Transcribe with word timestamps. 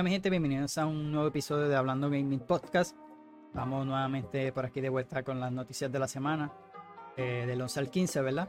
Hola 0.00 0.04
mi 0.08 0.12
gente, 0.12 0.30
bienvenidos 0.30 0.78
a 0.78 0.86
un 0.86 1.12
nuevo 1.12 1.28
episodio 1.28 1.68
de 1.68 1.76
Hablando 1.76 2.08
Gaming 2.08 2.40
Podcast. 2.40 2.96
Vamos 3.52 3.84
nuevamente 3.84 4.50
por 4.50 4.64
aquí 4.64 4.80
de 4.80 4.88
vuelta 4.88 5.22
con 5.22 5.38
las 5.38 5.52
noticias 5.52 5.92
de 5.92 5.98
la 5.98 6.08
semana, 6.08 6.50
eh, 7.18 7.44
del 7.46 7.60
11 7.60 7.80
al 7.80 7.90
15, 7.90 8.22
¿verdad? 8.22 8.48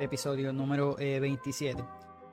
Episodio 0.00 0.52
número 0.52 0.96
27. 0.96 1.80
Eh, 1.80 1.84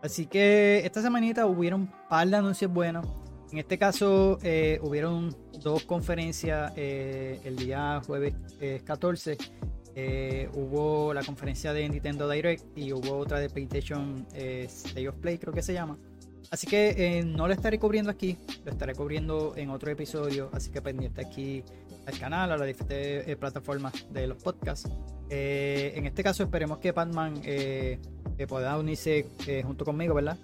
Así 0.04 0.26
que 0.26 0.80
esta 0.84 1.02
semanita 1.02 1.46
hubieron 1.46 1.84
un 1.84 1.92
par 2.10 2.28
de 2.28 2.36
anuncios 2.36 2.70
buenos. 2.70 3.08
En 3.50 3.60
este 3.60 3.78
caso 3.78 4.40
eh, 4.44 4.78
hubieron 4.84 5.34
dos 5.62 5.86
conferencias 5.86 6.74
el 6.76 7.56
día 7.56 8.02
jueves 8.06 8.34
14. 8.84 9.38
hubo 10.54 11.14
la 11.14 11.24
conferencia 11.24 11.72
de 11.72 11.88
Nintendo 11.88 12.28
Direct 12.28 12.78
y 12.78 12.92
hubo 12.92 13.20
otra 13.20 13.40
de 13.40 13.50
PlayStation 13.50 14.28
State 14.34 15.08
of 15.08 15.16
Play, 15.16 15.38
creo 15.38 15.54
que 15.54 15.62
se 15.62 15.72
llama. 15.72 15.98
Así 16.52 16.66
que 16.66 17.20
eh, 17.20 17.24
no 17.24 17.48
lo 17.48 17.54
estaré 17.54 17.78
cubriendo 17.78 18.10
aquí, 18.10 18.38
lo 18.66 18.72
estaré 18.72 18.96
cubriendo 18.96 19.54
en 19.56 19.70
otro 19.70 19.92
episodio, 19.92 20.50
así 20.52 20.72
que 20.72 20.82
pendiente 20.82 21.22
aquí 21.22 21.64
al 22.08 22.18
canal, 22.18 22.52
a 22.52 22.58
las 22.58 22.66
diferentes 22.66 23.28
eh, 23.28 23.36
plataformas 23.36 23.94
de 24.12 24.28
los 24.28 24.42
podcasts. 24.42 24.90
Eh, 25.30 25.94
en 25.96 26.08
este 26.08 26.24
caso 26.24 26.42
esperemos 26.42 26.80
que 26.80 26.92
Batman 26.92 27.40
pueda 28.48 28.78
unirse 28.78 29.28
junto 29.64 29.86
conmigo, 29.86 30.16
¿verdad? 30.16 30.38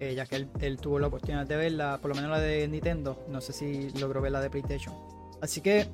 ya 0.00 0.24
que 0.24 0.46
él, 0.60 0.78
tuvo 0.78 0.98
la 0.98 1.08
oportunidad 1.08 1.46
de 1.46 1.56
verla, 1.56 1.98
por 2.00 2.08
lo 2.08 2.14
menos 2.14 2.30
la 2.30 2.40
de 2.40 2.66
Nintendo, 2.66 3.22
no 3.28 3.42
sé 3.42 3.52
si 3.52 3.90
logró 3.98 4.22
ver 4.22 4.32
la 4.32 4.40
de 4.40 4.48
PlayStation. 4.48 4.94
Así 5.42 5.60
que 5.60 5.88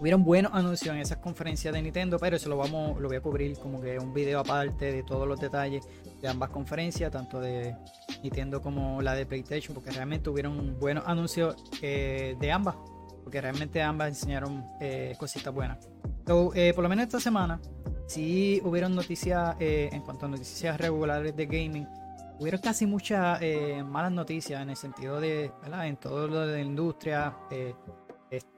hubieron 0.00 0.24
buenos 0.24 0.52
anuncios 0.52 0.92
en 0.92 1.00
esas 1.00 1.18
conferencias 1.18 1.72
de 1.72 1.80
Nintendo, 1.80 2.18
pero 2.18 2.34
eso 2.34 2.48
lo 2.48 2.56
vamos, 2.56 3.00
lo 3.00 3.06
voy 3.06 3.18
a 3.18 3.20
cubrir 3.20 3.56
como 3.58 3.80
que 3.80 4.00
un 4.00 4.12
video 4.12 4.40
aparte 4.40 4.90
de 4.90 5.04
todos 5.04 5.28
los 5.28 5.38
detalles 5.38 5.86
de 6.22 6.28
ambas 6.28 6.50
conferencias, 6.50 7.10
tanto 7.10 7.40
de 7.40 7.76
Nintendo 8.22 8.62
como 8.62 9.02
la 9.02 9.14
de 9.14 9.26
PlayStation, 9.26 9.74
porque 9.74 9.90
realmente 9.90 10.30
hubieron 10.30 10.78
buenos 10.78 11.04
anuncios 11.06 11.56
eh, 11.82 12.36
de 12.40 12.52
ambas, 12.52 12.76
porque 13.24 13.40
realmente 13.40 13.82
ambas 13.82 14.08
enseñaron 14.08 14.64
eh, 14.80 15.14
cositas 15.18 15.52
buenas. 15.52 15.88
Eh, 16.54 16.72
por 16.74 16.82
lo 16.82 16.88
menos 16.88 17.06
esta 17.06 17.20
semana, 17.20 17.60
sí 18.06 18.60
hubieron 18.64 18.94
noticias 18.94 19.56
en 19.58 20.00
cuanto 20.02 20.26
a 20.26 20.28
noticias 20.28 20.80
regulares 20.80 21.36
de 21.36 21.46
gaming. 21.46 21.88
Hubieron 22.38 22.60
casi 22.60 22.86
muchas 22.86 23.40
malas 23.84 24.12
noticias 24.12 24.62
en 24.62 24.70
el 24.70 24.76
sentido 24.76 25.20
de, 25.20 25.52
¿verdad? 25.62 25.86
En 25.86 25.96
todo 25.96 26.28
lo 26.28 26.46
de 26.46 26.54
la 26.54 26.62
industria, 26.62 27.36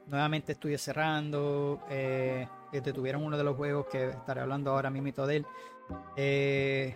nuevamente 0.07 0.53
estudios 0.53 0.81
cerrando, 0.81 1.81
eh, 1.89 2.47
detuvieron 2.71 3.23
uno 3.23 3.37
de 3.37 3.43
los 3.43 3.55
juegos 3.55 3.87
que 3.87 4.09
estaré 4.09 4.41
hablando 4.41 4.71
ahora 4.71 4.89
mismo 4.89 5.25
de 5.25 5.35
él. 5.37 5.45
Eh, 6.15 6.95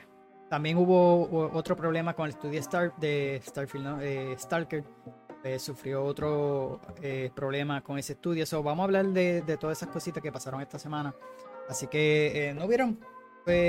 también 0.50 0.78
hubo 0.78 1.52
otro 1.54 1.76
problema 1.76 2.14
con 2.14 2.26
el 2.26 2.32
estudio 2.32 2.60
Star, 2.60 2.94
de 2.98 3.42
Starfield, 3.46 4.02
eh, 4.02 4.36
Stalker. 4.38 4.84
sufrió 5.58 6.04
otro 6.04 6.82
problema 7.36 7.82
con 7.82 7.98
ese 7.98 8.14
estudio. 8.14 8.46
So, 8.46 8.62
vamos 8.62 8.84
a 8.84 8.86
hablar 8.86 9.08
de, 9.08 9.58
todas 9.60 9.78
esas 9.78 9.90
cositas 9.90 10.22
que 10.22 10.32
pasaron 10.32 10.62
esta 10.62 10.80
semana. 10.80 11.14
Así 11.70 11.88
que 11.88 12.54
no 12.58 12.68
vieron 12.68 13.00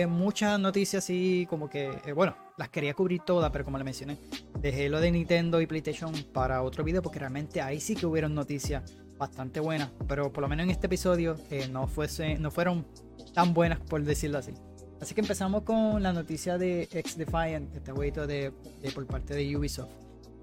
muchas 0.08 0.58
noticias 0.60 1.04
así 1.04 1.46
como 1.48 1.68
que, 1.68 2.12
bueno, 2.14 2.36
las 2.56 2.68
quería 2.68 2.92
cubrir 2.94 3.22
todas, 3.22 3.50
pero 3.50 3.64
como 3.64 3.78
le 3.78 3.84
mencioné, 3.84 4.18
dejé 4.58 4.88
lo 4.88 5.00
de 5.00 5.10
Nintendo 5.10 5.60
y 5.60 5.66
PlayStation 5.66 6.12
para 6.32 6.62
otro 6.62 6.84
video 6.84 7.00
porque 7.02 7.18
realmente 7.18 7.62
ahí 7.62 7.80
sí 7.80 7.94
que 7.94 8.06
hubieron 8.06 8.34
noticias 8.34 8.82
bastante 9.16 9.60
buenas, 9.60 9.90
pero 10.06 10.32
por 10.32 10.42
lo 10.42 10.48
menos 10.48 10.64
en 10.64 10.70
este 10.70 10.86
episodio 10.86 11.36
eh, 11.50 11.68
no, 11.70 11.86
fuese, 11.86 12.36
no 12.38 12.50
fueron 12.50 12.86
tan 13.34 13.54
buenas 13.54 13.80
por 13.80 14.02
decirlo 14.02 14.38
así. 14.38 14.52
Así 15.00 15.14
que 15.14 15.22
empezamos 15.22 15.62
con 15.62 16.02
la 16.02 16.12
noticia 16.12 16.58
de 16.58 16.82
X 16.82 17.16
Defiant, 17.16 17.74
este 17.74 17.92
jueguito 17.92 18.26
de, 18.26 18.52
por 18.94 19.06
parte 19.06 19.34
de 19.34 19.56
Ubisoft. 19.56 19.90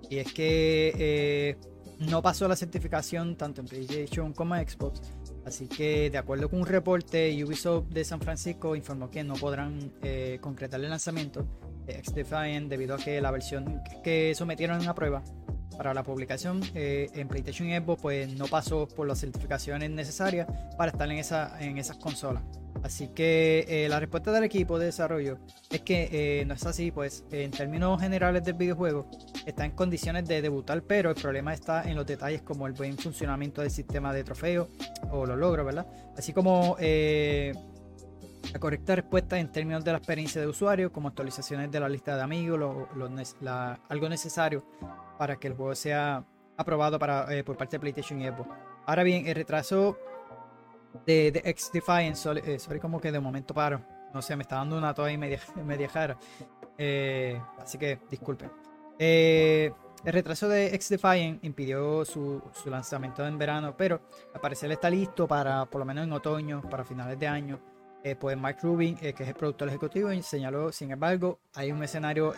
Y 0.09 0.17
es 0.17 0.33
que 0.33 0.93
eh, 0.97 1.57
no 1.99 2.21
pasó 2.21 2.47
la 2.47 2.55
certificación 2.55 3.35
tanto 3.35 3.61
en 3.61 3.67
PlayStation 3.67 4.33
como 4.33 4.55
en 4.55 4.67
Xbox. 4.67 5.01
Así 5.45 5.67
que 5.67 6.09
de 6.09 6.17
acuerdo 6.17 6.49
con 6.49 6.59
un 6.61 6.65
reporte, 6.65 7.43
Ubisoft 7.43 7.87
de 7.89 8.03
San 8.03 8.19
Francisco 8.19 8.75
informó 8.75 9.09
que 9.09 9.23
no 9.23 9.35
podrán 9.35 9.93
eh, 10.01 10.39
concretar 10.41 10.79
el 10.81 10.89
lanzamiento 10.89 11.45
de 11.85 11.93
X 11.99 12.15
Defiant 12.15 12.69
debido 12.69 12.95
a 12.95 12.97
que 12.97 13.21
la 13.21 13.31
versión 13.31 13.81
que 14.03 14.33
sometieron 14.35 14.87
a 14.87 14.93
prueba 14.93 15.23
para 15.77 15.93
la 15.93 16.03
publicación 16.03 16.61
eh, 16.73 17.09
en 17.13 17.27
PlayStation 17.27 17.69
y 17.69 17.77
Xbox 17.77 18.01
pues 18.01 18.33
no 18.33 18.45
pasó 18.47 18.87
por 18.87 19.07
las 19.07 19.19
certificaciones 19.19 19.89
necesarias 19.91 20.47
para 20.77 20.91
estar 20.91 21.09
en, 21.09 21.17
esa, 21.17 21.57
en 21.63 21.77
esas 21.77 21.97
consolas. 21.97 22.43
Así 22.87 23.09
que 23.09 23.65
eh, 23.67 23.89
la 23.89 23.99
respuesta 23.99 24.31
del 24.31 24.45
equipo 24.45 24.79
de 24.79 24.85
desarrollo 24.85 25.39
es 25.69 25.81
que 25.81 26.07
eh, 26.09 26.45
no 26.45 26.53
es 26.53 26.65
así, 26.65 26.89
pues 26.89 27.25
en 27.31 27.51
términos 27.51 27.99
generales 27.99 28.45
del 28.45 28.53
videojuego 28.53 29.09
está 29.45 29.65
en 29.65 29.71
condiciones 29.71 30.25
de 30.25 30.41
debutar, 30.41 30.81
pero 30.83 31.09
el 31.09 31.15
problema 31.17 31.53
está 31.53 31.83
en 31.83 31.97
los 31.97 32.05
detalles 32.05 32.43
como 32.43 32.65
el 32.65 32.71
buen 32.71 32.97
funcionamiento 32.97 33.59
del 33.61 33.71
sistema 33.71 34.13
de 34.13 34.23
trofeo 34.23 34.69
o 35.11 35.25
los 35.25 35.37
logros, 35.37 35.65
¿verdad? 35.65 35.85
Así 36.17 36.31
como 36.31 36.77
la 36.79 38.59
correcta 38.61 38.95
respuesta 38.95 39.37
en 39.37 39.51
términos 39.51 39.83
de 39.83 39.91
la 39.91 39.97
experiencia 39.97 40.39
de 40.39 40.47
usuario, 40.47 40.89
como 40.89 41.09
actualizaciones 41.09 41.69
de 41.69 41.81
la 41.81 41.89
lista 41.89 42.15
de 42.15 42.21
amigos, 42.21 42.87
algo 43.89 44.07
necesario 44.07 44.63
para 45.17 45.35
que 45.35 45.47
el 45.47 45.55
juego 45.55 45.75
sea 45.75 46.23
aprobado 46.55 46.97
para, 46.97 47.33
eh, 47.35 47.43
por 47.43 47.57
parte 47.57 47.75
de 47.75 47.81
PlayStation 47.81 48.21
y 48.21 48.27
Xbox. 48.27 48.49
Ahora 48.85 49.03
bien, 49.03 49.27
el 49.27 49.35
retraso 49.35 49.97
de, 51.05 51.31
de 51.31 51.41
X 51.45 51.71
Defiant, 51.73 52.15
eh, 52.45 52.59
sorry, 52.59 52.79
como 52.79 52.99
que 52.99 53.11
de 53.11 53.19
momento 53.19 53.53
paro. 53.53 53.81
No 54.13 54.21
sé, 54.21 54.35
me 54.35 54.43
está 54.43 54.57
dando 54.57 54.77
una 54.77 54.93
toda 54.93 55.11
y 55.11 55.17
media, 55.17 55.39
media 55.63 55.89
jara. 55.89 56.17
Eh, 56.77 57.39
así 57.59 57.77
que 57.77 57.99
disculpen. 58.09 58.51
el 58.97 59.73
retraso 60.05 60.47
de 60.47 60.67
X 60.75 60.89
Defiant 60.89 61.43
impidió 61.43 62.05
su, 62.05 62.41
su, 62.53 62.69
lanzamiento 62.69 63.25
en 63.25 63.37
verano, 63.37 63.75
pero 63.75 64.01
al 64.33 64.41
parecer 64.41 64.71
está 64.71 64.89
listo 64.89 65.27
para, 65.27 65.65
por 65.65 65.79
lo 65.79 65.85
menos 65.85 66.03
en 66.05 66.13
otoño, 66.13 66.61
para 66.69 66.83
finales 66.83 67.19
de 67.19 67.27
año. 67.27 67.59
pues 68.19 68.37
Mike 68.37 68.59
Rubin, 68.63 68.95
que 68.95 69.09
es 69.09 69.27
el 69.27 69.35
productor 69.35 69.67
ejecutivo, 69.67 70.09
señaló, 70.21 70.71
sin 70.71 70.91
embargo, 70.91 71.39
hay 71.53 71.71
un 71.71 71.83
escenario 71.83 72.33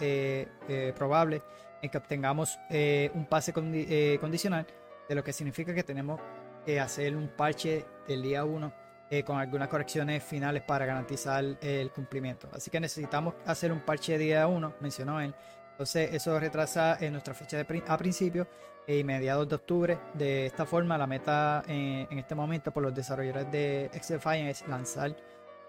probable 0.97 1.41
en 1.81 1.89
que 1.89 1.97
obtengamos 1.97 2.59
eh, 2.69 3.11
un 3.13 3.25
pase 3.25 3.53
eh, 3.55 4.17
condicional, 4.19 4.65
de 5.07 5.15
lo 5.15 5.23
que 5.23 5.33
significa 5.33 5.73
que 5.73 5.83
tenemos 5.83 6.19
que 6.65 6.79
hacer 6.79 7.15
un 7.15 7.29
parche 7.29 7.85
del 8.07 8.21
día 8.21 8.45
1 8.45 8.73
eh, 9.09 9.23
con 9.23 9.37
algunas 9.37 9.67
correcciones 9.67 10.23
finales 10.23 10.63
para 10.63 10.85
garantizar 10.85 11.43
el 11.61 11.91
cumplimiento. 11.91 12.47
Así 12.53 12.69
que 12.69 12.79
necesitamos 12.79 13.35
hacer 13.45 13.71
un 13.71 13.79
parche 13.81 14.17
día 14.17 14.47
1, 14.47 14.75
mencionó 14.81 15.19
él. 15.19 15.33
Entonces 15.71 16.13
eso 16.13 16.39
retrasa 16.39 16.97
nuestra 17.09 17.33
fecha 17.33 17.57
de 17.57 17.83
a 17.87 17.97
principio 17.97 18.47
y 18.85 19.03
mediados 19.03 19.47
de 19.47 19.55
octubre. 19.55 19.97
De 20.13 20.45
esta 20.47 20.65
forma, 20.65 20.97
la 20.97 21.07
meta 21.07 21.63
en 21.67 22.19
este 22.19 22.35
momento 22.35 22.71
por 22.71 22.83
los 22.83 22.93
desarrolladores 22.93 23.49
de 23.51 23.89
XDefiant 23.93 24.49
es 24.49 24.67
lanzar 24.67 25.15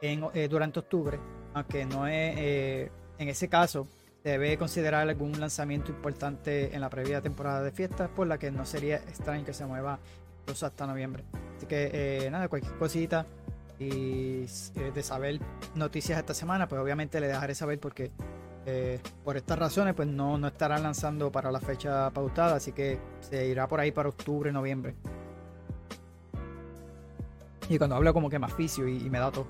en, 0.01 0.27
durante 0.49 0.81
octubre, 0.81 1.21
aunque 1.55 1.85
no 1.85 2.09
es 2.09 2.91
en 3.21 3.29
ese 3.29 3.49
caso 3.49 3.87
debe 4.25 4.57
considerar 4.59 5.09
algún 5.09 5.39
lanzamiento 5.39 5.91
importante 5.91 6.75
en 6.75 6.81
la 6.81 6.91
previa 6.91 7.21
temporada 7.21 7.63
de 7.63 7.71
fiestas, 7.71 8.09
por 8.11 8.27
la 8.27 8.39
que 8.39 8.51
no 8.51 8.67
sería 8.67 8.97
extraño 8.97 9.45
que 9.45 9.53
se 9.53 9.65
mueva 9.65 9.99
hasta 10.63 10.87
noviembre. 10.87 11.25
Así 11.57 11.67
que 11.67 11.91
eh, 11.93 12.31
nada, 12.31 12.49
cualquier 12.49 12.75
cosita 12.79 13.27
y 13.79 14.45
eh, 14.77 14.93
de 14.95 15.03
saber 15.03 15.41
noticias 15.75 16.19
esta 16.19 16.35
semana, 16.35 16.69
pues 16.69 16.81
obviamente 16.81 17.21
le 17.21 17.29
dejaré 17.29 17.55
saber 17.55 17.79
porque 17.79 18.11
eh, 18.67 19.01
por 19.25 19.37
estas 19.37 19.59
razones 19.59 19.95
pues 19.95 20.09
no, 20.09 20.39
no 20.39 20.49
estará 20.49 20.79
lanzando 20.79 21.31
para 21.31 21.51
la 21.51 21.61
fecha 21.61 22.11
pautada, 22.11 22.57
así 22.57 22.73
que 22.73 22.99
se 23.21 23.47
irá 23.47 23.67
por 23.69 23.81
ahí 23.81 23.93
para 23.93 24.09
octubre, 24.09 24.53
noviembre. 24.53 24.95
Y 27.69 27.79
cuando 27.79 27.97
hablo 27.97 28.13
como 28.13 28.29
que 28.29 28.39
más 28.39 28.53
oficio 28.53 28.89
y, 28.89 29.09
me 29.09 29.19
da 29.19 29.31
todo. 29.31 29.47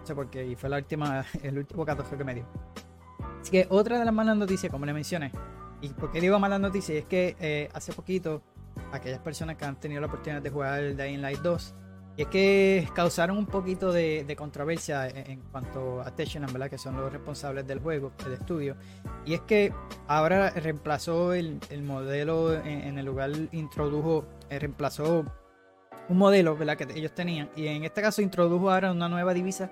No 0.00 0.06
sé 0.06 0.14
por 0.14 0.28
qué, 0.28 0.46
y 0.46 0.56
fue 0.56 0.68
la 0.68 0.78
última, 0.78 1.24
el 1.42 1.58
último 1.58 1.84
14 1.84 2.16
que 2.16 2.24
me 2.24 2.34
dio. 2.34 2.44
Así 3.40 3.50
que 3.50 3.66
otra 3.70 3.98
de 3.98 4.04
las 4.04 4.14
malas 4.14 4.36
noticias, 4.36 4.70
como 4.72 4.86
le 4.86 4.92
mencioné, 4.92 5.30
y 5.80 5.88
por 5.90 6.10
qué 6.10 6.20
digo 6.20 6.38
malas 6.38 6.60
noticias, 6.60 6.98
es 6.98 7.04
que 7.04 7.70
hace 7.72 7.92
poquito 7.92 8.42
aquellas 8.92 9.20
personas 9.20 9.56
que 9.56 9.64
han 9.64 9.78
tenido 9.78 10.00
la 10.00 10.06
oportunidad 10.06 10.42
de 10.42 10.50
jugar 10.50 10.80
el 10.80 10.96
Dying 10.96 11.20
Light 11.20 11.40
2, 11.40 11.74
y 12.16 12.22
es 12.22 12.28
que 12.28 12.88
causaron 12.94 13.38
un 13.38 13.46
poquito 13.46 13.92
de, 13.92 14.34
controversia 14.36 15.08
en, 15.08 15.40
cuanto 15.52 16.00
a 16.02 16.14
Techland, 16.14 16.52
¿verdad? 16.52 16.68
que 16.68 16.78
son 16.78 16.96
los 16.96 17.12
responsables 17.12 17.66
del 17.66 17.78
juego, 17.78 18.12
el 18.26 18.32
estudio, 18.34 18.76
y 19.24 19.34
es 19.34 19.40
que 19.42 19.72
ahora 20.06 20.50
reemplazó 20.50 21.32
el, 21.32 21.60
modelo 21.82 22.54
en, 22.54 22.98
el 22.98 23.06
lugar, 23.06 23.30
introdujo, 23.52 24.26
eh, 24.50 24.58
reemplazó 24.58 25.24
un 26.08 26.18
modelo 26.18 26.56
¿verdad? 26.56 26.76
que 26.76 26.88
ellos 26.94 27.14
tenían, 27.14 27.48
y 27.56 27.68
en 27.68 27.84
este 27.84 28.02
caso 28.02 28.22
introdujo 28.22 28.70
ahora 28.70 28.90
una 28.92 29.08
nueva 29.08 29.32
divisa 29.32 29.70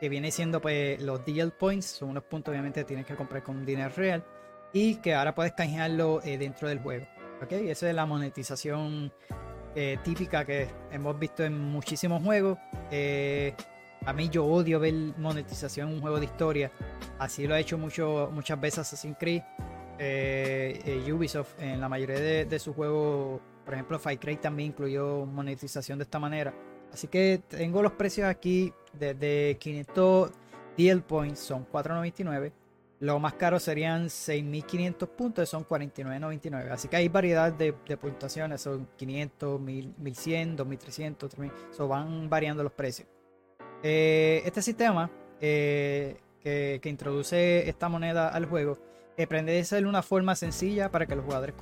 que 0.00 0.08
viene 0.08 0.30
siendo 0.30 0.60
pues 0.60 1.00
los 1.02 1.24
DL 1.24 1.52
Points, 1.52 1.86
son 1.86 2.10
unos 2.10 2.24
puntos 2.24 2.52
obviamente 2.52 2.80
que 2.80 2.86
tienes 2.86 3.06
que 3.06 3.16
comprar 3.16 3.42
con 3.42 3.64
dinero 3.64 3.92
real 3.96 4.24
y 4.72 4.96
que 4.96 5.14
ahora 5.14 5.34
puedes 5.34 5.52
canjearlo 5.52 6.20
eh, 6.22 6.38
dentro 6.38 6.68
del 6.68 6.78
juego. 6.80 7.06
¿Ok? 7.42 7.52
Esa 7.52 7.88
es 7.88 7.94
la 7.94 8.06
monetización 8.06 9.12
eh, 9.74 9.98
típica 10.02 10.44
que 10.44 10.68
hemos 10.90 11.18
visto 11.18 11.44
en 11.44 11.58
muchísimos 11.58 12.22
juegos. 12.22 12.58
Eh, 12.90 13.54
a 14.04 14.12
mí 14.12 14.28
yo 14.28 14.44
odio 14.44 14.80
ver 14.80 14.94
monetización 15.18 15.88
en 15.88 15.94
un 15.94 16.00
juego 16.00 16.18
de 16.18 16.26
historia. 16.26 16.70
Así 17.18 17.46
lo 17.46 17.54
ha 17.54 17.60
hecho 17.60 17.78
mucho, 17.78 18.30
muchas 18.32 18.60
veces 18.60 18.80
Assassin's 18.80 19.16
Creed. 19.18 19.42
eh, 19.98 21.12
Ubisoft 21.12 21.60
en 21.60 21.80
la 21.80 21.88
mayoría 21.88 22.18
de, 22.44 22.58
sus 22.58 22.74
juegos, 22.74 23.40
por 23.64 23.74
ejemplo, 23.74 23.98
Fire 23.98 24.18
Cry 24.18 24.36
también 24.36 24.70
incluyó 24.70 25.26
monetización 25.26 25.98
de 25.98 26.04
esta 26.04 26.18
manera. 26.18 26.54
Así 26.92 27.08
que 27.08 27.42
tengo 27.48 27.82
los 27.82 27.92
precios 27.92 28.28
aquí 28.28 28.72
desde 28.92 29.56
500 29.58 30.30
deal 30.76 31.02
points, 31.02 31.40
son 31.40 31.66
4.99. 31.66 32.52
Lo 33.00 33.20
más 33.20 33.34
caro 33.34 33.60
serían 33.60 34.06
6.500 34.06 35.08
puntos, 35.08 35.48
son 35.48 35.64
49.99. 35.64 36.70
Así 36.70 36.88
que 36.88 36.96
hay 36.96 37.08
variedad 37.08 37.52
de, 37.52 37.72
puntuaciones, 37.72 38.60
son 38.60 38.88
500, 38.96 39.60
1.100, 39.60 40.56
2.300, 40.56 41.16
3.000. 41.16 41.52
So 41.70 41.86
van 41.86 42.28
variando 42.28 42.64
los 42.64 42.72
precios. 42.72 43.06
Eh, 43.84 44.42
este 44.44 44.62
sistema 44.62 45.08
eh, 45.40 46.16
que, 46.42 46.80
introduce 46.84 47.68
esta 47.68 47.88
moneda 47.88 48.30
al 48.30 48.46
juego 48.46 48.78
eh, 49.16 49.28
pretende 49.28 49.52
de 49.52 49.64
ser 49.64 49.86
una 49.86 50.02
forma 50.02 50.34
sencilla 50.34 50.90
para 50.90 51.06
que 51.06 51.14
los 51.14 51.24
jugadores 51.24 51.54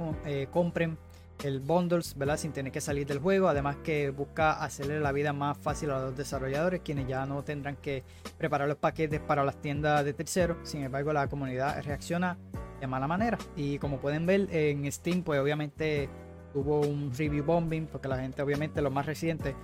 compren 0.51 0.97
el 1.43 1.61
bundles, 1.61 2.17
¿verdad? 2.17 2.37
Sin 2.37 2.53
tener 2.53 2.73
que 2.73 2.81
salir 2.81 3.07
del 3.07 3.19
juego. 3.19 3.49
Además 3.49 3.77
que 3.85 4.11
busca 4.11 4.63
hacerle 4.63 5.01
la 5.01 5.13
vida 5.13 5.33
más 5.33 5.57
fácil 5.59 5.91
a 5.91 6.01
los 6.01 6.17
desarrolladores, 6.17 6.81
quienes 6.81 7.07
ya 7.07 7.27
no 7.27 7.43
tendrán 7.43 7.77
que 7.77 8.05
preparar 8.39 8.69
los 8.69 8.79
paquetes 8.79 9.21
para 9.21 9.45
las 9.45 9.57
tiendas 9.61 10.05
de 10.05 10.13
terceros. 10.13 10.57
Sin 10.63 10.83
embargo, 10.83 11.13
la 11.13 11.29
comunidad 11.29 11.83
reacciona 11.85 12.37
de 12.81 12.87
mala 12.87 13.07
manera. 13.07 13.39
Y 13.57 13.79
como 13.79 13.99
pueden 13.99 14.27
ver 14.27 14.49
en 14.51 14.91
Steam, 14.91 15.23
pues 15.23 15.41
obviamente 15.41 16.09
hubo 16.55 16.81
un 16.81 17.13
review 17.17 17.45
bombing, 17.45 17.87
porque 17.87 18.09
la 18.09 18.19
gente 18.19 18.43
obviamente 18.43 18.81
lo 18.81 18.91
más 18.91 19.07
reciente 19.07 19.55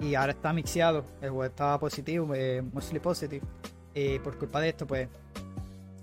y 0.00 0.14
ahora 0.14 0.32
está 0.32 0.52
mixeado, 0.52 1.04
el 1.20 1.30
juego 1.30 1.44
estaba 1.44 1.78
positivo, 1.78 2.34
eh, 2.34 2.62
mostly 2.72 2.98
positive. 2.98 3.44
Y 3.94 4.18
por 4.18 4.36
culpa 4.36 4.60
de 4.60 4.70
esto, 4.70 4.86
pues 4.86 5.08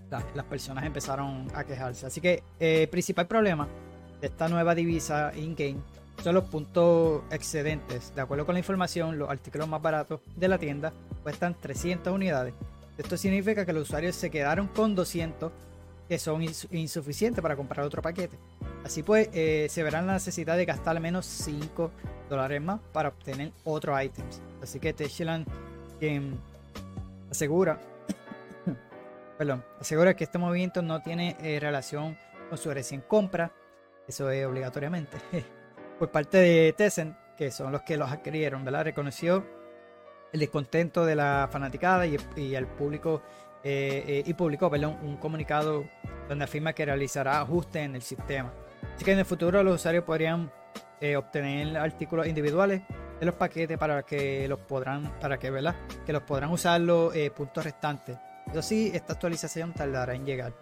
las 0.09 0.45
personas 0.45 0.85
empezaron 0.85 1.47
a 1.53 1.63
quejarse. 1.63 2.05
Así 2.05 2.21
que 2.21 2.43
eh, 2.59 2.87
principal 2.89 3.27
problema 3.27 3.67
de 4.21 4.27
esta 4.27 4.48
nueva 4.48 4.75
divisa 4.75 5.31
in-game 5.36 5.80
son 6.24 6.36
los 6.36 6.44
puntos 6.45 7.24
excedentes. 7.31 8.13
De 8.13 8.21
acuerdo 8.21 8.45
con 8.45 8.54
la 8.54 8.60
información, 8.60 9.18
los 9.18 9.30
artículos 9.30 9.68
más 9.68 9.81
baratos 9.81 10.21
de 10.36 10.48
la 10.48 10.57
tienda 10.57 10.94
cuestan 11.24 11.56
300 11.60 12.13
unidades. 12.13 12.54
Esto 12.98 13.16
significa 13.16 13.66
que 13.66 13.74
los 13.74 13.83
usuarios 13.83 14.16
se 14.16 14.30
quedaron 14.30 14.68
con 14.68 14.95
200 14.95 15.51
que 16.10 16.18
son 16.18 16.42
insuficientes 16.71 17.42
para 17.42 17.56
comprar 17.56 17.86
otro 17.86 18.01
paquete. 18.01 18.36
Así 18.83 19.04
pues, 19.04 19.30
eh, 19.31 19.68
se 19.69 19.83
verán 19.83 20.07
la 20.07 20.13
necesidad 20.13 20.57
de 20.57 20.66
gastar 20.66 20.98
al 20.98 21.04
menos 21.04 21.25
5 21.25 21.92
dólares 22.30 22.62
más 22.62 22.80
para 22.92 23.10
obtener 23.10 23.51
otros 23.63 24.01
items. 24.01 24.42
Así 24.62 24.80
que 24.80 24.92
Techland 24.92 25.48
asegura, 27.30 27.80
perdón, 29.38 29.63
asegura 29.80 30.16
que 30.16 30.24
este 30.24 30.39
movimiento 30.39 30.81
no 30.81 31.01
tiene 31.01 31.38
eh, 31.42 31.60
relación 31.60 32.18
con 32.50 32.57
su 32.57 32.74
recién 32.74 33.01
compra 33.01 33.51
eso 34.09 34.29
es 34.31 34.45
obligatoriamente. 34.45 35.17
Por 36.00 36.09
parte 36.11 36.38
de 36.38 36.73
Tencent, 36.73 37.15
que 37.38 37.51
son 37.51 37.71
los 37.71 37.83
que 37.83 37.95
los 37.95 38.11
adquirieron, 38.11 38.65
¿verdad? 38.65 38.85
Reconoció 38.85 39.45
el 40.33 40.39
descontento 40.39 41.06
de 41.06 41.15
la 41.15 41.47
fanaticada 41.51 42.06
y, 42.07 42.56
el 42.56 42.67
público 42.67 43.21
eh, 43.63 44.03
eh, 44.07 44.23
y 44.25 44.33
publicó 44.33 44.69
perdón, 44.69 44.97
un 45.03 45.17
comunicado 45.17 45.85
donde 46.27 46.44
afirma 46.44 46.73
que 46.73 46.85
realizará 46.85 47.39
ajustes 47.39 47.83
en 47.83 47.95
el 47.95 48.01
sistema. 48.01 48.51
Así 48.95 49.06
que 49.06 49.11
en 49.11 49.19
el 49.19 49.25
futuro 49.25 49.61
los 49.63 49.75
usuarios 49.75 50.03
podrían 50.03 50.51
eh, 51.00 51.15
obtener 51.15 51.77
artículos 51.77 52.25
individuales 52.25 52.81
de 53.19 53.25
los 53.25 53.35
paquetes 53.35 53.77
para 53.77 54.03
que 54.03 54.47
los 54.47 54.59
podrán, 54.59 55.19
para 55.19 55.38
que, 55.38 55.51
¿verdad? 55.51 55.75
que 56.06 56.13
los 56.13 56.23
podrán 56.23 56.50
usar 56.51 56.81
los 56.81 57.13
puntos 57.35 57.63
restantes. 57.63 58.17
Eso 58.51 58.61
sí, 58.63 58.91
esta 58.91 59.13
actualización 59.13 59.73
tardará 59.73 60.15
en 60.15 60.25
llegar. 60.25 60.53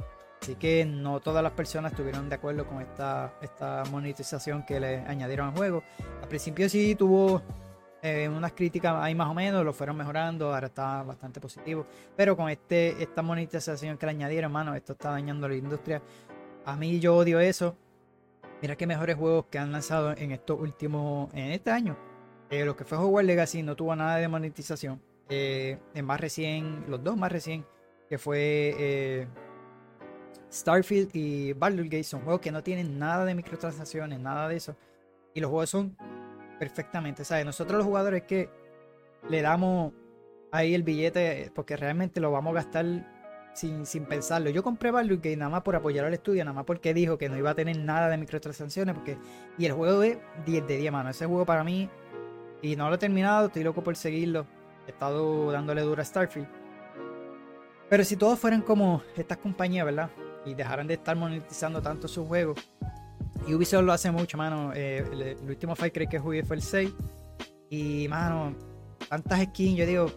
Así 0.41 0.55
que 0.55 0.85
no 0.85 1.19
todas 1.19 1.43
las 1.43 1.51
personas 1.53 1.91
estuvieron 1.91 2.29
de 2.29 2.35
acuerdo 2.35 2.65
con 2.67 2.81
esta, 2.81 3.33
esta 3.41 3.83
monetización 3.91 4.63
que 4.65 4.79
le 4.79 4.97
añadieron 4.99 5.47
al 5.49 5.55
juego. 5.55 5.83
Al 6.21 6.27
principio 6.27 6.69
sí 6.69 6.95
tuvo 6.95 7.41
eh, 8.01 8.29
unas 8.29 8.53
críticas 8.53 8.95
ahí 8.97 9.15
más 9.15 9.29
o 9.29 9.33
menos, 9.33 9.65
lo 9.65 9.73
fueron 9.73 9.97
mejorando, 9.97 10.53
ahora 10.53 10.67
está 10.67 11.03
bastante 11.03 11.41
positivo. 11.41 11.85
Pero 12.15 12.37
con 12.37 12.49
este, 12.49 13.01
esta 13.01 13.21
monetización 13.21 13.97
que 13.97 14.05
le 14.05 14.11
añadieron, 14.11 14.51
hermano, 14.51 14.75
esto 14.75 14.93
está 14.93 15.11
dañando 15.11 15.49
la 15.49 15.55
industria. 15.55 16.01
A 16.65 16.75
mí 16.75 16.99
yo 16.99 17.15
odio 17.15 17.39
eso. 17.39 17.75
Mira 18.61 18.75
qué 18.75 18.87
mejores 18.87 19.15
juegos 19.15 19.45
que 19.51 19.59
han 19.59 19.71
lanzado 19.71 20.15
en 20.17 20.31
estos 20.31 20.59
últimos, 20.59 21.33
en 21.33 21.51
este 21.51 21.71
año. 21.71 21.97
Eh, 22.49 22.63
lo 22.63 22.75
que 22.75 22.85
fue 22.85 22.97
Hogwarts 22.97 23.27
Legacy 23.27 23.63
no 23.63 23.75
tuvo 23.75 23.95
nada 23.95 24.17
de 24.17 24.27
monetización. 24.27 25.01
Eh, 25.29 25.77
más 26.03 26.19
recién, 26.21 26.85
los 26.87 27.03
dos 27.03 27.17
más 27.17 27.31
recién, 27.31 27.65
que 28.07 28.17
fue 28.17 28.73
eh, 28.77 29.27
Starfield 30.51 31.09
y 31.13 31.53
Baldur's 31.53 31.89
Gate 31.89 32.03
son 32.03 32.21
juegos 32.21 32.41
que 32.41 32.51
no 32.51 32.63
tienen 32.63 32.97
nada 32.97 33.25
de 33.25 33.35
microtransacciones, 33.35 34.19
nada 34.19 34.47
de 34.47 34.55
eso. 34.55 34.75
Y 35.33 35.39
los 35.39 35.49
juegos 35.49 35.69
son 35.69 35.97
perfectamente, 36.59 37.25
¿sabes? 37.25 37.45
Nosotros 37.45 37.77
los 37.77 37.85
jugadores 37.85 38.23
que 38.23 38.49
le 39.29 39.41
damos 39.41 39.94
ahí 40.51 40.73
el 40.73 40.83
billete 40.83 41.51
porque 41.53 41.75
realmente 41.75 42.19
lo 42.19 42.31
vamos 42.31 42.51
a 42.51 42.55
gastar 42.55 42.85
sin, 43.53 43.85
sin 43.85 44.05
pensarlo. 44.05 44.49
Yo 44.49 44.63
compré 44.63 44.91
Baldur's 44.91 45.21
Gate 45.21 45.38
nada 45.38 45.49
más 45.49 45.63
por 45.63 45.75
apoyar 45.75 46.05
al 46.05 46.13
estudio, 46.13 46.45
nada 46.45 46.55
más 46.55 46.65
porque 46.65 46.94
dijo 46.94 47.17
que 47.17 47.29
no 47.29 47.38
iba 47.38 47.51
a 47.51 47.55
tener 47.55 47.77
nada 47.77 48.09
de 48.09 48.17
microtransacciones. 48.17 48.95
Porque... 48.95 49.17
Y 49.57 49.65
el 49.65 49.73
juego 49.73 50.03
es 50.03 50.17
10 50.45 50.67
de 50.67 50.77
10, 50.77 50.91
mano. 50.91 51.09
Ese 51.09 51.25
juego 51.25 51.45
para 51.45 51.63
mí, 51.63 51.89
y 52.61 52.75
no 52.75 52.89
lo 52.89 52.95
he 52.95 52.97
terminado, 52.99 53.47
estoy 53.47 53.63
loco 53.63 53.83
por 53.83 53.95
seguirlo. 53.95 54.45
He 54.88 54.91
estado 54.91 55.51
dándole 55.51 55.81
dura 55.81 56.03
a 56.03 56.05
Starfield. 56.05 56.47
Pero 57.89 58.03
si 58.03 58.15
todos 58.15 58.39
fueran 58.39 58.61
como 58.61 59.01
estas 59.15 59.38
compañías, 59.38 59.85
¿verdad? 59.85 60.09
Y 60.47 60.53
dejaran 60.53 60.88
de 60.88 60.95
estar 60.95 61.15
monetizando 61.15 61.81
tanto 61.81 62.07
sus 62.07 62.27
juegos. 62.27 62.59
Y 63.47 63.53
Ubisoft 63.53 63.83
lo 63.83 63.94
hace 63.94 64.11
mucho, 64.11 64.38
mano. 64.38 64.71
Eh, 64.73 65.38
el, 65.41 65.49
último 65.49 65.75
Fight 65.75 65.94
Cry 65.94 66.07
que 66.07 66.19
jugué 66.19 66.44
fue 66.44 66.55
el 66.57 66.61
6. 66.61 66.91
Y, 67.69 68.07
mano, 68.07 68.55
tantas 69.09 69.41
skins. 69.44 69.77
Yo 69.77 69.85
digo, 69.85 70.11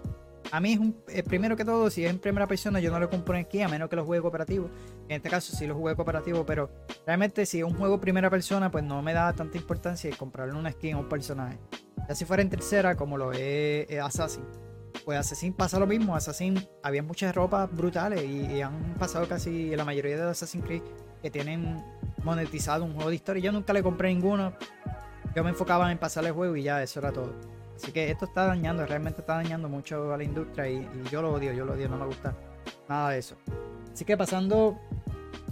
a 0.51 0.61
mí 0.61 0.73
es 0.73 0.79
un. 0.79 0.97
Eh, 1.09 1.23
primero 1.23 1.57
que 1.57 1.65
todo, 1.65 1.91
si 1.91 2.05
es 2.05 2.11
en 2.11 2.19
primera 2.19 2.47
persona, 2.47 2.81
yo 2.81 2.91
no 2.91 2.99
le 2.99 3.09
compro 3.09 3.37
en 3.37 3.45
skin 3.45 3.65
a 3.65 3.69
menos 3.69 3.89
que 3.89 3.97
lo 3.97 4.05
juegue 4.05 4.23
cooperativo. 4.23 4.71
En 5.09 5.17
este 5.17 5.29
caso, 5.29 5.55
sí 5.55 5.67
lo 5.67 5.75
jugué 5.75 5.95
cooperativo, 5.95 6.45
pero 6.45 6.71
realmente, 7.07 7.47
si 7.47 7.59
es 7.59 7.65
un 7.65 7.75
juego 7.75 8.01
primera 8.01 8.31
persona, 8.31 8.71
pues 8.71 8.85
no 8.85 9.03
me 9.03 9.13
da 9.13 9.33
tanta 9.33 9.59
importancia 9.59 10.11
comprarle 10.17 10.55
una 10.55 10.73
skin 10.73 10.95
a 10.97 10.99
un 10.99 11.09
personaje. 11.09 11.59
Ya 12.09 12.15
si 12.15 12.25
fuera 12.25 12.43
en 12.43 12.51
tercera, 12.51 12.97
como 12.97 13.17
lo 13.17 13.33
es 13.33 13.87
Assassin 14.01 14.45
pues 15.05 15.19
Assassin 15.19 15.53
pasa 15.53 15.79
lo 15.79 15.87
mismo. 15.87 16.15
Assassin 16.15 16.63
había 16.83 17.03
muchas 17.03 17.35
ropas 17.35 17.71
brutales 17.71 18.25
y, 18.25 18.61
han 18.61 18.95
pasado 18.99 19.27
casi 19.29 19.75
la 19.77 19.85
mayoría 19.85 20.17
de 20.17 20.31
Assassin's 20.31 20.65
Creed 20.65 20.83
que 21.23 21.31
tienen 21.31 21.85
monetizado 22.23 22.85
un 22.85 22.95
juego 22.95 23.11
de 23.11 23.17
historia. 23.17 23.43
Yo 23.43 23.53
nunca 23.53 23.73
le 23.73 23.83
compré 23.83 24.09
ninguno. 24.09 24.55
Yo 25.35 25.45
me 25.45 25.51
enfocaba 25.51 25.91
en 25.91 25.99
pasar 25.99 26.25
el 26.25 26.33
juego 26.33 26.57
y 26.57 26.65
ya, 26.65 26.83
eso 26.83 27.01
era 27.01 27.13
todo. 27.13 27.35
Así 27.77 27.93
que 27.93 28.11
esto 28.11 28.27
está 28.27 28.47
dañando, 28.47 28.85
realmente 28.85 29.21
está 29.21 29.37
dañando 29.37 29.69
mucho 29.69 30.13
a 30.13 30.17
la 30.17 30.25
industria 30.25 30.69
y, 30.69 30.87
yo 31.11 31.23
lo 31.23 31.33
odio, 31.33 31.53
yo 31.53 31.65
lo 31.65 31.73
odio, 31.73 31.89
no 31.89 31.97
me 31.97 32.07
gusta 32.07 32.35
nada 32.89 33.11
de 33.11 33.19
eso. 33.19 33.37
Así 33.93 34.05
que 34.05 34.17
pasando, 34.17 34.79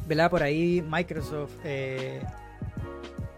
¿verdad? 0.07 0.30
Por 0.30 0.42
ahí 0.42 0.85
Microsoft 0.87 1.54
eh, 1.64 2.21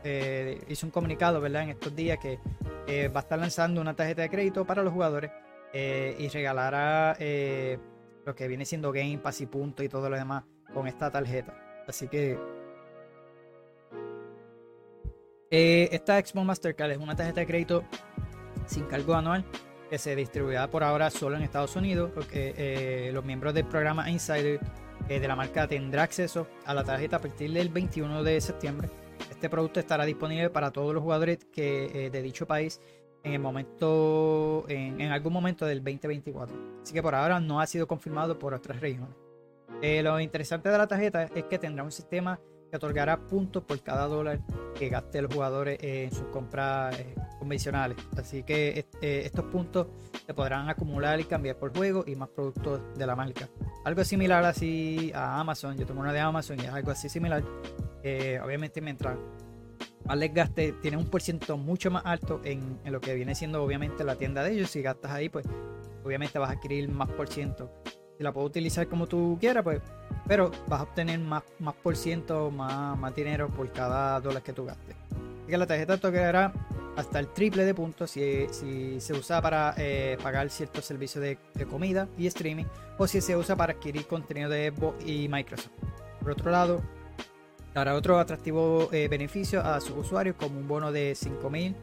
eh, 0.02 0.61
hizo 0.69 0.87
un 0.87 0.90
comunicado, 0.90 1.40
¿verdad? 1.40 1.62
En 1.64 1.71
estos 1.71 1.95
días 1.95 2.19
que 2.19 2.40
eh, 2.87 3.09
va 3.09 3.21
a 3.21 3.23
estar 3.23 3.38
lanzando 3.38 3.80
una 3.80 3.95
tarjeta 3.95 4.23
de 4.23 4.30
crédito 4.30 4.64
para 4.64 4.83
los 4.83 4.92
jugadores 4.92 5.30
eh, 5.72 6.16
y 6.18 6.28
regalará 6.28 7.16
eh, 7.20 7.78
lo 8.26 8.34
que 8.34 8.48
viene 8.48 8.64
siendo 8.64 8.90
Game 8.90 9.18
Pass 9.18 9.40
y 9.40 9.46
punto 9.46 9.82
y 9.82 9.88
todo 9.88 10.10
lo 10.10 10.16
demás 10.16 10.44
con 10.74 10.86
esta 10.86 11.10
tarjeta. 11.10 11.54
Así 11.86 12.08
que 12.08 12.38
eh, 15.50 15.88
esta 15.92 16.20
Xbox 16.20 16.44
Mastercard 16.44 16.90
es 16.92 16.98
una 16.98 17.14
tarjeta 17.14 17.40
de 17.40 17.46
crédito 17.46 17.84
sin 18.66 18.84
cargo 18.84 19.14
anual 19.14 19.44
que 19.88 19.98
se 19.98 20.14
distribuirá 20.14 20.70
por 20.70 20.84
ahora 20.84 21.10
solo 21.10 21.36
en 21.36 21.42
Estados 21.42 21.74
Unidos 21.74 22.12
porque 22.14 23.10
los 23.12 23.24
miembros 23.24 23.54
del 23.54 23.64
programa 23.64 24.08
Insider 24.08 24.60
de 25.08 25.26
la 25.26 25.34
marca 25.34 25.66
tendrán 25.66 26.04
acceso 26.04 26.46
a 26.64 26.74
la 26.74 26.84
tarjeta 26.84 27.16
a 27.16 27.18
partir 27.20 27.52
del 27.52 27.68
21 27.70 28.22
de 28.22 28.40
septiembre. 28.40 28.88
Este 29.28 29.50
producto 29.50 29.80
estará 29.80 30.04
disponible 30.04 30.50
para 30.50 30.70
todos 30.70 30.94
los 30.94 31.02
jugadores 31.02 31.38
que, 31.52 32.10
de 32.12 32.22
dicho 32.22 32.46
país 32.46 32.80
en 33.22 33.32
el 33.32 33.38
momento, 33.40 34.64
en, 34.68 35.00
algún 35.12 35.32
momento 35.32 35.66
del 35.66 35.78
2024. 35.78 36.80
Así 36.82 36.92
que 36.92 37.02
por 37.02 37.14
ahora 37.14 37.40
no 37.40 37.60
ha 37.60 37.66
sido 37.66 37.86
confirmado 37.86 38.38
por 38.38 38.54
otras 38.54 38.80
regiones. 38.80 39.14
Eh, 39.82 40.02
lo 40.02 40.18
interesante 40.20 40.68
de 40.68 40.78
la 40.78 40.86
tarjeta 40.86 41.24
es 41.24 41.44
que 41.44 41.58
tendrá 41.58 41.84
un 41.84 41.92
sistema 41.92 42.38
que 42.70 42.76
otorgará 42.76 43.26
puntos 43.26 43.64
por 43.64 43.80
cada 43.82 44.06
dólar 44.06 44.40
que 44.78 44.88
gaste 44.88 45.22
los 45.22 45.34
jugadores 45.34 45.78
en 45.82 46.12
sus 46.12 46.26
compras 46.26 46.98
eh, 46.98 47.14
convencionales. 47.38 47.96
Así 48.16 48.42
que 48.42 48.86
eh, 49.00 49.22
estos 49.24 49.44
puntos 49.46 49.88
se 50.24 50.34
podrán 50.34 50.68
acumular 50.68 51.18
y 51.18 51.24
cambiar 51.24 51.56
por 51.56 51.76
juego 51.76 52.04
y 52.06 52.14
más 52.14 52.28
productos 52.28 52.80
de 52.96 53.06
la 53.06 53.16
marca. 53.16 53.48
Algo 53.84 54.04
similar 54.04 54.44
así 54.44 55.10
a 55.14 55.40
Amazon. 55.40 55.76
Yo 55.76 55.86
tengo 55.86 56.00
una 56.00 56.12
de 56.12 56.20
Amazon 56.20 56.58
y 56.60 56.64
es 56.64 56.70
algo 56.70 56.90
así 56.90 57.08
similar. 57.08 57.42
obviamente 58.44 58.80
mientras 58.80 59.16
Alex 60.11 60.35
gaste 60.35 60.73
tiene 60.83 60.97
un 60.97 61.07
por 61.07 61.23
ciento 61.23 61.57
mucho 61.57 61.90
más 61.90 62.02
alto 62.05 62.40
en, 62.45 62.79
lo 62.85 63.00
que 63.00 63.14
viene 63.14 63.35
siendo 63.35 63.62
obviamente 63.62 64.05
la 64.05 64.17
tienda 64.17 64.43
de 64.43 64.52
ellos. 64.52 64.71
Si 64.71 64.83
gastas 64.83 65.12
ahí, 65.12 65.29
pues 65.29 65.47
obviamente 66.05 66.38
vas 66.38 66.50
a 66.50 66.52
adquirir 66.55 66.88
más 66.88 67.09
por 67.11 67.29
ciento 67.29 67.71
si 68.21 68.25
la 68.25 68.33
puedes 68.33 68.50
utilizar 68.50 68.87
como 68.87 69.07
tú 69.07 69.38
quieras, 69.40 69.64
pues, 69.64 69.81
pero 70.26 70.50
vas 70.69 70.81
a 70.81 70.83
obtener 70.83 71.19
más, 71.21 71.43
más 71.59 71.75
por 71.75 71.97
ciento, 71.97 72.50
más, 72.50 72.99
más 72.99 73.14
dinero 73.14 73.49
por 73.49 73.73
cada 73.73 74.21
dólar 74.21 74.43
que 74.43 74.52
tú 74.52 74.67
gastes. 74.67 74.95
Así 75.09 75.47
que 75.49 75.57
la 75.57 75.67
tarjeta 75.67 75.97
tocará 75.97 76.52
hasta 76.97 77.19
el 77.19 77.29
triple 77.29 77.64
de 77.64 77.73
puntos 77.73 78.11
si, 78.11 78.47
si 78.50 79.00
se 79.00 79.14
usa 79.14 79.40
para 79.40 79.75
eh, 79.79 80.19
pagar 80.23 80.50
ciertos 80.50 80.85
servicios 80.85 81.25
de, 81.25 81.38
comida 81.64 82.09
y 82.19 82.26
streaming 82.26 82.67
o 82.99 83.07
si 83.07 83.23
se 83.23 83.37
usa 83.37 83.57
para 83.57 83.73
adquirir 83.73 84.07
contenido 84.07 84.50
de 84.50 84.71
Xbox 84.71 85.02
y 85.07 85.26
Microsoft. 85.26 85.73
Por 86.21 86.33
otro 86.33 86.50
lado, 86.50 86.83
dará 87.74 87.94
otro 87.94 88.18
atractivo 88.18 88.88
eh, 88.92 89.08
beneficio 89.08 89.60
a 89.60 89.80
sus 89.80 89.96
usuarios 89.96 90.36
como 90.36 90.58
un 90.58 90.66
bono 90.66 90.92
de 90.92 91.12
5.000 91.12 91.74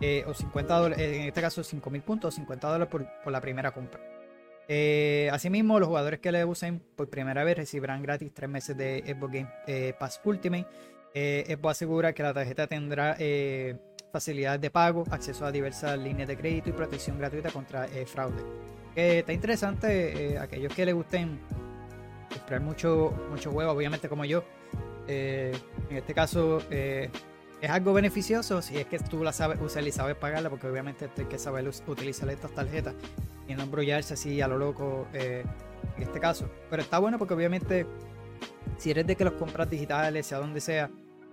eh, 0.00 0.24
o 0.26 0.34
50 0.34 0.78
dólares, 0.78 1.06
en 1.06 1.22
este 1.22 1.40
caso 1.40 1.62
5.000 1.62 2.02
puntos 2.02 2.34
o 2.34 2.36
50 2.36 2.68
dólares 2.68 2.88
por, 2.88 3.32
la 3.32 3.40
primera 3.40 3.72
compra. 3.72 4.00
Eh, 4.66 5.28
asimismo, 5.32 5.78
los 5.78 5.88
jugadores 5.88 6.20
que 6.20 6.32
le 6.32 6.44
usen 6.44 6.80
por 6.96 7.10
primera 7.10 7.44
vez 7.44 7.56
recibirán 7.56 8.02
gratis 8.02 8.32
3 8.32 8.48
meses 8.48 8.76
de 8.76 9.04
Xbox 9.06 9.32
Game 9.32 9.50
eh, 9.66 9.94
Pass 9.98 10.20
Ultimate. 10.24 10.66
Eh, 11.12 11.44
Xbox 11.48 11.70
asegura 11.72 12.12
que 12.12 12.22
la 12.22 12.32
tarjeta 12.32 12.66
tendrá 12.66 13.14
eh, 13.18 13.76
facilidades 14.10 14.60
de 14.60 14.70
pago, 14.70 15.04
acceso 15.10 15.44
a 15.44 15.52
diversas 15.52 15.98
líneas 15.98 16.28
de 16.28 16.36
crédito 16.36 16.70
y 16.70 16.72
protección 16.72 17.18
gratuita 17.18 17.50
contra 17.50 17.86
fraude. 18.06 18.42
está 18.94 19.32
interesante, 19.32 20.38
aquellos 20.38 20.74
que 20.74 20.86
les 20.86 20.94
gusten 20.94 21.38
comprar 22.32 22.60
mucho, 22.60 23.12
mucho 23.30 23.52
juego, 23.52 23.72
obviamente 23.72 24.08
como 24.08 24.24
yo. 24.24 24.44
En 25.06 25.96
este 25.96 26.14
caso, 26.14 26.60
es 27.64 27.70
algo 27.70 27.94
beneficioso 27.94 28.60
si 28.60 28.76
es 28.76 28.86
que 28.86 28.98
tú 28.98 29.24
la 29.24 29.32
sabes 29.32 29.58
usar 29.60 29.86
y 29.86 29.90
sabes 29.90 30.16
pagarla, 30.16 30.50
porque 30.50 30.66
obviamente 30.66 31.08
hay 31.16 31.24
que 31.24 31.38
saber 31.38 31.66
utilizar 31.86 32.28
estas 32.28 32.52
tarjetas 32.52 32.94
y 33.48 33.54
no 33.54 33.62
embrollarse 33.62 34.14
así 34.14 34.40
a 34.40 34.48
lo 34.48 34.58
loco 34.58 35.06
eh, 35.14 35.44
en 35.96 36.02
este 36.02 36.20
caso. 36.20 36.50
Pero 36.68 36.82
está 36.82 36.98
bueno 36.98 37.18
porque 37.18 37.32
obviamente 37.32 37.86
si 38.76 38.90
eres 38.90 39.06
de 39.06 39.16
que 39.16 39.24
los 39.24 39.34
compras 39.34 39.70
digitales, 39.70 40.26
sea 40.26 40.38
donde 40.38 40.60
sea, 40.60 40.90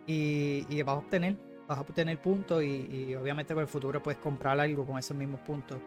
y, 0.08 0.82
vas 0.84 0.96
a 0.96 1.00
obtener, 1.00 1.36
vas 1.68 1.78
a 1.78 1.82
obtener 1.82 2.18
puntos 2.20 2.64
y, 2.64 3.14
obviamente 3.16 3.54
con 3.54 3.62
el 3.62 3.68
futuro 3.68 4.02
puedes 4.02 4.20
comprar 4.20 4.58
algo 4.60 4.86
con 4.86 4.98
esos 4.98 5.16
mismos 5.16 5.42
puntos. 5.42 5.80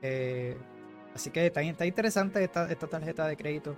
Eh, 0.00 0.56
así 1.12 1.30
que 1.30 1.46
está, 1.46 1.60
está 1.60 1.86
interesante 1.86 2.44
esta 2.44 2.86
tarjeta 2.86 3.26
de 3.26 3.36
crédito. 3.36 3.76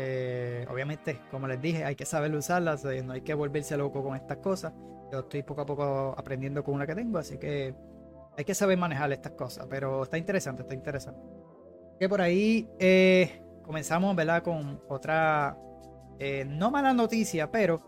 Eh, 0.00 0.64
obviamente, 0.70 1.20
como 1.28 1.48
les 1.48 1.60
dije, 1.60 1.84
hay 1.84 1.96
que 1.96 2.04
saber 2.04 2.32
usarlas, 2.32 2.84
no 2.84 3.12
hay 3.12 3.22
que 3.22 3.34
volverse 3.34 3.76
loco 3.76 4.02
con 4.02 4.14
estas 4.14 4.38
cosas. 4.38 4.72
Yo 5.10 5.20
estoy 5.20 5.42
poco 5.42 5.62
a 5.62 5.66
poco 5.66 6.14
aprendiendo 6.16 6.62
con 6.62 6.74
una 6.74 6.86
que 6.86 6.94
tengo, 6.94 7.18
así 7.18 7.36
que 7.36 7.74
hay 8.38 8.44
que 8.44 8.54
saber 8.54 8.78
manejar 8.78 9.10
estas 9.10 9.32
cosas, 9.32 9.66
pero 9.68 10.04
está 10.04 10.16
interesante, 10.16 10.62
está 10.62 10.72
interesante. 10.72 11.20
Que 11.98 12.08
por 12.08 12.20
ahí 12.20 12.68
eh, 12.78 13.42
comenzamos, 13.64 14.14
¿verdad? 14.14 14.44
Con 14.44 14.80
otra, 14.88 15.58
eh, 16.20 16.44
no 16.44 16.70
mala 16.70 16.92
noticia, 16.92 17.50
pero 17.50 17.80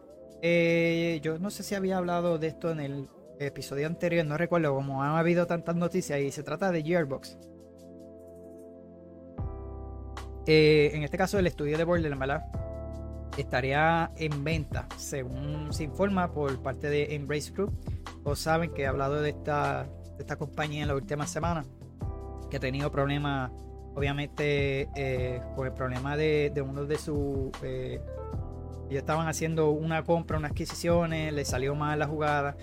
eh, 0.43 1.21
yo 1.23 1.39
no 1.39 1.51
sé 1.51 1.63
si 1.63 1.77
había 1.77 1.99
hablado 1.99 2.37
de 2.37 2.49
esto 2.49 2.73
en 2.73 2.81
el 2.81 3.09
episodio 3.39 3.87
anterior, 3.87 4.27
no 4.27 4.37
recuerdo, 4.37 4.75
como 4.75 5.05
han 5.05 5.17
habido 5.17 5.47
tantas 5.47 5.77
noticias 5.77 6.19
y 6.19 6.33
se 6.33 6.43
trata 6.43 6.73
de 6.73 6.83
Gearbox. 6.83 7.39
En 10.47 11.03
este 11.03 11.17
caso, 11.17 11.39
el 11.39 11.47
estudio 11.47 11.79
de 11.79 11.85
Borderlands, 11.85 12.19
¿verdad? 12.19 12.43
estaría 13.37 14.11
en 14.17 14.45
venta, 14.45 14.87
según 14.97 15.73
se 15.73 15.85
informa 15.85 16.33
por 16.33 16.63
parte 16.63 16.89
de 16.89 17.15
Embrace 17.15 17.53
Group. 17.53 17.73
O 18.25 18.37
saben 18.37 18.73
que 18.73 18.83
he 18.83 18.87
hablado 18.87 19.21
de 19.23 19.31
esta, 19.31 19.85
de 20.17 20.21
esta 20.21 20.37
compañía 20.37 20.83
en 20.83 20.89
la 20.89 20.95
última 20.95 21.27
semana, 21.27 21.65
que 22.51 22.59
ha 22.59 22.61
tenido 22.61 22.91
problemas, 22.93 23.51
obviamente, 23.95 24.89
eh, 24.95 25.41
con 25.57 25.67
el 25.67 25.73
problema 25.73 26.17
de, 26.17 26.53
uno 26.67 26.85
de 26.85 26.99
sus... 26.99 27.51
Eh, 27.63 28.01
ellos 28.89 29.01
estaban 29.03 29.29
haciendo 29.29 29.71
una 29.71 30.03
compra, 30.03 30.37
unas 30.37 30.51
adquisiciones, 30.51 31.33
le 31.33 31.45
salió 31.45 31.75
mal 31.77 31.99
la 31.99 32.09
jugada. 32.09 32.57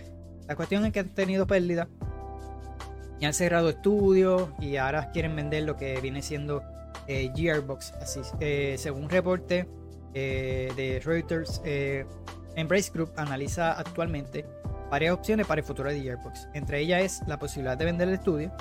La 0.46 0.56
cuestión 0.58 0.86
es 0.86 0.92
que 0.92 1.00
han 1.00 1.10
tenido 1.10 1.48
pérdida 1.48 1.88
y 3.20 3.26
han 3.26 3.34
cerrado 3.34 3.70
estudios 3.70 4.50
y 4.60 4.76
ahora 4.76 5.10
quieren 5.12 5.36
vender 5.38 5.64
lo 5.64 5.78
que 5.78 6.02
viene 6.02 6.22
siendo 6.22 6.62
eh, 7.08 7.32
Gearbox. 7.36 7.94
Eh, 8.40 8.76
según 8.78 9.04
un 9.04 9.10
reporte 9.10 9.68
eh, 10.14 10.72
de 10.76 11.00
Reuters, 11.04 11.62
eh, 11.66 12.06
Embrace 12.56 12.92
Group 12.92 13.12
analiza 13.16 13.74
actualmente 13.74 14.46
varias 14.90 15.14
opciones 15.14 15.46
para 15.46 15.62
el 15.62 15.66
futuro 15.68 15.90
de 15.90 16.02
Gearbox. 16.02 16.48
Entre 16.54 16.80
ellas 16.80 17.02
es 17.04 17.28
la 17.28 17.38
posibilidad 17.38 17.78
de 17.78 17.86
vender 17.86 18.08
el 18.08 18.16
estudio, 18.16 18.52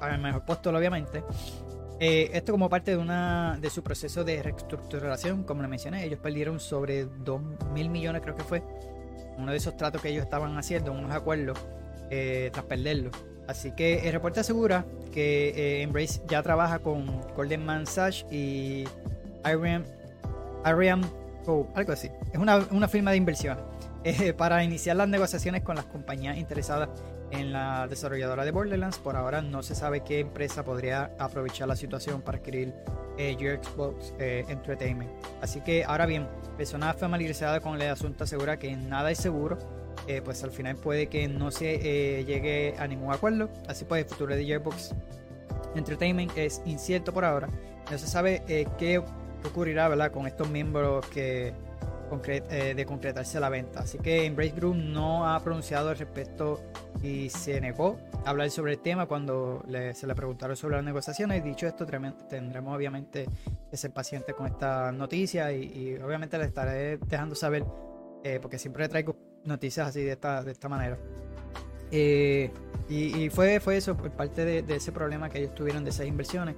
al 0.00 0.18
mejor 0.20 0.44
puesto 0.44 0.70
obviamente. 0.70 1.22
esto 2.00 2.52
como 2.52 2.70
parte 2.70 2.92
de, 2.92 2.96
una, 2.96 3.58
de 3.60 3.68
su 3.68 3.82
proceso 3.82 4.24
de 4.24 4.42
reestructuración, 4.42 5.44
como 5.44 5.60
le 5.62 5.68
mencioné, 5.68 6.04
ellos 6.04 6.18
perdieron 6.18 6.58
sobre 6.58 7.04
2 7.04 7.42
mil 7.74 7.90
millones 7.90 8.22
creo 8.22 8.34
que 8.34 8.42
fue, 8.42 8.62
uno 9.36 9.52
de 9.52 9.58
esos 9.58 9.76
tratos 9.76 10.00
que 10.00 10.08
ellos 10.08 10.24
estaban 10.24 10.56
haciendo, 10.56 10.92
unos 10.92 11.12
acuerdos, 11.12 11.58
tras 12.08 12.64
perderlo. 12.64 13.10
Así 13.50 13.72
que 13.72 14.06
el 14.06 14.12
reporte 14.12 14.38
asegura 14.38 14.84
que 15.12 15.82
Embrace 15.82 16.22
ya 16.28 16.40
trabaja 16.40 16.78
con 16.78 17.20
Golden 17.34 17.66
Man 17.66 17.84
Sachs 17.84 18.24
y 18.30 18.84
Ariam 19.42 21.02
o 21.46 21.66
algo 21.74 21.92
así. 21.92 22.08
Es 22.32 22.38
una, 22.38 22.88
firma 22.88 23.10
de 23.10 23.16
inversión 23.16 23.58
eh, 24.04 24.32
para 24.36 24.62
iniciar 24.62 24.94
las 24.96 25.08
negociaciones 25.08 25.62
con 25.62 25.74
las 25.74 25.84
compañías 25.86 26.38
interesadas 26.38 26.90
en 27.32 27.52
la 27.52 27.88
desarrolladora 27.88 28.44
de 28.44 28.52
Borderlands. 28.52 28.98
Por 28.98 29.16
ahora 29.16 29.42
no 29.42 29.64
se 29.64 29.74
sabe 29.74 30.04
qué 30.04 30.20
empresa 30.20 30.64
podría 30.64 31.10
aprovechar 31.18 31.66
la 31.66 31.74
situación 31.74 32.22
para 32.22 32.38
adquirir 32.38 32.72
eh, 33.18 33.36
Xbox 33.36 34.14
eh, 34.20 34.44
Entertainment. 34.48 35.10
Así 35.42 35.60
que 35.60 35.82
ahora 35.84 36.06
bien, 36.06 36.28
personas 36.56 36.94
familiarizadas 36.96 37.60
con 37.60 37.74
el 37.74 37.90
asunto 37.90 38.22
asegura 38.22 38.60
que 38.60 38.76
nada 38.76 39.10
es 39.10 39.18
seguro. 39.18 39.58
Eh, 40.06 40.22
pues 40.24 40.42
al 40.42 40.50
final 40.50 40.76
puede 40.76 41.06
que 41.06 41.28
no 41.28 41.50
se 41.50 42.24
llegue 42.24 42.74
a 42.78 42.86
ningún 42.86 43.12
acuerdo. 43.12 43.50
Así 43.68 43.84
pues 43.84 44.04
el 44.04 44.08
futuro 44.08 44.34
de 44.34 44.44
Gearbox 44.44 44.94
Entertainment 45.74 46.36
es 46.36 46.62
incierto 46.64 47.12
por 47.12 47.24
ahora. 47.24 47.48
No 47.90 47.98
se 47.98 48.06
sabe 48.06 48.42
qué 48.46 48.66
qué 48.78 49.02
ocurrirá 49.44 49.88
¿verdad? 49.88 50.12
con 50.12 50.26
estos 50.26 50.48
miembros 50.48 51.06
que 51.06 51.52
eh, 52.26 52.74
de 52.74 52.86
concretarse 52.86 53.38
la 53.38 53.48
venta. 53.48 53.80
Así 53.80 53.98
que 53.98 54.24
Embrace 54.24 54.50
Group 54.50 54.74
no 54.74 55.28
ha 55.28 55.38
pronunciado 55.40 55.90
al 55.90 55.96
respecto 55.96 56.60
y 57.02 57.30
se 57.30 57.60
negó 57.60 57.98
a 58.24 58.30
hablar 58.30 58.50
sobre 58.50 58.72
el 58.72 58.80
tema 58.80 59.06
cuando 59.06 59.64
se 59.94 60.06
le 60.06 60.14
preguntaron 60.16 60.56
sobre 60.56 60.76
las 60.76 60.84
negociaciones. 60.84 61.44
Dicho 61.44 61.68
esto, 61.68 61.86
tendremos 62.28 62.76
obviamente 62.76 63.28
que 63.70 63.76
ser 63.76 63.92
pacientes 63.92 64.34
con 64.34 64.48
esta 64.48 64.90
noticia 64.90 65.52
y, 65.52 65.96
obviamente 66.04 66.36
le 66.36 66.46
estaré 66.46 66.96
dejando 66.98 67.36
saber, 67.36 67.64
eh, 68.24 68.40
porque 68.42 68.58
siempre 68.58 68.82
le 68.82 68.88
traigo 68.88 69.14
noticias 69.44 69.88
así 69.88 70.02
de 70.02 70.12
esta, 70.12 70.42
de 70.42 70.52
esta 70.52 70.68
manera. 70.68 70.98
Eh, 71.90 72.50
y, 72.88 73.30
fue, 73.30 73.60
fue 73.60 73.76
eso, 73.76 73.96
por 73.96 74.10
parte 74.10 74.44
de, 74.44 74.74
ese 74.74 74.90
problema 74.90 75.28
que 75.28 75.38
ellos 75.38 75.54
tuvieron 75.54 75.84
de 75.84 75.90
esas 75.90 76.06
inversiones. 76.06 76.56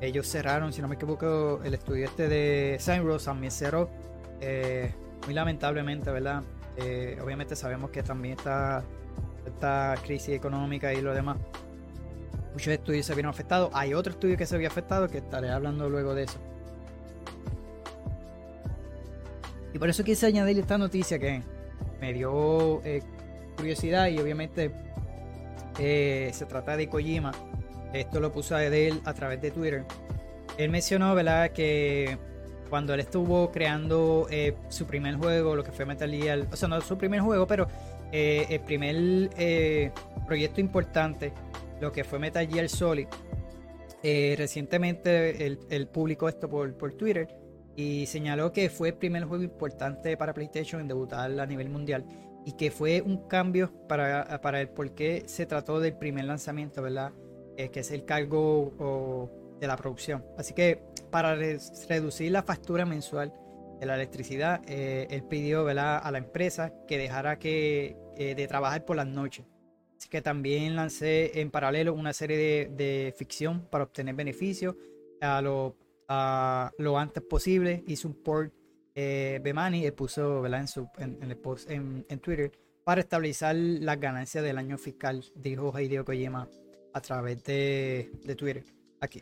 Ellos 0.00 0.26
cerraron, 0.26 0.72
si 0.72 0.80
no 0.80 0.88
me 0.88 0.94
equivoco, 0.94 1.60
el 1.62 1.74
estudio 1.74 2.06
este 2.06 2.28
de 2.28 2.80
Rose 3.02 3.26
también 3.26 3.52
cerró. 3.52 3.90
Eh, 4.40 4.92
muy 5.26 5.34
lamentablemente, 5.34 6.10
¿verdad? 6.10 6.42
Eh, 6.76 7.18
obviamente 7.22 7.54
sabemos 7.54 7.90
que 7.90 8.02
también 8.02 8.38
está 8.38 8.82
esta 9.46 9.94
crisis 10.02 10.30
económica 10.30 10.92
y 10.94 11.02
lo 11.02 11.14
demás. 11.14 11.36
Muchos 12.52 12.68
estudios 12.68 13.06
se 13.06 13.14
vieron 13.14 13.30
afectados. 13.30 13.70
Hay 13.74 13.94
otro 13.94 14.12
estudio 14.12 14.36
que 14.36 14.46
se 14.46 14.54
había 14.54 14.68
afectado 14.68 15.06
que 15.08 15.18
estaré 15.18 15.50
hablando 15.50 15.88
luego 15.88 16.14
de 16.14 16.24
eso. 16.24 16.38
Y 19.74 19.78
por 19.78 19.88
eso 19.88 20.02
quise 20.02 20.26
añadir 20.26 20.58
esta 20.58 20.76
noticia 20.78 21.18
que 21.18 21.42
me 22.02 22.12
dio 22.12 22.82
eh, 22.84 23.00
curiosidad 23.56 24.08
y 24.08 24.18
obviamente 24.18 24.72
se 25.76 26.46
trata 26.48 26.76
de 26.76 26.88
Kojima 26.88 27.32
esto 27.92 28.20
lo 28.20 28.32
puso 28.32 28.56
de 28.56 28.88
él 28.88 29.00
a 29.04 29.14
través 29.14 29.40
de 29.40 29.50
Twitter. 29.50 29.84
Él 30.58 30.70
mencionó, 30.70 31.14
¿verdad?, 31.14 31.50
que 31.50 32.18
cuando 32.70 32.94
él 32.94 33.00
estuvo 33.00 33.50
creando 33.52 34.26
eh, 34.30 34.54
su 34.68 34.86
primer 34.86 35.16
juego, 35.16 35.54
lo 35.56 35.62
que 35.62 35.72
fue 35.72 35.84
Metal 35.84 36.10
Gear, 36.10 36.46
o 36.50 36.56
sea, 36.56 36.68
no 36.68 36.80
su 36.80 36.96
primer 36.96 37.20
juego, 37.20 37.46
pero 37.46 37.68
eh, 38.10 38.46
el 38.48 38.60
primer 38.60 39.30
eh, 39.36 39.90
proyecto 40.26 40.60
importante, 40.60 41.32
lo 41.80 41.92
que 41.92 42.04
fue 42.04 42.18
Metal 42.18 42.46
Gear 42.48 42.68
Solid, 42.68 43.06
recientemente 44.02 45.46
él, 45.46 45.86
publicó 45.86 46.28
esto 46.28 46.48
por, 46.48 46.74
por 46.74 46.92
Twitter 46.94 47.28
y 47.76 48.06
señaló 48.06 48.52
que 48.52 48.68
fue 48.68 48.88
el 48.88 48.94
primer 48.94 49.24
juego 49.24 49.42
importante 49.42 50.16
para 50.16 50.34
PlayStation 50.34 50.80
en 50.80 50.88
debutar 50.88 51.38
a 51.38 51.46
nivel 51.46 51.68
mundial 51.68 52.04
y 52.44 52.52
que 52.52 52.70
fue 52.70 53.00
un 53.02 53.28
cambio 53.28 53.72
para, 53.88 54.40
para 54.40 54.60
el 54.60 54.68
por 54.68 54.94
qué 54.94 55.22
se 55.26 55.46
trató 55.46 55.80
del 55.80 55.94
primer 55.94 56.24
lanzamiento, 56.24 56.82
¿verdad? 56.82 57.12
Eh, 57.56 57.70
que 57.70 57.80
es 57.80 57.90
el 57.90 58.04
cargo 58.04 59.30
de 59.60 59.66
la 59.66 59.76
producción. 59.76 60.24
Así 60.38 60.54
que 60.54 60.82
para 61.10 61.34
reducir 61.34 62.32
la 62.32 62.42
factura 62.42 62.84
mensual 62.84 63.32
de 63.78 63.86
la 63.86 63.94
electricidad, 63.94 64.62
eh, 64.66 65.06
él 65.10 65.24
pidió 65.24 65.66
a 65.68 65.74
la 66.10 66.18
empresa 66.18 66.72
que 66.86 66.98
dejara 66.98 67.38
que, 67.38 67.96
eh, 68.16 68.34
de 68.34 68.46
trabajar 68.46 68.84
por 68.84 68.96
las 68.96 69.06
noches. 69.06 69.46
Así 69.98 70.08
que 70.08 70.22
también 70.22 70.74
lancé 70.74 71.40
en 71.40 71.50
paralelo 71.50 71.94
una 71.94 72.12
serie 72.12 72.68
de, 72.68 73.14
ficción 73.16 73.66
para 73.70 73.84
obtener 73.84 74.14
beneficios 74.14 74.74
a 75.20 75.40
los 75.40 75.74
lo 76.78 76.98
antes 76.98 77.22
posible. 77.22 77.84
Hizo 77.86 78.08
un 78.08 78.22
port 78.22 78.52
eh, 78.94 79.40
Bemani, 79.42 79.84
él 79.84 79.94
puso 79.94 80.44
En, 80.46 80.68
su, 80.68 80.88
en, 80.98 81.18
el 81.22 81.36
post 81.36 81.70
en, 81.70 82.04
Twitter 82.20 82.52
para 82.84 83.00
estabilizar 83.00 83.54
las 83.54 83.98
ganancias 84.00 84.42
del 84.44 84.58
año 84.58 84.76
fiscal, 84.76 85.24
dijo 85.36 85.78
Hideo 85.78 86.04
Kojima 86.04 86.48
a 86.92 87.00
través 87.00 87.42
de, 87.44 88.10
Twitter. 88.36 88.64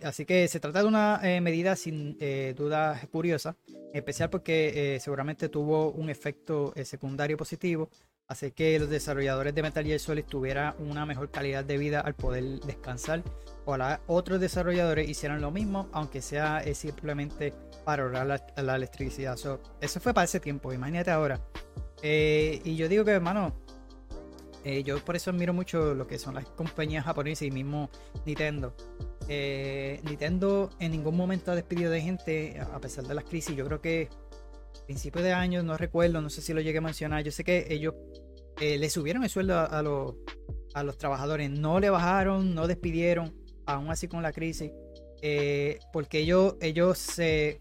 así 0.03 0.25
que 0.25 0.49
se 0.49 0.61
trata 0.61 0.83
de 0.83 0.89
una 0.89 1.21
eh, 1.23 1.41
medida 1.41 1.77
sin 1.77 2.17
eh, 2.21 2.55
duda 2.57 3.01
curiosa, 3.13 3.57
especial 3.93 4.31
porque 4.31 4.95
eh, 4.97 5.01
seguramente 5.01 5.49
tuvo 5.49 5.91
un 5.93 6.11
efecto 6.11 6.73
secundario 6.85 7.37
positivo, 7.37 7.91
hace 8.29 8.53
que 8.53 8.79
los 8.79 8.89
desarrolladores 8.89 9.55
de 9.55 9.63
Metal 9.63 9.85
Gear 9.85 10.01
Solid 10.01 10.25
tuvieran 10.25 10.75
una 10.79 11.05
mejor 11.05 11.31
calidad 11.31 11.65
de 11.65 11.79
vida 11.79 12.01
al 12.01 12.15
poder 12.15 12.61
descansar. 12.61 13.23
Ojalá 13.71 14.01
otros 14.09 14.41
desarrolladores 14.41 15.09
hicieran 15.09 15.41
lo 15.41 15.53
mismo, 15.53 15.89
aunque 15.93 16.21
sea 16.23 16.63
simplemente 16.75 17.55
para 17.85 18.03
ahorrar 18.03 18.43
la, 18.57 18.77
electricidad. 18.77 19.35
eso 19.35 20.01
fue 20.01 20.13
para 20.13 20.25
ese 20.25 20.41
tiempo, 20.41 20.73
imagínate 20.73 21.13
ahora. 21.13 21.41
y 22.03 22.75
yo 22.75 22.89
digo 22.89 23.05
que, 23.05 23.13
hermano, 23.13 23.55
eh, 24.65 24.83
yo 24.83 25.03
por 25.05 25.17
eso 25.17 25.31
admiro 25.31 25.55
mucho 25.55 25.95
lo 25.95 26.07
que 26.07 26.19
son 26.19 26.35
las 26.35 26.45
compañías 26.45 27.05
japonesas 27.05 27.43
y 27.43 27.51
mismo 27.51 27.91
Nintendo. 28.27 28.75
Eh, 29.29 30.01
Nintendo 30.05 30.71
en 30.79 30.93
ningún 30.93 31.17
momento 31.17 31.53
ha 31.53 31.55
despedido 31.55 31.91
de 31.91 32.01
gente 32.01 32.61
a 32.61 32.79
pesar 32.81 33.07
de 33.07 33.15
las 33.15 33.25
crisis. 33.25 33.57
Yo 33.57 33.65
creo 33.67 33.81
que 33.81 34.09
a 34.83 34.87
principios 34.87 35.25
de 35.25 35.33
año, 35.33 35.63
no 35.63 35.77
recuerdo, 35.77 36.21
no 36.21 36.29
sé 36.29 36.43
si 36.43 36.53
lo 36.53 36.61
llegué 36.61 36.79
a 36.79 36.83
mencionar. 36.83 37.23
Yo 37.23 37.31
sé 37.31 37.45
que 37.45 37.67
ellos 37.71 37.95
eh, 38.61 38.77
le 38.77 38.91
subieron 38.91 39.23
el 39.23 39.31
sueldo 39.31 39.59
a, 39.59 39.83
los, 39.83 40.17
a 40.75 40.83
los 40.83 40.99
trabajadores, 40.99 41.51
no 41.51 41.81
le 41.81 41.89
bajaron, 41.89 42.55
no 42.55 42.67
despidieron, 42.67 43.35
aún 43.73 43.91
así 43.91 44.09
con 44.09 44.23
la 44.23 44.33
crisis, 44.33 44.71
porque 45.93 46.21
ellos, 46.21 46.57
ellos 46.61 46.99
se 46.99 47.61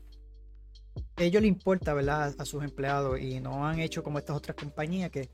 ellos 1.17 1.41
le 1.41 1.47
importa, 1.47 1.93
¿verdad? 1.93 2.33
A 2.37 2.45
sus 2.45 2.63
empleados 2.63 3.19
y 3.19 3.39
no 3.39 3.67
han 3.67 3.79
hecho 3.79 4.03
como 4.03 4.19
estas 4.19 4.35
otras 4.35 4.55
compañías 4.55 5.11
que 5.11 5.29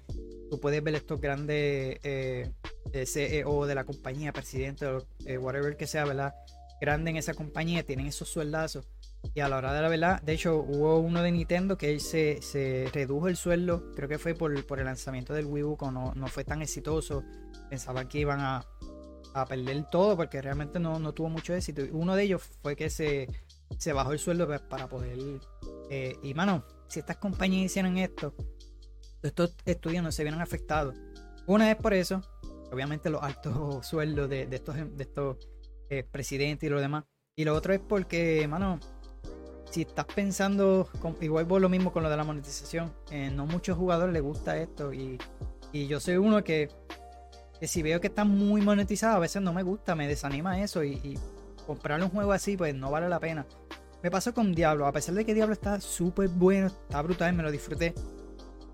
tú 0.50 0.60
puedes 0.60 0.84
ver 0.84 0.96
estos 0.96 1.20
grandes 1.20 2.00
eh, 2.03 2.51
CEO 3.05 3.65
de 3.65 3.75
la 3.75 3.84
compañía, 3.84 4.34
presidente, 4.34 4.86
eh, 5.25 5.38
whatever 5.38 5.77
que 5.77 5.88
sea, 5.88 6.05
¿verdad? 6.05 6.34
Grande 6.82 7.12
en 7.12 7.17
esa 7.17 7.34
compañía, 7.34 7.84
tienen 7.84 8.08
esos 8.08 8.29
sueldazos. 8.29 8.88
Y 9.34 9.39
a 9.39 9.50
la 9.50 9.58
hora 9.58 9.74
de 9.74 9.82
la 9.82 9.89
verdad, 9.89 10.22
de 10.22 10.34
hecho, 10.34 10.58
hubo 10.58 11.00
uno 11.00 11.24
de 11.24 11.32
Nintendo 11.32 11.77
que 11.77 12.00
se, 12.00 12.41
se 12.41 12.89
redujo 12.94 13.27
el 13.27 13.38
sueldo, 13.38 13.91
creo 13.96 14.08
que 14.08 14.20
fue 14.20 14.36
por, 14.36 14.65
por 14.67 14.79
el 14.79 14.86
lanzamiento 14.86 15.34
del 15.34 15.46
Wii 15.46 15.63
U, 15.63 15.77
no, 15.91 16.13
no 16.15 16.27
fue 16.27 16.44
tan 16.44 16.62
exitoso. 16.62 17.24
Pensaban 17.70 18.08
que 18.08 18.20
iban 18.20 18.39
a, 18.41 18.63
a 19.36 19.46
perder 19.46 19.89
todo 19.89 20.15
porque 20.15 20.42
realmente 20.42 20.80
no, 20.80 20.98
no, 21.00 21.13
tuvo 21.13 21.30
mucho 21.30 21.54
éxito. 21.54 21.84
Uno 21.92 22.15
de 22.15 22.24
ellos 22.24 22.42
fue 22.62 22.75
que 22.75 22.89
se, 22.89 23.27
se 23.77 23.94
bajó 23.94 24.13
el 24.13 24.20
sueldo 24.20 24.48
para 24.70 24.88
poder... 24.88 25.18
Eh, 25.89 26.15
y 26.24 26.34
mano, 26.34 26.65
si 26.88 27.00
estas 27.00 27.18
compañías 27.18 27.65
hicieran 27.65 27.98
esto, 27.98 28.34
estos 29.22 29.56
estudios 29.65 30.04
no 30.04 30.12
se 30.12 30.24
vieron 30.24 30.42
afectados. 30.42 30.96
Una 31.48 31.70
es 31.70 31.77
por 31.77 31.94
eso, 31.94 32.22
obviamente 32.72 33.10
los 33.10 33.22
altos 33.22 33.86
sueldos 33.88 34.30
de, 34.30 34.48
estos, 34.51 34.75
de 34.75 35.04
estos 35.04 35.38
eh, 35.89 36.04
presidentes 36.04 36.68
y 36.68 36.70
lo 36.70 36.80
demás. 36.80 37.04
Y 37.36 37.44
lo 37.44 37.54
otro 37.54 37.74
es 37.74 37.82
porque, 37.82 38.48
mano, 38.48 38.80
si 39.70 39.82
estás 39.82 40.06
pensando, 40.06 40.88
igual 41.20 41.44
vos 41.44 41.62
lo 41.62 41.68
mismo 41.68 41.92
con 41.92 42.04
lo 42.04 42.10
de 42.10 42.15
la 42.15 42.24
monetización, 42.24 42.94
eh, 43.12 43.30
no 43.30 43.46
muchos 43.46 43.77
jugadores 43.77 44.13
les 44.13 44.24
gusta 44.24 44.58
esto 44.58 44.94
y, 44.94 45.20
yo 45.74 46.00
soy 46.00 46.15
uno 46.15 46.42
que, 46.42 46.70
si 47.62 47.82
veo 47.82 48.02
que 48.02 48.08
está 48.08 48.24
muy 48.24 48.62
monetizado, 48.62 49.15
a 49.15 49.20
veces 49.20 49.41
no 49.41 49.54
me 49.54 49.63
gusta, 49.63 49.96
me 49.96 50.08
desanima 50.08 50.62
eso 50.62 50.84
y, 50.84 51.18
comprarle 51.65 52.06
un 52.06 52.12
juego 52.12 52.32
así, 52.32 52.56
pues 52.56 52.76
no 52.76 52.91
vale 52.91 53.10
la 53.10 53.20
pena. 53.20 53.46
Me 54.04 54.12
pasó 54.12 54.34
con 54.34 54.54
Diablo, 54.54 54.86
a 54.86 54.91
pesar 54.91 55.15
de 55.15 55.26
que 55.26 55.34
Diablo 55.34 55.54
está 55.54 55.82
súper 55.82 56.30
bueno, 56.30 56.68
está 56.68 57.02
brutal, 57.02 57.34
me 57.34 57.41
lo 57.41 57.52
disfruté. 57.52 57.96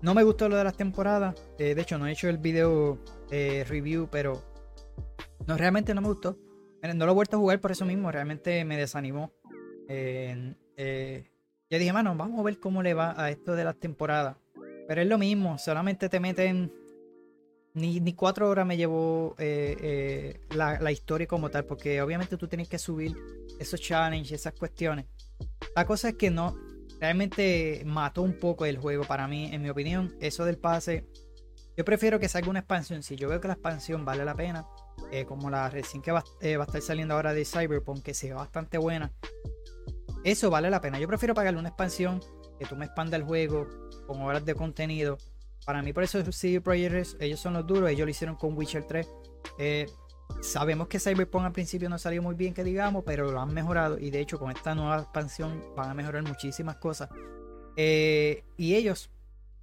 No 0.02 0.14
me 0.14 0.24
gustó 0.24 0.48
lo 0.48 0.56
de 0.56 0.64
las 0.64 0.76
temporadas. 0.76 1.34
Eh, 1.58 1.74
de 1.74 1.82
hecho, 1.82 1.96
no 1.96 2.06
he 2.06 2.12
hecho 2.12 2.28
el 2.28 2.36
video 2.36 2.98
eh, 3.30 3.64
review, 3.66 4.08
pero 4.10 4.42
no, 5.46 5.56
realmente 5.56 5.94
no 5.94 6.02
me 6.02 6.08
gustó. 6.08 6.36
No 6.82 7.06
lo 7.06 7.12
he 7.12 7.14
vuelto 7.14 7.36
a 7.36 7.40
jugar 7.40 7.60
por 7.60 7.70
eso 7.70 7.86
mismo, 7.86 8.10
realmente 8.10 8.64
me 8.64 8.76
desanimó. 8.76 9.32
Eh, 9.88 10.54
ya 11.70 11.78
dije, 11.78 11.92
mano, 11.92 12.14
vamos 12.16 12.38
a 12.40 12.42
ver 12.42 12.58
cómo 12.58 12.82
le 12.82 12.92
va 12.92 13.14
a 13.16 13.30
esto 13.30 13.54
de 13.54 13.64
las 13.64 13.76
temporadas. 13.76 14.36
Pero 14.88 15.00
es 15.00 15.06
lo 15.06 15.16
mismo, 15.16 15.56
solamente 15.56 16.08
te 16.08 16.20
meten. 16.20 16.72
Ni, 17.74 18.00
ni 18.00 18.12
cuatro 18.12 18.50
horas 18.50 18.66
me 18.66 18.76
llevó 18.76 19.34
la, 19.38 20.78
la, 20.80 20.92
historia 20.92 21.26
como 21.26 21.50
tal, 21.50 21.64
porque 21.64 22.02
obviamente 22.02 22.36
tú 22.36 22.46
tienes 22.46 22.68
que 22.68 22.78
subir 22.78 23.16
esos 23.58 23.80
challenges, 23.80 24.32
esas 24.32 24.52
cuestiones. 24.52 25.06
La 25.74 25.86
cosa 25.86 26.10
es 26.10 26.16
que 26.16 26.30
no, 26.30 26.54
realmente 27.00 27.82
mató 27.84 28.22
un 28.22 28.38
poco 28.38 28.64
el 28.64 28.78
juego 28.78 29.04
para 29.04 29.26
mí, 29.26 29.50
en 29.52 29.60
mi 29.60 29.70
opinión. 29.70 30.14
Eso 30.20 30.44
del 30.44 30.58
pase, 30.58 31.04
yo 31.76 31.84
prefiero 31.84 32.20
que 32.20 32.28
salga 32.28 32.48
una 32.48 32.60
expansión. 32.60 33.02
Si 33.02 33.16
yo 33.16 33.28
veo 33.28 33.40
que 33.40 33.48
la 33.48 33.54
expansión 33.54 34.04
vale 34.04 34.24
la 34.24 34.34
pena, 34.34 34.66
eh, 35.10 35.24
como 35.24 35.50
la 35.50 35.68
recién 35.68 36.02
que 36.02 36.10
eh, 36.40 36.56
va, 36.56 36.64
a 36.64 36.66
estar 36.66 36.80
saliendo 36.80 37.14
ahora 37.14 37.34
de 37.34 37.44
Cyberpunk, 37.44 38.02
que 38.02 38.14
sea 38.14 38.36
bastante 38.36 38.78
buena, 38.78 39.12
eso 40.22 40.48
vale 40.48 40.70
la 40.70 40.80
pena. 40.80 41.00
Yo 41.00 41.08
prefiero 41.08 41.34
pagarle 41.34 41.58
una 41.58 41.70
expansión, 41.70 42.20
que 42.58 42.66
tú 42.66 42.76
me 42.76 42.84
expanda 42.84 43.16
el 43.16 43.24
juego 43.24 43.66
con 44.06 44.20
horas 44.20 44.44
de 44.44 44.54
contenido. 44.54 45.18
Para 45.64 45.82
mí, 45.82 45.92
por 45.92 46.02
eso 46.02 46.20
CD 46.32 46.60
Projekt, 46.60 47.20
ellos 47.20 47.40
son 47.40 47.54
los 47.54 47.66
duros, 47.66 47.90
ellos 47.90 48.04
lo 48.04 48.10
hicieron 48.10 48.36
con 48.36 48.56
Witcher 48.56 48.84
3. 48.84 49.08
Eh, 49.58 49.86
Sabemos 50.40 50.88
que 50.88 50.98
Cyberpunk 50.98 51.44
al 51.44 51.52
principio 51.52 51.88
no 51.88 51.98
salió 51.98 52.22
muy 52.22 52.34
bien, 52.34 52.54
que 52.54 52.64
digamos, 52.64 53.04
pero 53.04 53.30
lo 53.30 53.40
han 53.40 53.52
mejorado 53.52 53.98
y 53.98 54.10
de 54.10 54.20
hecho 54.20 54.38
con 54.38 54.50
esta 54.50 54.74
nueva 54.74 54.98
expansión 54.98 55.62
van 55.76 55.90
a 55.90 55.94
mejorar 55.94 56.22
muchísimas 56.22 56.76
cosas. 56.76 57.10
Eh, 57.76 58.44
y 58.56 58.74
ellos, 58.74 59.10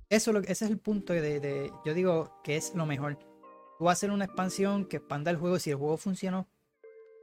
eso 0.09 0.37
ese 0.37 0.51
es 0.65 0.71
el 0.71 0.79
punto 0.79 1.13
de, 1.13 1.71
yo 1.85 1.93
digo 1.93 2.39
que 2.43 2.55
es 2.55 2.73
lo 2.75 2.85
mejor. 2.85 3.17
Tú 3.77 3.89
hacer 3.89 4.11
una 4.11 4.25
expansión 4.25 4.85
que 4.85 4.97
expanda 4.97 5.31
el 5.31 5.37
juego 5.37 5.59
si 5.59 5.69
el 5.69 5.77
juego 5.77 5.97
funcionó 5.97 6.47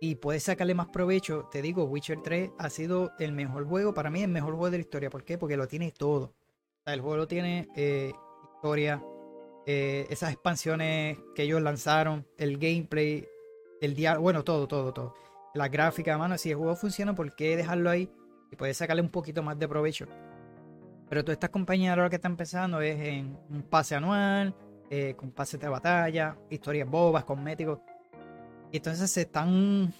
y 0.00 0.16
puedes 0.16 0.42
sacarle 0.42 0.74
más 0.74 0.88
provecho. 0.88 1.48
Te 1.50 1.62
digo, 1.62 1.84
Witcher 1.84 2.22
3 2.22 2.50
ha 2.58 2.70
sido 2.70 3.12
el 3.18 3.32
mejor 3.32 3.66
juego, 3.66 3.94
para 3.94 4.10
mí 4.10 4.22
el 4.22 4.30
mejor 4.30 4.52
juego 4.52 4.70
de 4.70 4.78
la 4.78 4.82
historia. 4.82 5.10
¿Por 5.10 5.24
qué? 5.24 5.38
Porque 5.38 5.56
lo 5.56 5.66
tiene 5.66 5.92
todo. 5.92 6.34
el 6.84 7.00
juego 7.00 7.26
tiene 7.26 7.68
eh, 7.74 8.12
eh, 9.66 10.06
esas 10.10 10.32
expansiones 10.32 11.18
que 11.34 11.42
ellos 11.42 11.60
lanzaron, 11.60 12.26
el 12.38 12.58
gameplay, 12.58 13.26
el 13.80 13.94
diálogo, 13.94 14.22
bueno, 14.22 14.44
todo, 14.44 14.68
todo, 14.68 14.92
todo. 14.92 15.14
La 15.54 15.68
gráfica, 15.68 16.16
mano, 16.18 16.38
si 16.38 16.50
el 16.50 16.56
juego 16.56 16.76
funciona, 16.76 17.14
¿por 17.14 17.34
qué 17.34 17.56
dejarlo 17.56 17.90
ahí? 17.90 18.10
Y 18.52 18.56
puedes 18.56 18.76
sacarle 18.76 19.02
un 19.02 19.10
poquito 19.10 19.42
más 19.42 19.58
de 19.58 19.66
provecho. 19.66 20.06
Pero 21.08 21.24
todas 21.24 21.36
estas 21.36 21.50
compañías 21.50 21.96
ahora 21.96 22.10
que 22.10 22.16
están 22.16 22.32
empezando 22.32 22.80
es 22.80 23.00
en 23.00 23.38
un 23.50 23.62
pase 23.62 23.94
anual, 23.94 24.54
eh, 24.90 25.14
con 25.16 25.30
pases 25.32 25.58
de 25.60 25.68
batalla, 25.68 26.36
historias 26.50 26.88
bobas, 26.88 27.24
cosméticos. 27.24 27.80
Y 28.70 28.76
entonces 28.76 29.10
se 29.10 29.22
están, 29.22 29.92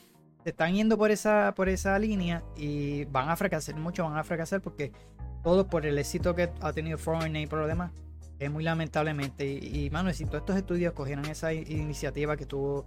se 0.44 0.50
están 0.50 0.74
yendo 0.74 0.96
por 0.96 1.10
esa, 1.10 1.52
por 1.56 1.68
esa 1.68 1.98
línea 1.98 2.44
y 2.56 3.04
van 3.06 3.28
a 3.28 3.36
fracasar, 3.36 3.74
muchos 3.76 4.08
van 4.08 4.16
a 4.16 4.24
fracasar 4.24 4.60
porque 4.60 4.92
todo 5.42 5.66
por 5.68 5.86
el 5.86 5.98
éxito 5.98 6.34
que 6.34 6.50
ha 6.60 6.72
tenido 6.72 6.98
Fortnite 6.98 7.40
y 7.40 7.46
por 7.46 7.60
lo 7.60 7.66
demás. 7.66 7.92
Es 8.38 8.50
muy 8.50 8.64
lamentablemente. 8.64 9.46
Y, 9.46 9.86
y 9.86 9.90
mano, 9.90 10.12
si 10.12 10.24
todos 10.24 10.40
estos 10.40 10.56
estudios 10.56 10.92
cogieran 10.92 11.24
esa 11.26 11.52
iniciativa 11.52 12.36
que 12.36 12.46
tuvo 12.46 12.86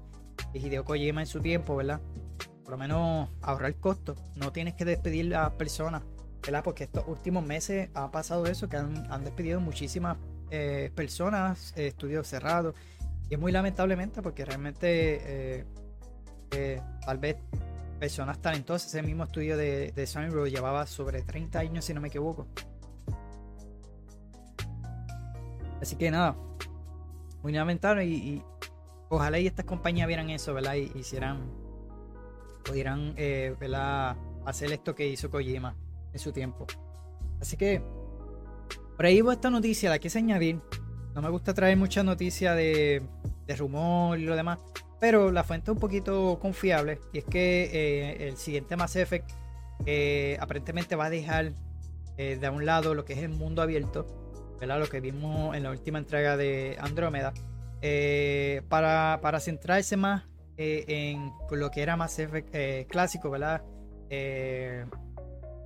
Hideo 0.53 0.85
Kojima 0.85 1.21
en 1.21 1.27
su 1.27 1.39
tiempo, 1.39 1.75
¿verdad? 1.75 2.01
Por 2.63 2.71
lo 2.71 2.77
menos 2.77 3.29
ahorrar 3.41 3.75
costo. 3.75 4.15
No 4.35 4.51
tienes 4.51 4.75
que 4.75 4.85
despedir 4.85 5.35
a 5.35 5.57
personas, 5.57 6.03
¿verdad? 6.43 6.63
Porque 6.63 6.85
estos 6.85 7.03
últimos 7.07 7.45
meses 7.45 7.89
ha 7.93 8.11
pasado 8.11 8.45
eso, 8.45 8.69
que 8.69 8.77
han, 8.77 9.23
despedido 9.23 9.59
muchísimas 9.59 10.17
eh, 10.51 10.91
personas, 10.95 11.73
eh, 11.75 11.87
estudios 11.87 12.27
cerrados. 12.27 12.75
Y 13.29 13.35
es 13.35 13.39
muy 13.39 13.51
lamentablemente 13.51 14.21
porque 14.21 14.45
realmente 14.45 15.63
eh, 16.51 16.81
tal 17.05 17.17
vez 17.17 17.37
personas 17.99 18.41
talentosas, 18.41 18.87
ese 18.87 19.03
mismo 19.03 19.25
estudio 19.25 19.57
de, 19.57 19.91
de 19.91 20.07
Sunroad 20.07 20.47
llevaba 20.47 20.87
sobre 20.87 21.21
30 21.21 21.59
años, 21.59 21.85
si 21.85 21.93
no 21.93 22.01
me 22.01 22.07
equivoco. 22.07 22.47
Así 25.81 25.95
que 25.95 26.11
nada, 26.11 26.35
muy 27.41 27.53
lamentable 27.53 28.05
y, 28.05 28.43
ojalá 29.09 29.39
y 29.39 29.47
estas 29.47 29.65
compañías 29.65 30.07
vieran 30.07 30.29
eso, 30.29 30.53
¿verdad? 30.53 30.75
Y 30.75 30.91
hicieran, 30.97 31.49
pudieran, 32.63 33.13
eh, 33.17 33.55
¿verdad? 33.59 34.17
Hacer 34.45 34.71
esto 34.71 34.95
que 34.95 35.07
hizo 35.07 35.29
Kojima 35.29 35.75
en 36.13 36.19
su 36.19 36.31
tiempo. 36.31 36.67
Así 37.39 37.55
que, 37.55 37.81
por 38.95 39.05
ahí 39.05 39.21
va 39.21 39.33
esta 39.33 39.49
noticia, 39.49 39.89
la 39.89 39.99
quise 39.99 40.19
añadir. 40.19 40.59
No 41.15 41.21
me 41.21 41.29
gusta 41.29 41.53
traer 41.53 41.77
mucha 41.77 42.03
noticia 42.03 42.53
de, 42.53 43.01
de 43.47 43.55
rumor 43.55 44.19
y 44.19 44.23
lo 44.23 44.35
demás, 44.35 44.59
pero 44.99 45.31
la 45.31 45.43
fuente 45.43 45.71
es 45.71 45.75
un 45.75 45.79
poquito 45.79 46.37
confiable 46.39 46.99
y 47.13 47.19
es 47.19 47.25
que 47.25 47.69
eh, 47.73 48.27
el 48.27 48.37
siguiente 48.37 48.75
Mass 48.75 48.95
Effect 48.95 49.31
eh, 49.85 50.37
aparentemente 50.39 50.95
va 50.95 51.05
a 51.05 51.09
dejar 51.09 51.53
de 52.17 52.49
un 52.49 52.65
lado 52.65 52.95
lo 52.95 53.05
que 53.05 53.13
es 53.13 53.19
el 53.19 53.29
mundo 53.29 53.61
abierto, 53.61 54.18
¿verdad? 54.59 54.79
Lo 54.79 54.87
que 54.87 54.99
vimos 54.99 55.55
en 55.55 55.63
la 55.63 55.71
última 55.71 55.99
entrega 55.99 56.37
de 56.37 56.77
Andrómeda 56.79 57.33
eh, 57.81 58.61
para, 58.69 59.19
para, 59.21 59.39
centrarse 59.39 59.97
más 59.97 60.23
eh, 60.57 60.85
en 60.87 61.31
lo 61.51 61.71
que 61.71 61.81
era 61.81 61.95
más 61.95 62.17
eh, 62.19 62.85
clásico, 62.89 63.29
¿verdad? 63.29 63.63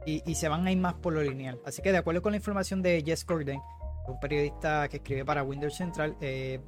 y, 0.05 0.35
se 0.35 0.49
van 0.49 0.67
a 0.67 0.71
ir 0.71 0.77
más 0.77 0.95
por 0.95 1.13
lo 1.13 1.21
lineal. 1.21 1.59
Así 1.65 1.81
que 1.81 1.91
de 1.91 1.97
acuerdo 1.97 2.21
con 2.21 2.33
la 2.33 2.37
información 2.37 2.81
de 2.81 3.01
Jess 3.05 3.25
Gordon, 3.25 3.61
un 4.07 4.19
periodista 4.19 4.87
que 4.89 4.97
escribe 4.97 5.25
para 5.25 5.43
Windows 5.43 5.75
Central, 5.75 6.15
eh, 6.21 6.59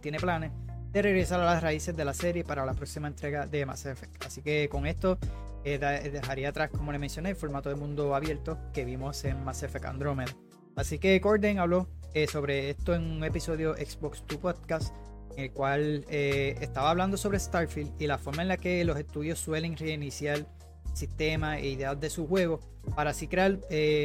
tiene 0.00 0.18
planes 0.18 0.52
de 0.90 1.02
regresar 1.02 1.40
a 1.40 1.44
las 1.44 1.62
raíces 1.62 1.94
de 1.94 2.04
la 2.04 2.14
serie 2.14 2.44
para 2.44 2.64
la 2.64 2.74
próxima 2.74 3.08
entrega 3.08 3.46
de 3.46 3.66
Mass 3.66 3.86
Effect. 3.86 4.24
Así 4.24 4.42
que 4.42 4.68
con 4.70 4.86
esto 4.86 5.18
eh, 5.64 5.78
dejaría 5.78 6.48
atrás, 6.48 6.70
como 6.70 6.92
le 6.92 6.98
mencioné, 6.98 7.30
el 7.30 7.36
formato 7.36 7.68
de 7.68 7.74
mundo 7.74 8.14
abierto 8.14 8.58
que 8.72 8.84
vimos 8.84 9.24
en 9.24 9.44
Mass 9.44 9.62
Effect 9.62 9.84
Andromeda. 9.84 10.32
Así 10.78 10.98
que 10.98 11.18
Gordon 11.18 11.58
habló 11.58 11.88
eh, 12.14 12.26
sobre 12.26 12.70
esto 12.70 12.94
en 12.94 13.02
un 13.02 13.24
episodio 13.24 13.74
Xbox 13.74 14.24
2 14.26 14.38
Podcast, 14.38 14.94
en 15.36 15.44
el 15.44 15.52
cual 15.52 16.06
eh, 16.08 16.56
estaba 16.60 16.90
hablando 16.90 17.16
sobre 17.16 17.38
Starfield 17.38 17.92
y 18.00 18.06
la 18.06 18.16
forma 18.16 18.42
en 18.42 18.48
la 18.48 18.56
que 18.56 18.84
los 18.84 18.98
estudios 18.98 19.38
suelen 19.38 19.76
reiniciar 19.76 20.46
sistemas 20.94 21.58
e 21.58 21.68
ideas 21.68 22.00
de 22.00 22.08
su 22.08 22.26
juego 22.26 22.60
para 22.96 23.10
así 23.10 23.28
crear 23.28 23.58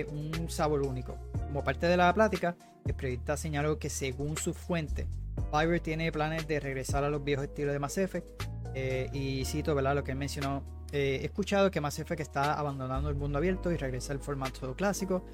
un 0.10 0.50
sabor 0.50 0.82
único. 0.82 1.18
Como 1.48 1.64
parte 1.64 1.88
de 1.88 1.96
la 1.96 2.14
plática, 2.14 2.58
el 2.86 2.94
periodista 2.94 3.38
señaló 3.38 3.80
que 3.80 3.90
según 3.90 4.36
su 4.36 4.54
fuente, 4.54 5.08
Fiverr 5.52 5.80
tiene 5.80 6.12
planes 6.12 6.48
de 6.48 6.60
regresar 6.60 7.04
a 7.04 7.10
los 7.10 7.24
viejos 7.24 7.46
estilos 7.46 7.74
de 7.74 7.80
Mass 7.80 7.98
Effect. 7.98 8.44
Eh, 8.76 9.10
y 9.14 9.46
cito 9.46 9.76
¿verdad? 9.76 9.96
lo 9.96 10.04
que 10.04 10.16
mencionó. 10.16 10.64
Eh, 10.92 11.20
he 11.22 11.26
escuchado 11.26 11.72
que 11.72 11.82
Mass 11.82 12.00
Effect 12.00 12.22
está 12.22 12.54
abandonando 12.54 13.10
el 13.10 13.16
mundo 13.16 13.38
abierto 13.38 13.72
y 13.72 13.78
regresa 13.78 14.14
al 14.14 14.20
formato 14.20 14.76
clásico. 14.76 15.26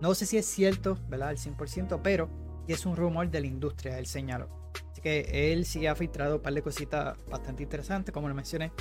No 0.00 0.14
sé 0.14 0.26
si 0.26 0.36
es 0.36 0.46
cierto, 0.46 0.98
¿verdad? 1.08 1.28
Al 1.28 1.38
100%, 1.38 2.00
pero 2.02 2.28
es 2.68 2.86
un 2.86 2.96
rumor 2.96 3.30
de 3.30 3.40
la 3.40 3.46
industria, 3.46 3.98
él 3.98 4.06
señaló. 4.06 4.48
Así 4.92 5.00
que 5.00 5.52
él 5.52 5.64
sí 5.64 5.86
ha 5.86 5.94
filtrado 5.94 6.36
un 6.36 6.42
par 6.42 6.54
de 6.54 6.62
cositas 6.62 7.16
bastante 7.28 7.62
interesantes, 7.62 8.12
como 8.12 8.28
lo 8.28 8.34
mencioné. 8.34 8.72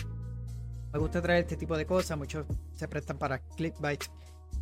Me 0.92 1.00
gusta 1.00 1.22
traer 1.22 1.42
este 1.42 1.58
tipo 1.58 1.76
de 1.78 1.86
cosas, 1.86 2.18
muchos 2.18 2.46
se 2.74 2.88
prestan 2.88 3.18
para 3.18 3.40
clickbait. 3.40 4.04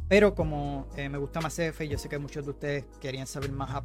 Pero 0.08 0.36
como 0.36 0.88
eh, 0.96 1.10
me 1.10 1.18
gusta 1.18 1.42
Mass 1.42 1.60
Effect, 1.60 1.92
yo 1.92 1.98
sé 1.98 2.10
que 2.10 2.20
muchos 2.20 2.46
de 2.46 2.52
ustedes 2.52 2.86
querían 3.02 3.26
saber 3.28 3.52
más 3.52 3.84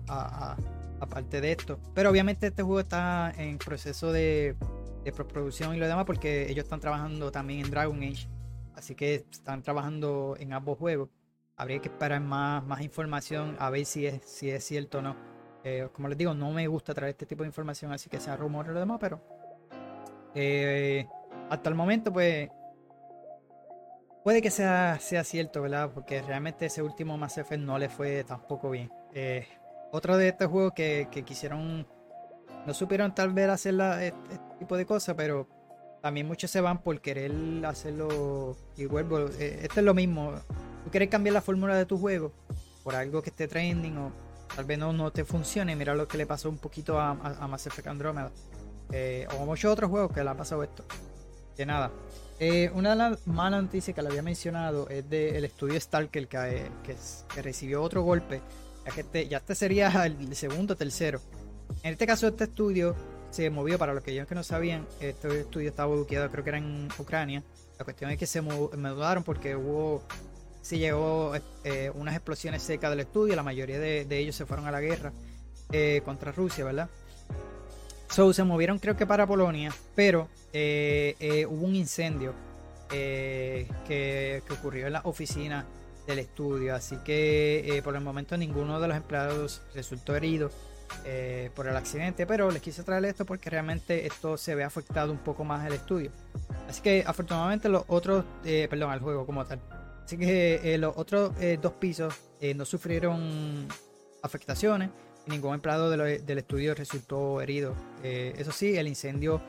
aparte 1.01 1.41
de 1.41 1.53
esto. 1.53 1.81
Pero 1.95 2.11
obviamente 2.11 2.49
este 2.49 2.63
juego 2.63 2.81
está 2.81 3.33
en 3.37 3.59
proceso 3.59 4.13
de, 4.13 4.55
de 5.05 5.13
postproducción 5.13 5.75
y 5.75 5.79
lo 5.79 5.89
demás 5.89 6.05
porque 6.05 6.51
ellos 6.51 6.65
están 6.65 6.81
trabajando 6.81 7.33
también 7.33 7.65
en 7.65 7.71
Dragon 7.71 8.03
Age. 8.03 8.29
Así 8.75 8.95
que 8.95 9.27
están 9.31 9.63
trabajando 9.63 10.37
en 10.39 10.53
ambos 10.53 10.79
juegos. 10.79 11.09
Habría 11.61 11.79
que 11.81 11.89
esperar 11.89 12.21
más, 12.21 12.65
más 12.65 12.81
información 12.81 13.55
a 13.59 13.69
ver 13.69 13.85
si 13.85 14.07
es, 14.07 14.23
si 14.25 14.51
es 14.51 14.65
cierto 14.65 14.99
o 14.99 15.03
no. 15.03 15.17
Eh, 15.63 15.89
como 15.93 16.09
les 16.09 16.17
digo, 16.17 16.33
no 16.33 16.51
me 16.53 16.67
gusta 16.67 16.95
traer 16.95 17.11
este 17.11 17.27
tipo 17.27 17.43
de 17.43 17.49
información, 17.49 17.93
así 17.93 18.09
que 18.09 18.19
sea 18.19 18.35
rumor 18.35 18.67
y 18.67 18.73
lo 18.73 18.81
demás, 18.81 18.97
pero 18.99 19.21
eh, 20.35 21.07
hasta 21.51 21.69
el 21.69 21.75
momento, 21.75 22.13
pues 22.13 22.49
puede 24.25 24.41
que 24.41 24.51
sea, 24.51 24.99
sea 25.01 25.23
cierto, 25.23 25.61
¿verdad? 25.61 25.91
Porque 25.93 26.23
realmente 26.23 26.67
ese 26.67 26.83
último 26.83 27.19
Mass 27.19 27.37
Effect 27.37 27.63
no 27.63 27.79
le 27.79 27.91
fue 27.91 28.25
tampoco 28.25 28.71
bien. 28.71 28.91
Eh, 29.13 29.47
otro 29.93 30.17
de 30.17 30.29
estos 30.29 30.49
juegos 30.49 30.73
que, 30.73 31.09
quisieron, 31.27 31.87
no 32.67 32.73
supieron 32.75 33.15
tal 33.15 33.35
vez 33.35 33.51
hacer 33.51 33.75
este, 34.01 34.39
tipo 34.59 34.77
de 34.79 34.87
cosas, 34.87 35.15
pero 35.15 35.47
también 36.01 36.27
muchos 36.27 36.51
se 36.51 36.61
van 36.61 36.83
por 36.83 37.01
querer 37.03 37.33
hacerlo 37.67 38.57
igual. 38.77 39.31
Eh, 39.39 39.61
esto 39.63 39.81
es 39.81 39.85
lo 39.85 39.95
mismo. 39.95 40.33
Tú 40.85 40.91
quieres 40.91 41.09
cambiar 41.09 41.35
la 41.35 41.41
fórmula 41.41 41.77
de 41.77 41.87
tu 41.87 41.99
juego 41.99 42.33
por 42.83 42.95
algo 42.95 43.23
que 43.23 43.31
esté 43.31 43.49
trending 43.49 43.97
o 43.99 44.13
tal 44.55 44.65
vez 44.65 44.79
no, 44.79 44.93
no 44.93 45.11
te 45.11 45.25
funcione. 45.25 45.77
Mira 45.77 45.95
lo 45.95 46.09
que 46.09 46.19
le 46.19 46.27
pasó 46.27 46.49
un 46.49 46.59
poquito 46.59 46.99
a, 46.99 47.11
a, 47.11 47.47
Mass 47.47 47.67
Effect 47.67 47.89
Andromeda. 47.89 48.31
Eh, 48.93 49.27
o 49.39 49.43
a 49.43 49.45
muchos 49.45 49.73
otros 49.73 49.91
juegos 49.91 50.13
que 50.13 50.25
le 50.25 50.31
ha 50.31 50.37
pasado 50.37 50.63
esto. 50.63 50.85
Que 51.57 51.67
nada. 51.67 51.91
Eh, 52.39 52.71
una 52.75 52.91
de 52.91 52.97
las 52.97 53.27
malas 53.27 53.63
noticias 53.63 53.95
que 53.95 54.03
le 54.03 54.09
había 54.09 54.23
mencionado 54.23 54.89
es 54.89 55.09
del 55.09 55.45
estudio 55.45 55.79
Stalker 55.79 56.27
que, 56.27 56.71
que 56.83 57.43
recibió 57.43 57.83
otro 57.83 58.03
golpe 58.03 58.41
ya 58.85 59.01
este, 59.01 59.29
ya 59.29 59.39
este 59.39 59.55
sería 59.55 59.89
el 60.07 60.35
segundo 60.35 60.75
o 60.75 60.77
tercero. 60.77 61.21
En 61.83 61.93
este 61.93 62.07
caso, 62.07 62.29
este 62.29 62.45
estudio 62.45 62.95
se 63.31 63.49
movió, 63.51 63.79
para 63.79 63.95
los 63.95 64.03
que 64.03 64.11
ellos 64.13 64.27
que 64.27 64.35
no 64.35 64.43
sabían, 64.43 64.87
este 65.01 65.41
estudio 65.41 65.69
estaba 65.69 65.95
ubicado, 65.95 66.31
creo 66.31 66.45
que 66.45 66.51
era 66.51 66.59
en 66.59 66.89
Ucrania. 66.99 67.43
La 67.79 67.85
cuestión 67.85 68.11
es 68.11 68.19
que 68.19 68.27
se 68.27 68.41
mudaron 68.41 69.23
porque 69.25 69.57
hubo, 69.57 70.03
se 70.63 70.79
llegó 70.79 71.33
eh, 71.65 71.91
unas 71.95 72.15
explosiones 72.15 72.63
cerca 72.63 72.91
del 72.91 73.01
estudio, 73.01 73.37
la 73.37 73.43
mayoría 73.43 73.79
de, 73.79 74.19
ellos 74.19 74.37
se 74.37 74.47
fueron 74.47 74.67
a 74.67 74.71
la 74.71 74.81
guerra 74.81 75.13
eh, 75.73 76.03
contra 76.05 76.33
Rusia, 76.33 76.65
¿verdad? 76.65 76.89
So, 78.09 78.33
se 78.33 78.43
movieron 78.43 78.79
creo 78.79 78.97
que 78.97 79.07
para 79.07 79.27
Polonia, 79.27 79.73
pero 79.95 80.29
eh, 80.53 81.47
hubo 81.49 81.65
un 81.65 81.77
incendio 81.77 82.35
que, 82.89 84.43
ocurrió 84.51 84.89
en 84.89 84.95
la 84.95 85.01
oficina 85.05 85.65
del 86.07 86.21
estudio. 86.21 86.75
Así 86.75 86.97
que 87.05 87.77
eh, 87.77 87.83
por 87.83 87.95
el 87.95 88.03
momento 88.03 88.37
ninguno 88.37 88.81
de 88.81 88.89
los 88.89 88.97
empleados 88.97 89.63
resultó 89.75 90.15
herido 90.15 90.51
eh, 91.05 91.51
por 91.55 91.67
el 91.67 91.77
accidente, 91.77 92.27
pero 92.27 92.51
les 92.51 92.61
quise 92.61 92.83
traer 92.83 93.05
esto 93.05 93.25
porque 93.25 93.49
realmente 93.49 94.07
esto 94.07 94.37
se 94.37 94.55
ve 94.55 94.65
afectado 94.65 95.13
un 95.13 95.19
poco 95.19 95.45
más 95.45 95.67
el 95.67 95.75
estudio. 95.75 96.11
Así 96.69 96.83
que 96.83 97.05
afortunadamente 97.07 97.69
los 97.69 97.85
otros, 97.89 98.25
eh, 98.45 98.67
perdón, 98.69 98.91
al 98.91 99.01
juego 99.01 99.25
como 99.25 99.45
tal. 99.45 99.61
Así 100.05 100.19
que 100.19 100.77
los 100.79 100.97
otros 100.97 101.33
dos 101.61 101.73
pisos 101.75 102.15
no 102.57 102.65
sufrieron 102.65 103.69
afectaciones. 104.23 104.91
Ningún 105.27 105.55
empleado 105.55 105.91
del 105.91 106.39
estudio 106.39 106.75
resultó 106.75 107.41
herido. 107.41 107.75
eso 108.03 108.53
sí, 108.53 108.77
el 108.77 108.89
incendio 108.89 109.41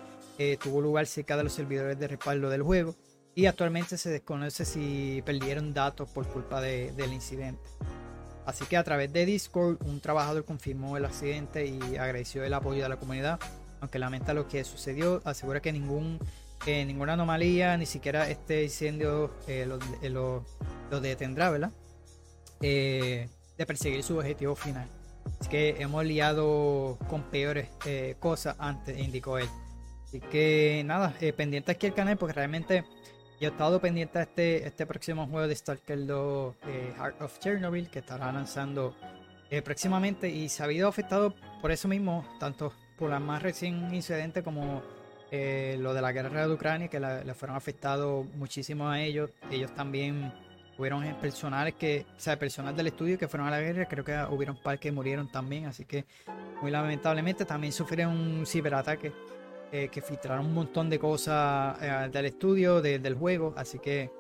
tuvo 0.62 0.82
lugar 0.82 1.08
cerca 1.08 1.38
de 1.38 1.44
los 1.44 1.54
servidores 1.54 2.00
de 2.00 2.08
respaldo 2.08 2.50
del 2.50 2.62
juego 2.62 2.96
y 3.34 3.46
actualmente 3.46 3.98
se 3.98 4.10
desconoce 4.10 4.66
si 4.66 5.24
perdieron 5.26 5.74
datos 5.74 6.10
por 6.10 6.28
culpa 6.28 6.62
del 6.62 7.14
incidente. 7.14 7.64
Así 8.46 8.66
que 8.66 8.76
a 8.76 8.84
través 8.84 9.14
de 9.14 9.26
Discord 9.26 9.78
un 9.86 10.02
trabajador 10.02 10.46
confirmó 10.46 10.98
el 10.98 11.06
accidente 11.06 11.66
y 11.66 11.98
agradeció 11.98 12.44
el 12.44 12.54
apoyo 12.54 12.84
de 12.84 12.90
la 12.90 12.98
comunidad, 12.98 13.40
aunque 13.80 14.00
lamenta 14.00 14.34
lo 14.34 14.48
que 14.48 14.64
sucedió, 14.64 15.22
asegura 15.26 15.62
que 15.62 15.72
ningún, 15.72 16.20
eh, 16.66 16.86
ninguna 16.86 17.14
anomalía, 17.14 17.78
ni 17.78 17.86
siquiera 17.86 18.30
este 18.30 18.64
incendio 18.64 19.34
eh, 19.48 19.68
eh, 20.02 20.10
lo, 20.10 20.46
detendrá, 21.02 21.50
¿verdad? 21.50 21.72
de 22.60 23.30
perseguir 23.66 24.04
su 24.04 24.18
objetivo 24.18 24.56
final. 24.56 24.88
Así 25.40 25.50
que 25.50 25.76
hemos 25.80 26.06
liado 26.06 26.98
con 27.08 27.24
peores 27.24 27.70
cosas 28.20 28.56
antes, 28.60 28.98
indicó 29.00 29.38
él. 29.38 29.50
Así 30.06 30.20
que 30.20 30.84
nada, 30.86 31.14
pendiente 31.36 31.72
aquí 31.72 31.88
el 31.88 31.94
canal 31.94 32.18
porque 32.18 32.34
realmente 32.34 32.84
yo 33.42 33.48
he 33.48 33.52
estado 33.52 33.82
pendiente 33.82 34.20
a 34.20 34.22
este, 34.22 34.68
este 34.68 34.86
próximo 34.86 35.26
juego 35.26 35.48
de 35.48 35.56
Stalker 35.56 36.06
2 36.06 36.56
eh, 36.68 36.94
Heart 36.96 37.22
of 37.24 37.40
Chernobyl 37.40 37.90
que 37.90 37.98
estará 37.98 38.32
lanzando 38.32 38.96
eh, 39.50 39.64
próximamente 39.64 40.30
y 40.30 40.48
se 40.48 40.62
ha 40.62 40.66
habido 40.66 40.88
afectado 40.88 41.34
por 41.60 41.72
eso 41.72 41.88
mismo, 41.88 42.24
tanto 42.40 42.72
por 43.00 43.10
la 43.10 43.20
más 43.20 43.42
recién 43.42 43.92
incidente 43.96 44.44
como 44.44 44.84
eh, 45.32 45.78
lo 45.80 45.94
de 45.94 46.02
la 46.02 46.12
guerra 46.12 46.46
de 46.46 46.54
Ucrania, 46.54 46.88
que 46.88 47.00
le 47.00 47.34
fueron 47.34 47.56
afectados 47.56 48.26
muchísimo 48.36 48.90
a 48.90 49.02
ellos. 49.02 49.30
Ellos 49.50 49.74
también 49.74 50.32
hubieron 50.78 51.04
personales 51.16 51.76
que, 51.76 52.06
o 52.18 52.20
sea, 52.20 52.38
personas 52.38 52.76
del 52.76 52.88
estudio 52.88 53.18
que 53.18 53.28
fueron 53.28 53.48
a 53.48 53.52
la 53.52 53.62
guerra, 53.62 53.86
creo 53.86 54.04
que 54.04 54.18
hubieron 54.30 54.58
par 54.58 54.80
que 54.80 54.92
murieron 54.92 55.32
también, 55.32 55.66
así 55.66 55.86
que 55.86 56.06
muy 56.62 56.72
lamentablemente 56.72 57.46
también 57.46 57.72
sufrieron 57.72 58.18
un 58.18 58.46
ciberataque 58.46 59.14
eh, 59.72 59.90
que 59.90 60.02
filtraron 60.02 60.48
un 60.48 60.54
montón 60.54 60.90
de 60.90 61.00
cosas 61.00 61.78
eh, 61.82 62.10
del 62.12 62.26
estudio, 62.26 62.82
del 62.82 63.16
juego, 63.16 63.54
así 63.56 63.80
que 63.80 64.12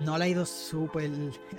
no 0.00 0.16
le 0.18 0.24
ha 0.24 0.28
ido 0.28 0.46
súper 0.46 1.10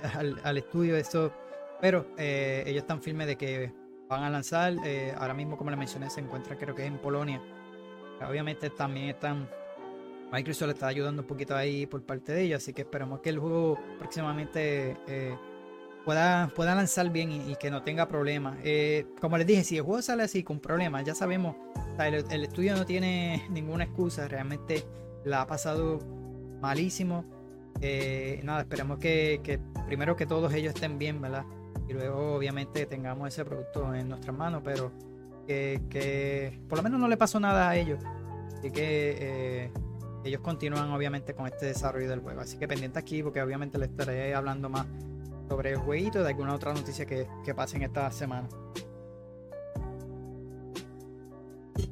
al, 0.44 0.56
estudio 0.56 0.96
eso, 0.96 1.32
pero 1.80 2.06
eh, 2.16 2.62
ellos 2.66 2.82
están 2.82 3.02
firmes 3.02 3.26
de 3.26 3.36
que 3.36 3.72
van 4.08 4.22
a 4.22 4.30
lanzar, 4.30 4.74
ahora 5.16 5.34
mismo 5.34 5.56
como 5.56 5.70
les 5.70 5.78
mencioné 5.78 6.10
se 6.10 6.20
encuentra 6.20 6.56
creo 6.56 6.74
que 6.74 6.84
en 6.84 6.98
Polonia, 6.98 7.40
obviamente 8.28 8.70
también 8.70 9.08
están, 9.08 9.48
Microsoft 10.32 10.68
le 10.68 10.74
está 10.74 10.86
ayudando 10.88 11.22
un 11.22 11.28
poquito 11.28 11.56
ahí 11.56 11.86
por 11.86 12.02
parte 12.02 12.32
de 12.32 12.42
ellos, 12.42 12.62
así 12.62 12.72
que 12.72 12.82
esperamos 12.82 13.20
que 13.20 13.30
el 13.30 13.38
juego 13.38 13.78
próximamente 13.98 14.96
pueda, 16.04 16.50
pueda 16.54 16.74
lanzar 16.74 17.10
bien 17.10 17.30
y, 17.32 17.56
que 17.56 17.70
no 17.70 17.82
tenga 17.82 18.08
problemas. 18.08 18.58
Eh, 18.64 19.06
como 19.20 19.38
les 19.38 19.46
dije, 19.46 19.64
si 19.64 19.76
el 19.76 19.82
juego 19.82 20.02
sale 20.02 20.22
así 20.22 20.42
con 20.42 20.60
problemas, 20.60 21.04
ya 21.04 21.14
sabemos, 21.14 21.56
el, 21.98 22.44
estudio 22.44 22.74
no 22.76 22.86
tiene 22.86 23.46
ninguna 23.50 23.84
excusa, 23.84 24.28
realmente 24.28 24.84
la 25.24 25.42
ha 25.42 25.46
pasado 25.46 25.98
malísimo. 26.60 27.24
Eh, 27.80 28.40
nada, 28.42 28.62
esperamos 28.62 28.98
que, 28.98 29.60
primero 29.86 30.16
que 30.16 30.26
todos 30.26 30.52
ellos 30.52 30.74
estén 30.74 30.98
bien, 30.98 31.20
¿verdad? 31.20 31.44
Y 31.88 31.92
luego 31.92 32.34
obviamente 32.34 32.86
tengamos 32.86 33.28
ese 33.28 33.44
producto 33.44 33.94
en 33.94 34.08
nuestras 34.08 34.36
manos, 34.36 34.62
pero 34.64 34.92
que, 35.46 36.60
por 36.68 36.78
lo 36.78 36.82
menos 36.82 37.00
no 37.00 37.08
le 37.08 37.16
pasó 37.16 37.40
nada 37.40 37.68
a 37.68 37.76
ellos. 37.76 37.98
Así 38.58 38.70
que 38.70 39.16
eh, 39.18 39.72
ellos 40.24 40.40
continúan 40.40 40.90
obviamente 40.90 41.34
con 41.34 41.46
este 41.46 41.66
desarrollo 41.66 42.08
del 42.08 42.20
juego. 42.20 42.40
Así 42.40 42.58
que 42.58 42.68
pendiente 42.68 42.98
aquí 42.98 43.22
porque 43.22 43.42
obviamente 43.42 43.78
les 43.78 43.90
estaré 43.90 44.34
hablando 44.34 44.68
más 44.68 44.86
sobre 45.48 45.70
el 45.70 45.78
jueguito 45.78 46.22
de 46.22 46.28
alguna 46.28 46.54
otra 46.54 46.72
noticia 46.72 47.06
que, 47.06 47.26
que 47.44 47.54
pase 47.54 47.76
en 47.76 47.84
esta 47.84 48.10
semana. 48.10 48.48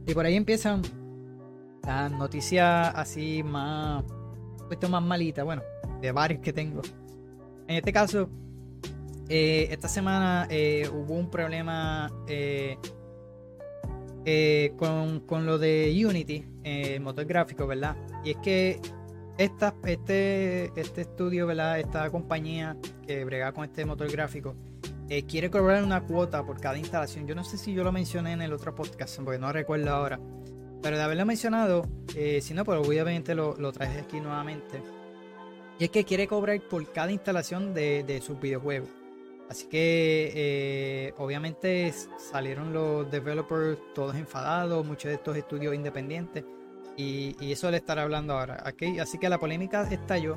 Y 0.06 0.14
por 0.14 0.24
ahí 0.24 0.36
empiezan 0.36 0.82
las 1.82 2.10
noticias 2.12 2.92
así 2.94 3.42
más, 3.42 4.04
puesto 4.66 4.88
más 4.88 5.02
malitas, 5.02 5.44
bueno, 5.44 5.62
de 6.00 6.12
varios 6.12 6.40
que 6.40 6.52
tengo. 6.52 6.82
En 7.66 7.76
este 7.76 7.92
caso, 7.92 8.28
eh, 9.28 9.68
esta 9.70 9.88
semana 9.88 10.46
eh, 10.50 10.88
hubo 10.90 11.14
un 11.14 11.28
problema 11.30 12.10
con, 14.76 15.20
con, 15.20 15.46
lo 15.46 15.58
de 15.58 16.02
Unity, 16.04 16.44
el 16.64 17.00
motor 17.00 17.24
gráfico, 17.24 17.66
¿verdad? 17.66 17.96
Y 18.24 18.30
es 18.30 18.36
que 18.38 18.80
esta, 19.36 19.74
este, 19.84 20.72
este 20.78 21.02
estudio, 21.02 21.46
¿verdad? 21.46 21.78
Esta 21.78 22.10
compañía 22.10 22.76
que 23.06 23.24
brega 23.24 23.52
con 23.52 23.64
este 23.64 23.84
motor 23.84 24.10
gráfico 24.10 24.54
quiere 25.26 25.50
cobrar 25.50 25.82
una 25.82 26.02
cuota 26.02 26.44
por 26.44 26.60
cada 26.60 26.76
instalación. 26.76 27.26
Yo 27.26 27.34
no 27.34 27.42
sé 27.42 27.56
si 27.56 27.72
yo 27.72 27.82
lo 27.82 27.92
mencioné 27.92 28.32
en 28.32 28.42
el 28.42 28.52
otro 28.52 28.74
podcast, 28.74 29.18
porque 29.22 29.38
no 29.38 29.52
recuerdo 29.52 29.90
ahora. 29.90 30.20
Pero 30.82 30.96
de 30.96 31.02
haberlo 31.02 31.24
mencionado, 31.24 31.86
si 32.08 32.54
no, 32.54 32.64
pues 32.64 32.78
obviamente 32.86 33.34
lo, 33.34 33.56
lo 33.56 33.72
traje 33.72 34.00
aquí 34.00 34.20
nuevamente. 34.20 34.82
Y 35.78 35.84
es 35.84 35.90
que 35.90 36.04
quiere 36.04 36.26
cobrar 36.26 36.60
por 36.60 36.92
cada 36.92 37.10
instalación 37.10 37.72
de, 37.72 38.02
de 38.02 38.20
sus 38.20 38.38
videojuegos. 38.38 38.97
Así 39.48 39.66
que 39.66 40.32
eh, 40.34 41.14
obviamente 41.16 41.92
salieron 42.18 42.72
los 42.72 43.10
developers 43.10 43.78
todos 43.94 44.14
enfadados, 44.14 44.86
muchos 44.86 45.08
de 45.08 45.14
estos 45.14 45.36
estudios 45.36 45.74
independientes. 45.74 46.44
Y, 46.96 47.36
eso 47.52 47.70
le 47.70 47.76
estaré 47.76 48.00
hablando 48.00 48.34
ahora. 48.34 48.64
Así 49.00 49.18
que 49.18 49.28
la 49.28 49.38
polémica 49.38 49.88
estalló 49.88 50.36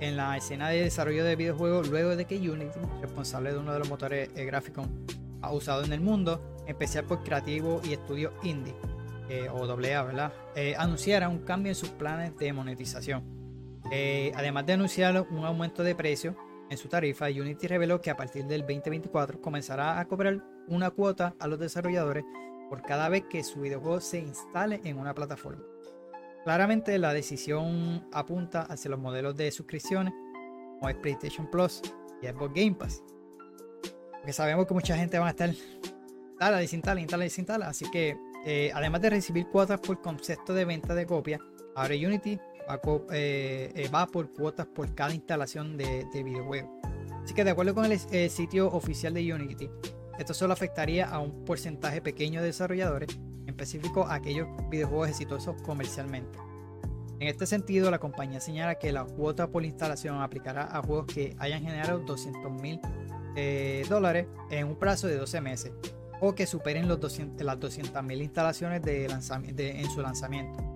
en 0.00 0.16
la 0.16 0.36
escena 0.36 0.68
de 0.68 0.84
desarrollo 0.84 1.24
de 1.24 1.34
videojuegos 1.34 1.88
luego 1.88 2.14
de 2.14 2.24
que 2.24 2.36
Unity, 2.36 2.78
responsable 3.00 3.52
de 3.52 3.58
uno 3.58 3.72
de 3.72 3.80
los 3.80 3.88
motores 3.88 4.30
eh, 4.36 4.44
gráficos 4.44 4.86
usados 5.50 5.86
en 5.86 5.92
el 5.92 6.00
mundo, 6.00 6.40
especial 6.66 7.04
por 7.04 7.24
creativo 7.24 7.80
y 7.84 7.94
estudios 7.94 8.32
indie, 8.44 8.74
eh, 9.28 9.48
o 9.48 9.64
AA, 9.64 10.02
¿verdad? 10.02 10.32
anunciara 10.76 11.28
un 11.28 11.38
cambio 11.40 11.70
en 11.70 11.76
sus 11.76 11.90
planes 11.90 12.36
de 12.38 12.52
monetización. 12.52 13.38
Eh, 13.90 14.32
además 14.34 14.66
de 14.66 14.74
anunciar 14.74 15.26
un 15.30 15.44
aumento 15.44 15.82
de 15.82 15.94
precio 15.94 16.36
en 16.70 16.76
su 16.76 16.88
tarifa, 16.88 17.26
Unity 17.26 17.66
reveló 17.66 18.00
que 18.00 18.10
a 18.10 18.16
partir 18.16 18.44
del 18.46 18.60
2024 18.60 19.40
comenzará 19.40 19.98
a 19.98 20.06
cobrar 20.06 20.44
una 20.66 20.90
cuota 20.90 21.34
a 21.38 21.46
los 21.46 21.58
desarrolladores 21.58 22.24
por 22.68 22.82
cada 22.82 23.08
vez 23.08 23.24
que 23.30 23.42
su 23.42 23.60
videojuego 23.60 24.00
se 24.00 24.18
instale 24.18 24.80
en 24.84 24.98
una 24.98 25.14
plataforma. 25.14 25.62
Claramente 26.44 26.98
la 26.98 27.12
decisión 27.12 28.06
apunta 28.12 28.62
hacia 28.62 28.90
los 28.90 29.00
modelos 29.00 29.36
de 29.36 29.50
suscripciones 29.50 30.12
como 30.78 31.00
PlayStation 31.00 31.50
Plus 31.50 31.82
y 32.22 32.26
Xbox 32.26 32.54
Game 32.54 32.74
Pass. 32.74 33.02
Porque 34.12 34.32
sabemos 34.32 34.66
que 34.66 34.74
mucha 34.74 34.96
gente 34.96 35.18
va 35.18 35.28
a 35.28 35.30
estar 35.30 35.50
instala, 35.50 36.58
desinstala, 36.58 37.00
instala, 37.00 37.24
desinstala. 37.24 37.68
Así 37.68 37.90
que 37.90 38.16
eh, 38.44 38.70
además 38.74 39.00
de 39.02 39.10
recibir 39.10 39.48
cuotas 39.48 39.80
por 39.80 40.00
concepto 40.00 40.54
de 40.54 40.64
venta 40.64 40.94
de 40.94 41.06
copia, 41.06 41.40
ahora 41.74 41.94
Unity 41.94 42.38
eh, 43.12 43.72
eh, 43.74 43.88
va, 43.88 44.06
por 44.06 44.30
cuotas 44.32 44.66
por 44.66 44.94
cada 44.94 45.14
instalación 45.14 45.76
de, 45.76 46.06
videojuego. 46.12 46.80
Así 47.22 47.34
que 47.34 47.44
de 47.44 47.50
acuerdo 47.50 47.74
con 47.74 47.84
el 47.84 47.98
eh, 48.12 48.28
sitio 48.28 48.68
oficial 48.68 49.14
de 49.14 49.32
Unity, 49.32 49.70
esto 50.18 50.34
solo 50.34 50.52
afectaría 50.52 51.08
a 51.08 51.18
un 51.18 51.44
porcentaje 51.44 52.00
pequeño 52.00 52.40
de 52.40 52.46
desarrolladores, 52.48 53.18
en 53.42 53.48
específico 53.48 54.06
a 54.06 54.14
aquellos 54.14 54.48
videojuegos 54.70 55.08
exitosos 55.10 55.60
comercialmente. 55.62 56.38
En 57.20 57.28
este 57.28 57.46
sentido, 57.46 57.90
la 57.90 57.98
compañía 57.98 58.40
señala 58.40 58.76
que 58.76 58.92
la 58.92 59.04
cuota 59.04 59.48
por 59.48 59.64
instalación 59.64 60.20
aplicará 60.20 60.64
a 60.64 60.82
juegos 60.82 61.06
que 61.06 61.34
hayan 61.38 61.62
generado 61.62 61.98
200 62.00 62.52
mil 62.60 62.80
dólares 63.88 64.26
en 64.50 64.66
un 64.66 64.76
plazo 64.76 65.06
de 65.06 65.16
12 65.16 65.40
meses 65.40 65.72
o 66.20 66.34
que 66.34 66.46
superen 66.46 66.88
los 66.88 66.98
200, 67.00 67.44
las 67.44 67.60
200 67.60 68.02
mil 68.02 68.20
instalaciones 68.22 68.82
de 68.82 69.08
lanzamiento, 69.08 69.62
en 69.62 69.90
su 69.90 70.00
lanzamiento. 70.00 70.67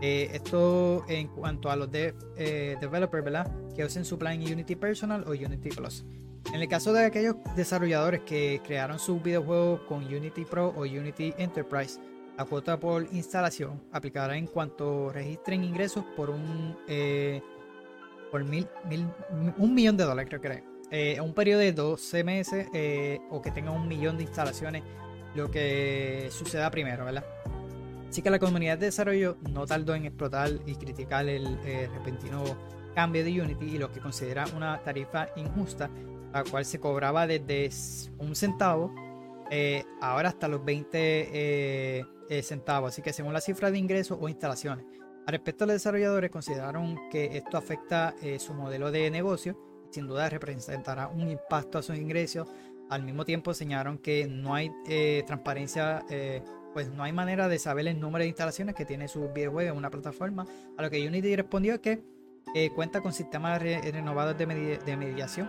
Eh, 0.00 0.30
esto 0.32 1.04
en 1.08 1.28
cuanto 1.28 1.70
a 1.70 1.76
los 1.76 1.90
de, 1.90 2.14
eh, 2.36 2.76
developers, 2.80 3.24
¿verdad? 3.24 3.50
Que 3.74 3.84
usen 3.84 4.04
su 4.04 4.18
plan 4.18 4.40
Unity 4.40 4.76
Personal 4.76 5.24
o 5.26 5.30
Unity 5.32 5.68
Plus. 5.70 6.04
En 6.54 6.60
el 6.60 6.68
caso 6.68 6.92
de 6.92 7.04
aquellos 7.04 7.36
desarrolladores 7.54 8.20
que 8.22 8.62
crearon 8.64 8.98
sus 8.98 9.22
videojuegos 9.22 9.80
con 9.82 10.04
Unity 10.04 10.44
Pro 10.46 10.68
o 10.68 10.82
Unity 10.82 11.34
Enterprise, 11.36 12.00
la 12.38 12.46
cuota 12.46 12.80
por 12.80 13.06
instalación 13.12 13.82
aplicará 13.92 14.36
en 14.36 14.46
cuanto 14.46 15.12
registren 15.12 15.62
ingresos 15.62 16.04
por 16.16 16.30
un 16.30 16.76
eh, 16.88 17.42
por 18.30 18.42
mil, 18.44 18.66
un 19.58 19.74
millón 19.74 19.96
de 19.96 20.04
dólares, 20.04 20.30
creo 20.30 20.40
que 20.40 20.62
era. 21.18 21.22
un 21.22 21.34
periodo 21.34 21.60
de 21.60 21.72
12 21.72 22.24
meses 22.24 22.68
o 23.28 23.42
que 23.42 23.50
tenga 23.50 23.72
un 23.72 23.86
millón 23.88 24.16
de 24.16 24.22
instalaciones, 24.22 24.84
lo 25.34 25.50
que 25.50 26.28
suceda 26.30 26.70
primero, 26.70 27.04
¿verdad? 27.04 27.24
Así 28.10 28.22
que 28.22 28.30
la 28.30 28.40
comunidad 28.40 28.76
de 28.76 28.86
desarrollo 28.86 29.36
no 29.52 29.66
tardó 29.66 29.94
en 29.94 30.04
explotar 30.04 30.50
y 30.66 30.74
criticar 30.74 31.28
el 31.28 31.46
eh, 31.64 31.88
repentino 31.94 32.42
cambio 32.92 33.22
de 33.22 33.40
Unity 33.40 33.66
y 33.66 33.78
lo 33.78 33.92
que 33.92 34.00
considera 34.00 34.46
una 34.56 34.82
tarifa 34.82 35.28
injusta, 35.36 35.88
la 36.32 36.42
cual 36.42 36.64
se 36.64 36.80
cobraba 36.80 37.28
desde 37.28 37.70
un 38.18 38.34
centavo 38.34 38.92
eh, 39.48 39.84
ahora 40.00 40.30
hasta 40.30 40.48
los 40.48 40.64
20 40.64 40.88
eh, 40.92 42.42
centavos. 42.42 42.92
Así 42.92 43.00
que 43.00 43.12
según 43.12 43.32
la 43.32 43.40
cifra 43.40 43.70
de 43.70 43.78
ingresos 43.78 44.18
o 44.20 44.28
instalaciones. 44.28 44.84
Al 45.26 45.32
respecto, 45.32 45.64
los 45.64 45.74
desarrolladores 45.74 46.32
consideraron 46.32 46.96
que 47.12 47.36
esto 47.36 47.58
afecta 47.58 48.16
su 48.40 48.54
modelo 48.54 48.90
de 48.90 49.08
negocio 49.12 49.56
y 49.88 49.94
sin 49.94 50.08
duda 50.08 50.28
representará 50.28 51.06
un 51.06 51.30
impacto 51.30 51.78
a 51.78 51.82
sus 51.82 51.96
ingresos. 51.96 52.48
Al 52.88 53.04
mismo 53.04 53.24
tiempo 53.24 53.54
señalaron 53.54 53.98
que 53.98 54.26
no 54.26 54.52
hay 54.54 54.72
transparencia 55.26 56.04
pues 56.72 56.90
no 56.90 57.02
hay 57.02 57.12
manera 57.12 57.48
de 57.48 57.58
saber 57.58 57.86
el 57.88 58.00
número 58.00 58.22
de 58.22 58.28
instalaciones 58.28 58.74
que 58.74 58.84
tiene 58.84 59.08
su 59.08 59.28
videojuego 59.32 59.70
en 59.72 59.76
una 59.76 59.90
plataforma. 59.90 60.46
A 60.76 60.82
lo 60.82 60.90
que 60.90 61.06
Unity 61.06 61.36
respondió 61.36 61.80
que 61.80 62.02
eh, 62.54 62.70
cuenta 62.74 63.00
con 63.00 63.12
sistemas 63.12 63.62
renovados 63.62 64.36
de, 64.36 64.46
mediación 64.46 65.48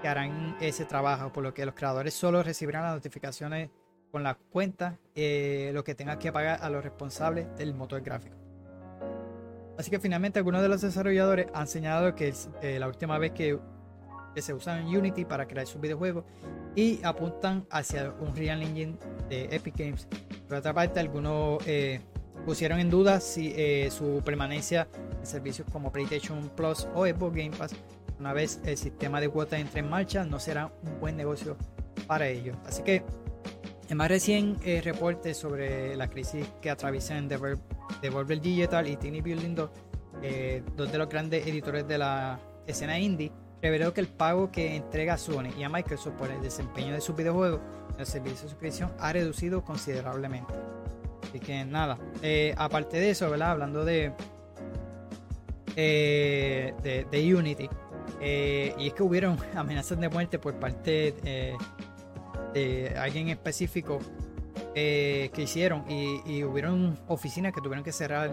que 0.00 0.08
harán 0.08 0.56
ese 0.60 0.84
trabajo, 0.84 1.32
por 1.32 1.42
lo 1.42 1.54
que 1.54 1.64
los 1.64 1.74
creadores 1.74 2.14
solo 2.14 2.42
recibirán 2.42 2.82
las 2.82 2.94
notificaciones 2.94 3.70
con 4.10 4.22
la 4.22 4.34
cuenta, 4.34 4.98
eh, 5.14 5.70
lo 5.72 5.84
que 5.84 5.94
tengan 5.94 6.18
que 6.18 6.30
pagar 6.32 6.58
a 6.62 6.68
los 6.68 6.84
responsables 6.84 7.46
del 7.56 7.74
motor 7.74 8.02
gráfico. 8.02 8.36
Así 9.78 9.90
que 9.90 9.98
finalmente 9.98 10.38
algunos 10.38 10.60
de 10.60 10.68
los 10.68 10.82
desarrolladores 10.82 11.46
han 11.54 11.66
señalado 11.66 12.14
que 12.14 12.34
eh, 12.60 12.78
la 12.78 12.88
última 12.88 13.16
vez 13.16 13.32
que, 13.32 13.58
que 14.34 14.42
se 14.42 14.52
usan 14.52 14.86
Unity 14.86 15.24
para 15.24 15.46
crear 15.48 15.66
sus 15.66 15.80
videojuegos 15.80 16.24
y 16.76 17.02
apuntan 17.02 17.66
hacia 17.70 18.10
un 18.20 18.36
Real 18.36 18.62
Engine 18.62 18.98
de 19.30 19.44
Epic 19.44 19.76
Games 19.78 20.06
por 20.52 20.58
otra 20.58 20.74
parte, 20.74 21.00
algunos 21.00 21.66
eh, 21.66 21.98
pusieron 22.44 22.78
en 22.78 22.90
duda 22.90 23.20
si 23.20 23.54
eh, 23.56 23.88
su 23.90 24.20
permanencia 24.22 24.86
en 25.18 25.24
servicios 25.24 25.66
como 25.72 25.90
PlayStation 25.90 26.50
Plus 26.50 26.86
o 26.94 27.06
Xbox 27.06 27.34
Game 27.34 27.56
Pass, 27.56 27.74
una 28.20 28.34
vez 28.34 28.60
el 28.66 28.76
sistema 28.76 29.18
de 29.18 29.30
cuotas 29.30 29.60
entre 29.60 29.80
en 29.80 29.88
marcha, 29.88 30.26
no 30.26 30.38
será 30.38 30.70
un 30.82 31.00
buen 31.00 31.16
negocio 31.16 31.56
para 32.06 32.28
ellos. 32.28 32.54
Así 32.66 32.82
que, 32.82 33.02
en 33.88 33.96
más 33.96 34.08
recién 34.08 34.58
eh, 34.62 34.82
reporte 34.84 35.32
sobre 35.32 35.96
la 35.96 36.08
crisis 36.08 36.46
que 36.60 36.68
atraviesan 36.68 37.28
Devolver 37.28 38.38
Digital 38.38 38.86
y 38.88 38.96
Tiny 38.96 39.22
Building 39.22 39.54
2, 39.54 39.70
dos 40.76 40.92
de 40.92 40.98
los 40.98 41.08
grandes 41.08 41.46
editores 41.46 41.88
de 41.88 41.96
la 41.96 42.38
escena 42.66 42.98
indie, 42.98 43.32
reveló 43.62 43.94
que 43.94 44.00
el 44.00 44.08
pago 44.08 44.50
que 44.50 44.76
entrega 44.76 45.14
a 45.14 45.18
Sony 45.18 45.50
y 45.56 45.62
a 45.62 45.68
Microsoft 45.68 46.14
por 46.14 46.30
el 46.30 46.42
desempeño 46.42 46.92
de 46.92 47.00
sus 47.00 47.14
videojuegos 47.14 47.60
el 47.98 48.06
servicio 48.06 48.42
de 48.42 48.48
suscripción 48.48 48.92
ha 48.98 49.12
reducido 49.12 49.64
considerablemente. 49.64 50.52
Así 51.22 51.40
que 51.40 51.64
nada, 51.64 51.98
eh, 52.22 52.54
aparte 52.58 52.98
de 52.98 53.10
eso, 53.10 53.30
¿verdad? 53.30 53.52
Hablando 53.52 53.84
de, 53.84 54.12
eh, 55.76 56.74
de, 57.10 57.34
Unity, 57.34 57.68
eh, 58.20 58.74
y 58.78 58.88
es 58.88 58.94
que 58.94 59.02
hubieron 59.02 59.38
amenazas 59.54 59.98
de 60.00 60.08
muerte 60.08 60.38
por 60.38 60.54
parte 60.54 61.56
de 62.54 62.94
alguien 62.98 63.28
específico 63.28 64.00
que 64.74 65.30
hicieron 65.36 65.84
y, 65.90 66.20
y, 66.26 66.44
hubieron 66.44 66.98
oficinas 67.08 67.52
que 67.52 67.60
tuvieron 67.60 67.84
que 67.84 67.92
cerrar. 67.92 68.30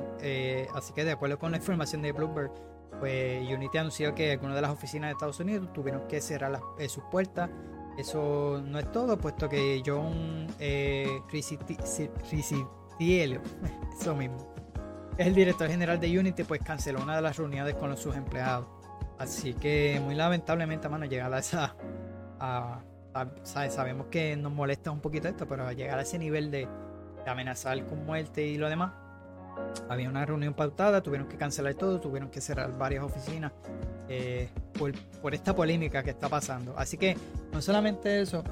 así 0.73 0.93
que 0.93 1.05
de 1.05 1.11
acuerdo 1.11 1.37
con 1.37 1.51
la 1.51 1.57
información 1.57 2.01
de 2.01 2.11
Bloomberg, 2.11 2.51
pues 2.99 3.47
Unity 3.47 3.77
anunció 3.77 4.13
que 4.13 4.33
algunas 4.33 4.55
de 4.55 4.61
las 4.61 4.71
oficinas 4.71 5.09
de 5.09 5.11
Estados 5.13 5.39
Unidos 5.39 5.71
tuvieron 5.73 6.07
que 6.07 6.21
cerrar 6.21 6.59
sus 6.87 7.03
puertas 7.05 7.49
eso 7.99 8.61
no 8.65 8.79
es 8.79 8.89
todo, 8.93 9.17
puesto 9.17 9.49
que 9.49 9.83
John 9.85 10.47
eh, 10.57 11.21
eso 13.99 14.15
mismo, 14.15 14.37
el 15.17 15.35
director 15.35 15.67
general 15.69 15.99
de 15.99 16.17
Unity, 16.17 16.45
pues 16.45 16.61
canceló 16.63 17.01
una 17.01 17.17
de 17.17 17.21
las 17.21 17.35
reuniones 17.35 17.75
con 17.75 17.95
sus 17.97 18.15
empleados. 18.15 18.67
Así 19.17 19.53
que 19.53 19.99
muy 20.01 20.15
lamentablemente, 20.15 20.87
mano, 20.87 21.05
llegar 21.05 21.33
a 21.33 21.39
esa... 21.39 21.75
Sabemos 23.43 24.07
que 24.07 24.37
nos 24.37 24.53
molesta 24.53 24.91
un 24.91 25.01
poquito 25.01 25.27
esto, 25.27 25.45
pero 25.45 25.69
llegar 25.73 25.99
a 25.99 26.03
ese 26.03 26.17
nivel 26.17 26.51
de, 26.51 26.69
amenazar 27.27 27.85
con 27.85 28.05
muerte 28.05 28.47
y 28.47 28.57
lo 28.57 28.69
demás, 28.69 28.93
había 29.89 30.09
una 30.09 30.25
reunión 30.25 30.53
pautada, 30.53 31.01
tuvieron 31.01 31.27
que 31.27 31.37
cancelar 31.37 31.73
todo, 31.73 31.99
tuvieron 31.99 32.29
que 32.29 32.41
cerrar 32.41 32.77
varias 32.77 33.03
oficinas. 33.03 33.51
Eh, 34.09 34.49
por, 35.21 35.35
esta 35.35 35.55
polémica 35.55 36.01
que 36.01 36.09
está 36.09 36.27
pasando. 36.29 36.73
Así 36.75 36.97
que 36.97 37.15
no 37.53 37.61
solamente 37.61 38.21
eso, 38.21 38.43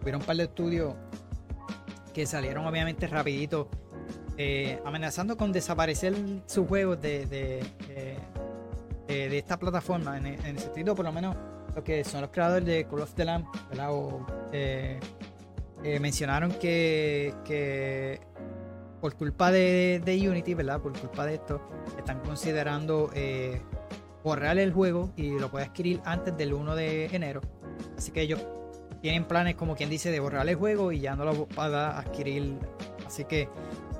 hubieron 0.00 0.20
un 0.20 0.26
par 0.26 0.36
de 0.36 0.44
estudios 0.44 0.94
que 2.14 2.26
salieron 2.26 2.64
obviamente 2.64 3.08
rapidito 3.08 3.68
eh, 4.36 4.80
amenazando 4.84 5.36
con 5.36 5.50
desaparecer 5.50 6.14
sus 6.46 6.68
juegos 6.68 7.00
de, 7.00 7.26
de, 7.26 8.18
esta 9.08 9.58
plataforma, 9.58 10.16
en, 10.16 10.26
el 10.26 10.58
sentido 10.58 10.94
por 10.94 11.04
lo 11.04 11.12
menos 11.12 11.36
lo 11.74 11.82
que 11.82 12.04
son 12.04 12.20
los 12.20 12.30
creadores 12.30 12.64
de 12.64 12.84
Call 12.84 13.00
of 13.00 13.12
the 13.14 13.24
Lamb, 13.24 13.44
¿verdad? 13.68 13.90
Eh, 14.52 15.00
mencionaron 16.00 16.52
que, 16.52 17.34
que 17.44 18.20
por 19.00 19.14
culpa 19.14 19.50
de, 19.50 20.28
Unity, 20.28 20.54
¿verdad? 20.54 20.80
Por 20.80 20.98
culpa 20.98 21.26
de 21.26 21.34
esto, 21.34 21.60
están 21.96 22.20
considerando 22.20 23.10
eh, 23.14 23.60
borrar 24.22 24.58
el 24.58 24.72
juego 24.72 25.10
y 25.16 25.38
lo 25.38 25.50
puede 25.50 25.64
adquirir 25.64 26.00
antes 26.04 26.36
del 26.36 26.52
1 26.52 26.76
de 26.76 27.06
enero. 27.06 27.40
Así 27.96 28.12
que 28.12 28.22
ellos 28.22 28.40
tienen 29.00 29.24
planes, 29.24 29.54
como 29.56 29.74
quien 29.74 29.88
dice, 29.88 30.10
de 30.10 30.20
borrar 30.20 30.48
el 30.48 30.56
juego 30.56 30.92
y 30.92 31.00
ya 31.00 31.16
no 31.16 31.24
lo 31.24 31.48
a 31.56 31.98
adquirir. 31.98 32.58
Así 33.06 33.24
que 33.24 33.48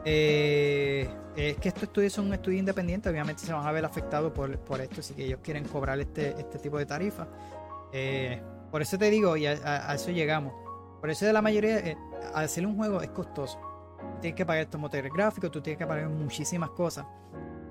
eh, 0.05 1.09
es 1.37 1.57
que 1.57 1.69
estos 1.69 1.85
estudios 1.85 2.13
son 2.13 2.27
un 2.27 2.35
estudio 2.35 2.59
independiente, 2.59 3.09
obviamente 3.09 3.43
se 3.45 3.53
van 3.53 3.67
a 3.67 3.73
ver 3.73 3.85
afectados 3.85 4.33
por, 4.33 4.51
esto, 4.81 5.01
así 5.01 5.15
que 5.15 5.25
ellos 5.25 5.41
quieren 5.43 5.65
cobrar 5.65 5.99
este, 6.01 6.31
este 6.39 6.59
tipo 6.59 6.79
de 6.79 6.87
tarifa. 6.87 7.27
Eh, 7.93 8.41
por 8.71 8.83
eso 8.83 8.99
te 8.99 9.11
digo, 9.11 9.37
y 9.37 9.47
a, 9.47 9.95
eso 9.95 10.11
llegamos. 10.11 10.53
Por 11.01 11.09
eso 11.09 11.25
de 11.25 11.33
la 11.33 11.41
mayoría, 11.41 11.97
hacer 12.35 12.67
un 12.67 12.77
juego 12.77 13.01
es 13.01 13.11
costoso. 13.11 13.59
Tienes 14.21 14.37
que 14.37 14.45
pagar 14.45 14.63
estos 14.63 14.81
motores 14.81 15.13
gráficos, 15.13 15.51
tú 15.51 15.61
tienes 15.61 15.79
que 15.79 15.87
pagar 15.87 16.09
muchísimas 16.09 16.71
cosas 16.71 17.07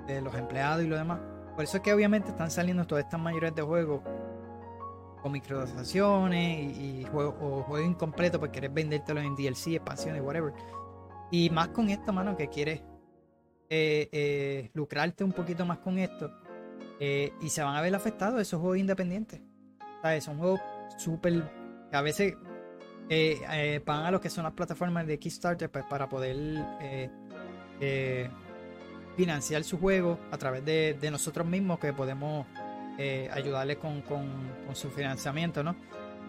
de 0.08 0.22
los 0.22 0.34
empleados 0.36 0.84
y 0.84 0.88
lo 0.88 0.98
demás. 0.98 1.20
Por 1.56 1.64
eso 1.64 1.78
es 1.78 1.84
que 1.84 1.94
obviamente 1.94 2.30
están 2.30 2.50
saliendo 2.50 2.86
todas 2.86 3.04
estas 3.04 3.20
mayorías 3.20 3.54
de 3.54 3.62
juegos 3.62 4.02
con 5.22 5.32
microtransacciones 5.32 6.78
y, 6.78 7.06
juegos 7.12 7.36
o 7.42 7.64
juegos 7.64 7.90
incompletos 7.90 8.40
porque 8.40 8.54
quieres 8.54 8.74
vendértelo 8.74 9.20
en 9.20 9.36
DLC, 9.36 9.76
expansiones, 9.76 10.22
whatever. 10.22 10.54
Y 11.32 11.50
más 11.50 11.70
con 11.70 11.90
esto, 11.90 12.12
mano, 12.12 12.36
que 12.36 12.48
quieres 12.48 12.82
eh, 13.70 14.10
eh, 14.12 14.72
lucrarte 14.74 15.24
un 15.24 15.34
poquito 15.34 15.66
más 15.66 15.80
con 15.80 16.00
esto. 16.00 16.32
Eh, 17.00 17.32
y 17.42 17.50
se 17.50 17.62
van 17.62 17.76
a 17.76 17.82
ver 17.82 17.94
afectados 17.96 18.42
esos 18.42 18.60
juegos 18.60 18.78
independientes. 18.78 19.42
¿Sabes? 20.02 20.24
Son 20.24 20.38
juegos 20.38 20.60
súper. 20.98 21.52
que 21.92 21.98
a 21.98 22.02
veces 22.02 22.36
pagan 23.86 24.06
a 24.06 24.12
los 24.12 24.22
que 24.22 24.30
son 24.30 24.44
las 24.44 24.54
plataformas 24.54 25.08
de 25.08 25.18
Kickstarter 25.18 25.70
pues, 25.70 25.86
para 25.90 26.08
poder 26.08 26.36
financiar 29.20 29.66
su 29.66 29.78
juego 29.78 30.18
a 30.32 30.38
través 30.38 30.64
de, 30.64 31.10
nosotros 31.12 31.46
mismos 31.46 31.78
que 31.78 31.92
podemos 31.92 32.48
eh, 32.98 33.30
ayudarles 33.34 33.76
con, 33.76 34.02
su 34.72 34.90
financiamiento, 34.92 35.62
¿no? 35.62 35.76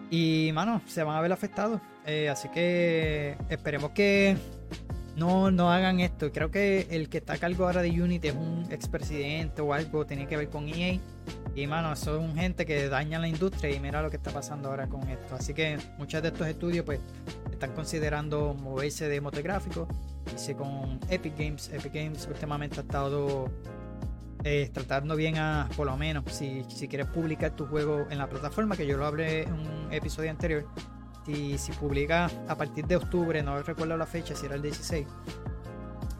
Y, 0.09 0.51
mano, 0.53 0.81
se 0.87 1.01
van 1.01 1.15
a 1.15 1.21
ver 1.21 1.31
afectados. 1.31 1.79
Eh, 2.05 2.27
así 2.27 2.49
que 2.49 3.37
esperemos 3.47 3.91
que 3.91 4.35
no, 5.15 5.51
no 5.51 5.71
hagan 5.71 6.01
esto. 6.01 6.33
Creo 6.33 6.51
que 6.51 6.87
el 6.89 7.07
que 7.07 7.19
está 7.19 7.33
a 7.33 7.37
cargo 7.37 7.65
ahora 7.65 7.81
de 7.81 7.91
Unity 7.91 8.27
es 8.27 8.35
un 8.35 8.67
expresidente 8.69 9.61
o 9.61 9.73
algo, 9.73 10.05
tiene 10.05 10.27
que 10.27 10.35
ver 10.35 10.49
con 10.49 10.67
EA. 10.67 10.99
Y, 11.55 11.67
mano, 11.67 11.95
son 11.95 12.33
gente 12.35 12.65
que 12.65 12.87
daña 12.87 13.19
la 13.19 13.27
industria 13.27 13.75
y 13.75 13.79
mira 13.79 14.01
lo 14.01 14.09
que 14.09 14.15
está 14.17 14.31
pasando 14.31 14.69
ahora 14.69 14.87
con 14.87 15.07
esto. 15.09 15.35
Así 15.35 15.53
que 15.53 15.77
muchos 15.97 16.21
de 16.21 16.29
estos 16.29 16.47
estudios, 16.47 16.85
pues, 16.85 16.99
están 17.51 17.73
considerando 17.73 18.53
moverse 18.53 19.09
de 19.09 19.19
motográfico. 19.19 19.87
Dice 20.31 20.55
con 20.55 20.99
Epic 21.09 21.37
Games. 21.37 21.69
Epic 21.73 21.93
Games 21.93 22.25
últimamente 22.27 22.79
ha 22.79 22.83
estado 22.83 23.49
eh, 24.43 24.69
tratando 24.73 25.15
bien 25.15 25.37
a, 25.37 25.69
por 25.75 25.85
lo 25.85 25.95
menos, 25.97 26.23
si, 26.31 26.65
si, 26.69 26.87
quieres 26.87 27.07
publicar 27.07 27.55
tu 27.55 27.67
juego 27.67 28.07
en 28.09 28.17
la 28.17 28.27
plataforma, 28.27 28.75
que 28.75 28.87
yo 28.87 28.97
lo 28.97 29.05
hablé 29.05 29.43
en 29.43 29.53
un 29.53 29.87
episodio 29.91 30.31
anterior, 30.31 30.65
si, 31.25 31.59
si 31.59 31.71
publicas 31.73 32.33
a 32.47 32.55
partir 32.55 32.87
de 32.87 32.95
octubre, 32.95 33.43
no 33.43 33.61
recuerdo 33.61 33.95
la 33.97 34.07
fecha, 34.07 34.35
si 34.35 34.47
era 34.47 34.55
el 34.55 34.63
16, 34.63 35.07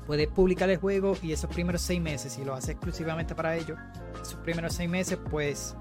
puedes 0.05 0.27
publicar 0.27 0.69
el 0.69 0.77
juego 0.77 1.17
y 1.23 1.31
esos 1.31 1.49
primeros 1.49 1.81
seis 1.81 1.99
meses, 1.99 2.33
si 2.33 2.45
lo 2.45 2.53
haces 2.53 2.71
exclusivamente 2.71 3.33
para 3.33 3.55
ellos, 3.55 3.79
esos 4.21 4.39
primeros 4.41 4.73
seis 4.73 4.89
meses, 4.89 5.17
pues 5.29 5.75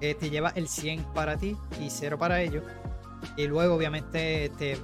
eh, 0.00 0.14
te 0.14 0.30
lleva 0.30 0.50
el 0.50 0.68
100 0.68 1.04
para 1.14 1.36
ti 1.36 1.56
y 1.80 1.90
0 1.90 2.18
para 2.18 2.40
ellos. 2.40 2.64
Y 3.36 3.46
luego, 3.46 3.74
obviamente, 3.74 4.50
te, 4.58 4.78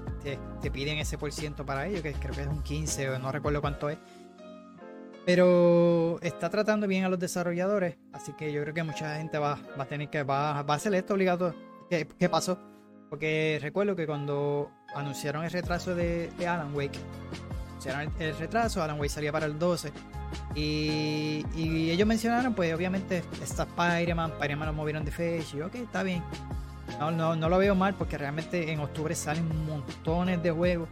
te, 0.61 0.71
piden 0.71 0.99
ese 0.99 1.19
por 1.19 1.33
ciento 1.33 1.65
para 1.67 1.87
ellos, 1.87 2.03
que 2.03 2.13
creo 2.15 2.35
que 2.35 2.43
es 2.43 2.47
un 2.47 2.63
15 2.63 3.11
o 3.11 3.19
no 3.19 3.31
recuerdo 3.31 3.61
cuánto 3.61 3.91
es 3.91 3.99
pero 5.25 6.19
está 6.21 6.51
tratando 6.51 6.87
bien 6.87 7.05
a 7.05 7.09
los 7.09 7.19
desarrolladores, 7.19 7.97
así 8.13 8.33
que 8.33 8.53
yo 8.53 8.63
creo 8.63 8.75
que 8.75 8.83
mucha 8.83 9.17
gente 9.17 9.39
va, 9.39 9.59
va 9.79 9.85
a 9.85 9.87
tener 9.87 10.09
que, 10.11 10.23
va, 10.23 10.63
va 10.63 10.75
a 10.75 10.77
hacer 10.77 10.95
esto 10.95 11.15
obligado. 11.15 11.55
¿Qué, 11.89 12.09
¿Qué, 12.19 12.29
pasó? 12.29 12.59
Porque 13.09 13.59
recuerdo 13.63 13.95
que 13.95 14.07
cuando 14.07 14.71
anunciaron 14.95 15.45
el 15.45 15.51
retraso 15.51 15.95
de, 15.95 16.31
Alan 16.41 16.75
Wake, 16.75 16.99
anunciaron 17.91 18.13
el, 18.19 18.37
retraso, 18.37 18.83
Alan 18.83 18.99
Wake 18.99 19.09
salía 19.09 19.33
para 19.33 19.47
el 19.47 19.59
12. 19.59 19.93
Y, 20.55 21.45
y 21.55 21.91
ellos 21.91 22.07
mencionaron, 22.07 22.55
pues 22.55 22.73
obviamente 22.75 23.23
está 23.43 23.65
Spider-Man, 23.65 24.33
Spider-Man 24.33 24.69
lo 24.69 24.73
movieron 24.73 25.05
de 25.05 25.11
fecha, 25.11 25.57
y 25.57 25.61
ok, 25.63 25.75
está 25.77 26.03
bien. 26.03 26.23
No, 26.99 27.11
no, 27.11 27.37
no 27.37 27.49
lo 27.49 27.59
veo 27.59 27.75
mal 27.75 27.95
porque 27.95 28.19
realmente 28.19 28.71
en 28.71 28.81
octubre 28.81 29.15
salen 29.15 29.49
montones 29.67 30.43
de 30.43 30.51
juegos 30.51 30.89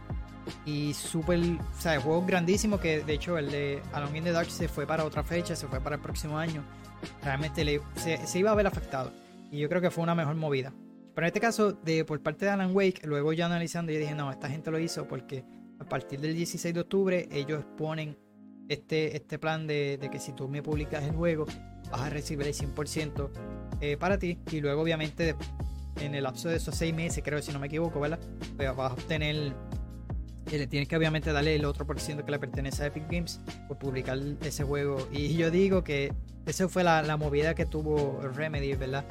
y 0.65 0.93
súper, 0.93 1.39
o 1.39 1.81
sea, 1.81 1.99
juegos 1.99 2.25
grandísimos 2.25 2.79
que 2.79 3.03
de 3.03 3.13
hecho 3.13 3.37
el 3.37 3.51
de 3.51 3.81
Alone 3.93 4.17
in 4.17 4.23
the 4.23 4.31
Dark 4.31 4.49
se 4.49 4.67
fue 4.67 4.85
para 4.85 5.05
otra 5.05 5.23
fecha, 5.23 5.55
se 5.55 5.67
fue 5.67 5.79
para 5.79 5.95
el 5.95 6.01
próximo 6.01 6.37
año. 6.37 6.63
Realmente 7.23 7.63
le, 7.63 7.81
se, 7.95 8.39
iba 8.39 8.51
a 8.51 8.55
ver 8.55 8.67
afectado 8.67 9.11
y 9.51 9.59
yo 9.59 9.69
creo 9.69 9.81
que 9.81 9.91
fue 9.91 10.03
una 10.03 10.15
mejor 10.15 10.35
movida. 10.35 10.73
Pero 11.13 11.25
en 11.25 11.27
este 11.27 11.41
caso, 11.41 11.73
de, 11.73 12.05
por 12.05 12.21
parte 12.21 12.45
de 12.45 12.51
Alan 12.51 12.73
Wake, 12.73 13.01
luego 13.05 13.33
ya 13.33 13.45
analizando, 13.45 13.91
yo 13.91 13.99
dije, 13.99 14.15
no, 14.15 14.31
esta 14.31 14.49
gente 14.49 14.71
lo 14.71 14.79
hizo 14.79 15.07
porque 15.07 15.43
a 15.81 15.89
partir 15.89 16.21
del 16.21 16.35
16 16.35 16.73
de 16.73 16.79
octubre 16.79 17.27
ellos 17.31 17.65
ponen 17.77 18.17
este, 18.69 19.15
este 19.17 19.39
plan 19.39 19.67
de, 19.67 19.97
de 19.97 20.09
que 20.09 20.19
si 20.19 20.31
tú 20.31 20.47
me 20.47 20.61
publicas 20.61 21.03
el 21.03 21.11
juego, 21.11 21.45
vas 21.91 22.01
a 22.01 22.09
recibir 22.09 22.47
el 22.47 22.53
100% 22.53 23.29
eh, 23.81 23.97
para 23.97 24.17
ti 24.17 24.39
y 24.51 24.61
luego 24.61 24.81
obviamente 24.81 25.35
en 25.99 26.15
el 26.15 26.23
lapso 26.23 26.49
de 26.49 26.57
esos 26.57 26.75
6 26.75 26.93
meses, 26.93 27.23
creo 27.23 27.41
si 27.41 27.51
no 27.51 27.59
me 27.59 27.67
equivoco, 27.67 27.99
¿verdad? 27.99 28.19
Pues 28.55 28.75
vas 28.75 28.91
a 28.91 28.93
obtener 28.93 29.53
le 30.49 30.67
tienes 30.67 30.87
que 30.87 30.97
obviamente 30.97 31.31
darle 31.31 31.55
el 31.55 31.65
otro 31.65 31.85
por 31.85 31.99
ciento 31.99 32.25
que 32.25 32.31
le 32.31 32.39
pertenece 32.39 32.83
a 32.83 32.87
Epic 32.87 33.05
Games 33.09 33.39
por 33.67 33.77
publicar 33.77 34.19
ese 34.41 34.63
juego. 34.63 35.07
Y 35.11 35.35
yo 35.35 35.51
digo 35.51 35.83
que 35.83 36.13
esa 36.45 36.67
fue 36.67 36.83
la, 36.83 37.15
movida 37.17 37.53
que 37.55 37.65
tuvo 37.65 38.21
Remedy, 38.35 38.73
¿verdad? 38.73 39.05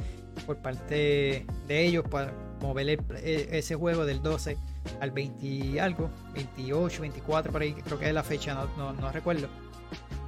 Por 0.46 0.58
parte 0.58 1.46
de 1.66 1.86
ellos 1.86 2.04
para 2.10 2.32
mover 2.60 3.00
e, 3.22 3.48
ese 3.52 3.74
juego 3.74 4.04
del 4.04 4.22
12 4.22 4.56
al 5.00 5.10
20 5.10 5.46
y 5.46 5.78
algo, 5.78 6.10
28, 6.34 7.02
24, 7.02 7.52
por 7.52 7.62
ahí 7.62 7.72
creo 7.72 7.98
que 7.98 8.08
es 8.08 8.14
la 8.14 8.22
fecha, 8.22 8.54
no, 8.76 8.92
no, 8.92 9.12
recuerdo. 9.12 9.48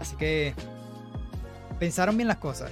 Así 0.00 0.16
que 0.16 0.54
pensaron 1.78 2.16
bien 2.16 2.28
las 2.28 2.38
cosas. 2.38 2.70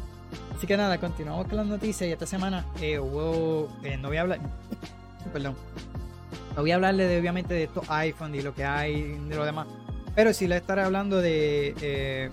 Así 0.56 0.66
que 0.66 0.76
nada, 0.76 0.98
continuamos 0.98 1.46
con 1.48 1.58
las 1.58 1.66
noticias 1.66 2.08
y 2.08 2.12
esta 2.12 2.26
semana 2.26 2.64
eh, 2.80 2.98
hubo, 2.98 3.68
eh, 3.82 3.98
no 3.98 4.08
voy 4.08 4.16
a 4.16 4.22
hablar, 4.22 4.40
perdón, 5.32 5.54
no 6.54 6.62
voy 6.62 6.70
a 6.70 6.76
hablarle 6.76 7.06
de, 7.06 7.20
obviamente 7.20 7.52
de 7.52 7.64
estos 7.64 7.84
iPhone 7.90 8.34
y 8.34 8.40
lo 8.40 8.54
que 8.54 8.64
hay 8.64 9.02
de 9.02 9.36
lo 9.36 9.44
demás. 9.44 9.66
Pero 10.14 10.32
sí 10.32 10.48
le 10.48 10.56
estaré 10.56 10.80
hablando 10.80 11.20
de, 11.20 11.74
eh, 11.82 12.30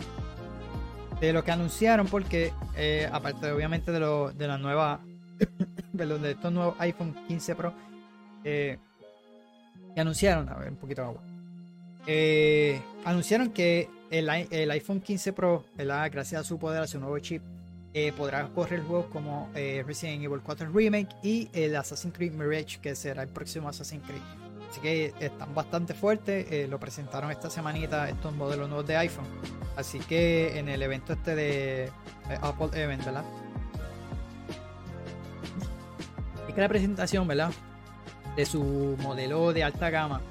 de 1.20 1.34
lo 1.34 1.44
que 1.44 1.52
anunciaron 1.52 2.08
porque 2.08 2.54
eh, 2.78 3.10
aparte 3.12 3.52
obviamente 3.52 3.92
de, 3.92 4.00
lo, 4.00 4.32
de 4.32 4.48
la 4.48 4.58
nueva, 4.58 5.02
perdón, 5.98 6.22
de 6.22 6.32
estos 6.32 6.54
nuevos 6.54 6.76
iPhone 6.80 7.14
15 7.28 7.56
Pro 7.56 7.74
eh, 8.44 8.78
que 9.94 10.02
anunciaron, 10.02 10.50
a 10.50 10.56
ver 10.56 10.70
un 10.70 10.78
poquito 10.78 11.02
de 11.02 11.08
agua. 11.08 11.22
anunciaron 13.06 13.52
que 13.52 13.90
el, 14.10 14.30
iPhone 14.72 15.02
15 15.02 15.34
Pro, 15.34 15.66
gracias 15.76 16.34
a 16.34 16.44
su 16.44 16.60
poder, 16.60 16.84
a 16.84 16.88
su 16.88 17.00
nuevo 17.00 17.18
chip, 17.20 17.42
eh, 17.96 18.12
podrá 18.12 18.48
correr 18.48 18.82
juegos 18.82 19.06
como 19.08 19.52
eh, 19.54 19.84
Resident 19.86 20.24
Evil 20.24 20.42
4 20.42 20.72
Remake 20.72 21.16
y 21.22 21.48
el 21.54 21.76
Assassin's 21.76 22.16
Creed 22.16 22.34
Mirage, 22.34 22.80
que 22.82 22.96
será 22.96 23.22
el 23.22 23.30
próximo 23.30 23.70
Assassin's 23.70 24.04
Creed. 24.04 24.22
Así 24.70 24.82
que 24.82 25.14
están 25.20 25.54
bastante 25.54 25.94
fuertes. 25.94 26.52
Eh, 26.52 26.68
lo 26.68 26.80
presentaron 26.80 27.30
esta 27.30 27.52
semanita 27.52 28.10
estos 28.10 28.34
modelos 28.34 28.68
nuevos 28.68 28.88
de 28.88 28.98
iPhone. 28.98 29.28
Así 29.76 30.00
que 30.00 30.58
en 30.58 30.70
el 30.70 30.82
evento 30.82 31.14
este 31.14 31.36
de 31.36 31.92
Apple 32.42 32.70
Event, 32.74 33.06
¿verdad? 33.06 33.26
Y 36.50 36.54
que 36.54 36.62
la 36.62 36.70
presentación, 36.70 37.28
¿verdad? 37.28 37.52
De 38.36 38.46
su 38.46 38.98
modelo 39.02 39.54
de 39.54 39.64
alta 39.64 39.90
gama. 39.90 40.22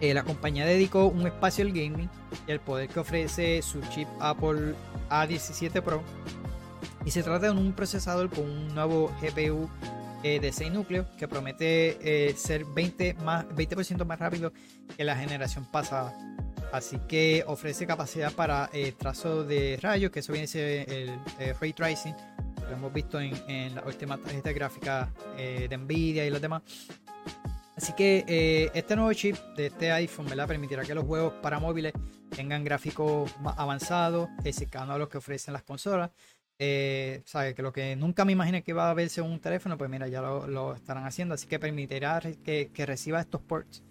la 0.00 0.22
compañía 0.22 0.66
dedicó 0.66 1.06
un 1.06 1.26
espacio 1.26 1.64
al 1.64 1.72
gaming 1.72 2.10
y 2.46 2.50
el 2.50 2.60
poder 2.60 2.88
que 2.88 3.00
ofrece 3.00 3.62
su 3.62 3.80
chip 3.90 4.08
Apple 4.20 4.74
A17 5.08 5.82
Pro 5.82 6.02
y 7.06 7.12
se 7.12 7.22
trata 7.22 7.46
de 7.46 7.52
un 7.52 7.72
procesador 7.72 8.28
con 8.28 8.44
un 8.44 8.74
nuevo 8.74 9.12
GPU 9.22 9.70
eh, 10.24 10.40
de 10.40 10.52
6 10.52 10.72
núcleos 10.72 11.06
que 11.16 11.28
promete 11.28 11.98
eh, 12.00 12.34
ser 12.34 12.64
20%, 12.64 13.16
más, 13.18 13.46
20 13.54 14.04
más 14.04 14.18
rápido 14.18 14.52
que 14.96 15.04
la 15.04 15.14
generación 15.14 15.64
pasada. 15.66 16.12
Así 16.72 16.98
que 17.06 17.44
ofrece 17.46 17.86
capacidad 17.86 18.32
para 18.32 18.68
eh, 18.72 18.92
trazo 18.98 19.44
de 19.44 19.78
rayos, 19.80 20.10
que 20.10 20.18
eso 20.18 20.32
viene 20.32 20.46
a 20.46 20.48
ser 20.48 20.90
el, 20.90 21.12
ray 21.60 21.72
tracing. 21.72 22.14
Lo 22.68 22.76
hemos 22.76 22.92
visto 22.92 23.20
en, 23.20 23.34
en 23.48 23.74
la 23.74 23.82
última 23.84 24.18
tarjeta 24.18 24.52
gráfica 24.52 25.08
de 25.36 25.76
Nvidia 25.76 26.26
y 26.26 26.30
los 26.30 26.40
demás. 26.40 26.62
Así 27.76 27.92
que 27.92 28.70
este 28.74 28.96
nuevo 28.96 29.12
chip 29.12 29.36
de 29.56 29.66
este 29.66 29.92
iPhone 29.92 30.26
¿verdad? 30.26 30.48
permitirá 30.48 30.82
que 30.82 30.94
los 30.94 31.04
juegos 31.04 31.34
para 31.42 31.60
móviles 31.60 31.92
tengan 32.34 32.64
gráficos 32.64 33.30
más 33.40 33.58
avanzados, 33.58 34.28
cercanos 34.50 34.96
a 34.96 34.98
los 34.98 35.08
que 35.08 35.18
ofrecen 35.18 35.52
las 35.52 35.62
consolas 35.62 36.10
eh, 36.58 37.22
que 37.54 37.62
lo 37.62 37.72
que 37.72 37.96
nunca 37.96 38.24
me 38.24 38.32
imaginé 38.32 38.62
que 38.62 38.70
iba 38.70 38.90
a 38.90 38.94
verse 38.94 39.20
un 39.20 39.40
teléfono, 39.40 39.76
pues 39.76 39.90
mira, 39.90 40.08
ya 40.08 40.22
lo, 40.22 40.74
estarán 40.74 41.04
haciendo. 41.04 41.34
Así 41.34 41.46
que 41.46 41.58
permitirá 41.58 42.20
que, 42.44 42.70
reciba 42.86 43.20
estos 43.20 43.40
ports. 43.42 43.82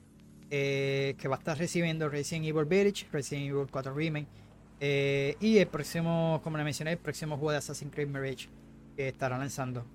Eh, 0.52 1.16
que 1.18 1.28
va 1.28 1.38
a 1.38 1.40
estar 1.40 1.58
recibiendo 1.58 2.08
Resident 2.08 2.46
Evil 2.46 2.66
Village, 2.66 3.08
Resident 3.12 3.50
Evil 3.50 3.68
4 3.70 3.94
Remake. 3.94 4.28
Eh, 4.80 5.36
y 5.40 5.58
el 5.58 5.68
próximo, 5.68 6.40
como 6.44 6.58
le 6.58 6.64
mencioné, 6.64 6.92
el 6.94 6.98
próximo 6.98 7.36
juego 7.38 7.52
de 7.52 7.58
Assassin's 7.58 7.94
Creed 7.94 8.08
Mirage 8.08 8.48
que 8.96 9.08
estará 9.08 9.38
lanzando. 9.38 9.86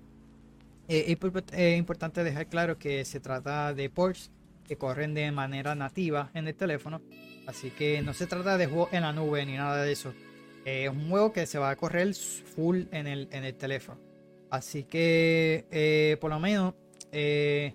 es 0.87 1.77
importante 1.77 2.23
dejar 2.23 2.47
claro 2.47 2.77
que 2.77 3.05
se 3.05 3.19
trata 3.19 3.73
de 3.73 3.89
ports 3.89 4.31
que 4.67 4.77
corren 4.77 5.13
de 5.13 5.31
manera 5.31 5.75
nativa 5.75 6.29
en 6.33 6.47
el 6.47 6.55
teléfono. 6.55 7.01
Así 7.47 7.71
que 7.71 8.01
no 8.01 8.13
se 8.13 8.27
trata 8.27 8.57
de 8.57 8.67
juego 8.67 8.89
en 8.91 9.01
la 9.01 9.13
nube 9.13 9.45
ni 9.45 9.53
nada 9.53 9.83
de 9.83 9.91
eso 9.91 10.13
es 10.65 10.89
un 10.89 11.09
juego 11.09 11.33
que 11.33 11.45
se 11.45 11.57
va 11.57 11.71
a 11.71 11.75
correr 11.75 12.13
full 12.13 12.83
en 12.91 13.07
el, 13.07 13.27
en 13.31 13.43
el 13.43 13.55
teléfono. 13.55 13.99
Así 14.49 14.83
que, 14.83 15.65
eh, 15.71 16.17
por 16.19 16.29
lo 16.29 16.39
menos, 16.39 16.73
eh, 17.11 17.73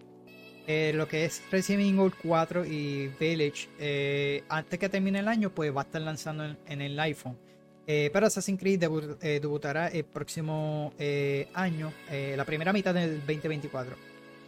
eh, 0.66 0.92
lo 0.94 1.08
que 1.08 1.24
es 1.24 1.42
Resident 1.50 1.98
Evil 1.98 2.12
4 2.22 2.64
y 2.64 3.08
Village, 3.18 4.44
antes 4.48 4.78
que 4.78 4.88
termine 4.88 5.20
el 5.20 5.28
año, 5.28 5.50
pues 5.50 5.74
va 5.74 5.82
a 5.82 5.84
estar 5.84 6.02
lanzando 6.02 6.44
en, 6.66 6.80
el 6.80 6.98
iPhone. 7.00 7.38
Pero 7.86 8.26
Assassin's 8.26 8.58
Creed 8.58 8.80
debutará 8.80 9.88
el 9.88 10.04
próximo 10.04 10.92
año, 11.54 11.92
la 12.10 12.44
primera 12.44 12.72
mitad 12.72 12.92
del 12.92 13.18
2024. 13.20 13.94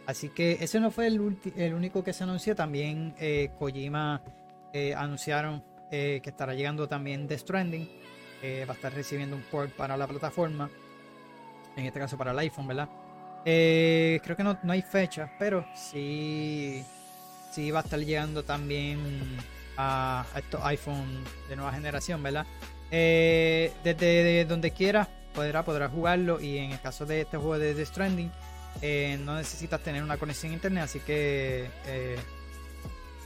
Así 0.05 0.29
que 0.29 0.57
ese 0.59 0.79
no 0.79 0.91
fue 0.91 1.07
el, 1.07 1.21
único 1.21 2.03
que 2.03 2.13
se 2.13 2.23
anunció. 2.23 2.55
También 2.55 3.15
Kojima 3.57 4.21
anunciaron 4.97 5.63
que 5.89 6.21
estará 6.23 6.53
llegando 6.53 6.87
también 6.87 7.27
The 7.27 7.37
Stranding 7.37 7.87
va 8.67 8.73
a 8.73 8.75
estar 8.75 8.93
recibiendo 8.93 9.35
un 9.35 9.43
port 9.43 9.71
para 9.71 9.95
la 9.95 10.07
plataforma. 10.07 10.69
En 11.75 11.85
este 11.85 11.99
caso 11.99 12.17
para 12.17 12.31
el 12.31 12.39
iPhone, 12.39 12.67
¿verdad? 12.67 12.89
Eh, 13.45 14.19
creo 14.23 14.35
que 14.35 14.43
no, 14.43 14.57
hay 14.67 14.81
fecha, 14.81 15.31
pero 15.39 15.65
sí, 15.73 16.83
sí 17.51 17.71
va 17.71 17.79
a 17.79 17.83
estar 17.83 17.99
llegando 17.99 18.43
también 18.43 18.99
a, 19.77 20.25
estos 20.35 20.61
iPhone 20.63 21.23
de 21.47 21.55
nueva 21.55 21.71
generación, 21.71 22.21
¿verdad? 22.21 22.45
Eh, 22.91 23.71
desde 23.83 24.45
donde 24.45 24.71
quiera 24.71 25.07
podrá, 25.33 25.63
podrá 25.63 25.89
jugarlo 25.89 26.41
y 26.41 26.57
en 26.57 26.71
el 26.71 26.81
caso 26.81 27.05
de 27.05 27.21
este 27.21 27.37
juego 27.37 27.59
de 27.59 27.75
The 27.75 27.85
Stranding 27.85 28.31
eh, 28.81 29.19
no 29.23 29.35
necesitas 29.35 29.81
tener 29.81 30.01
una 30.03 30.17
conexión 30.17 30.51
a 30.51 30.55
internet, 30.55 30.83
así 30.85 30.99
que 30.99 31.69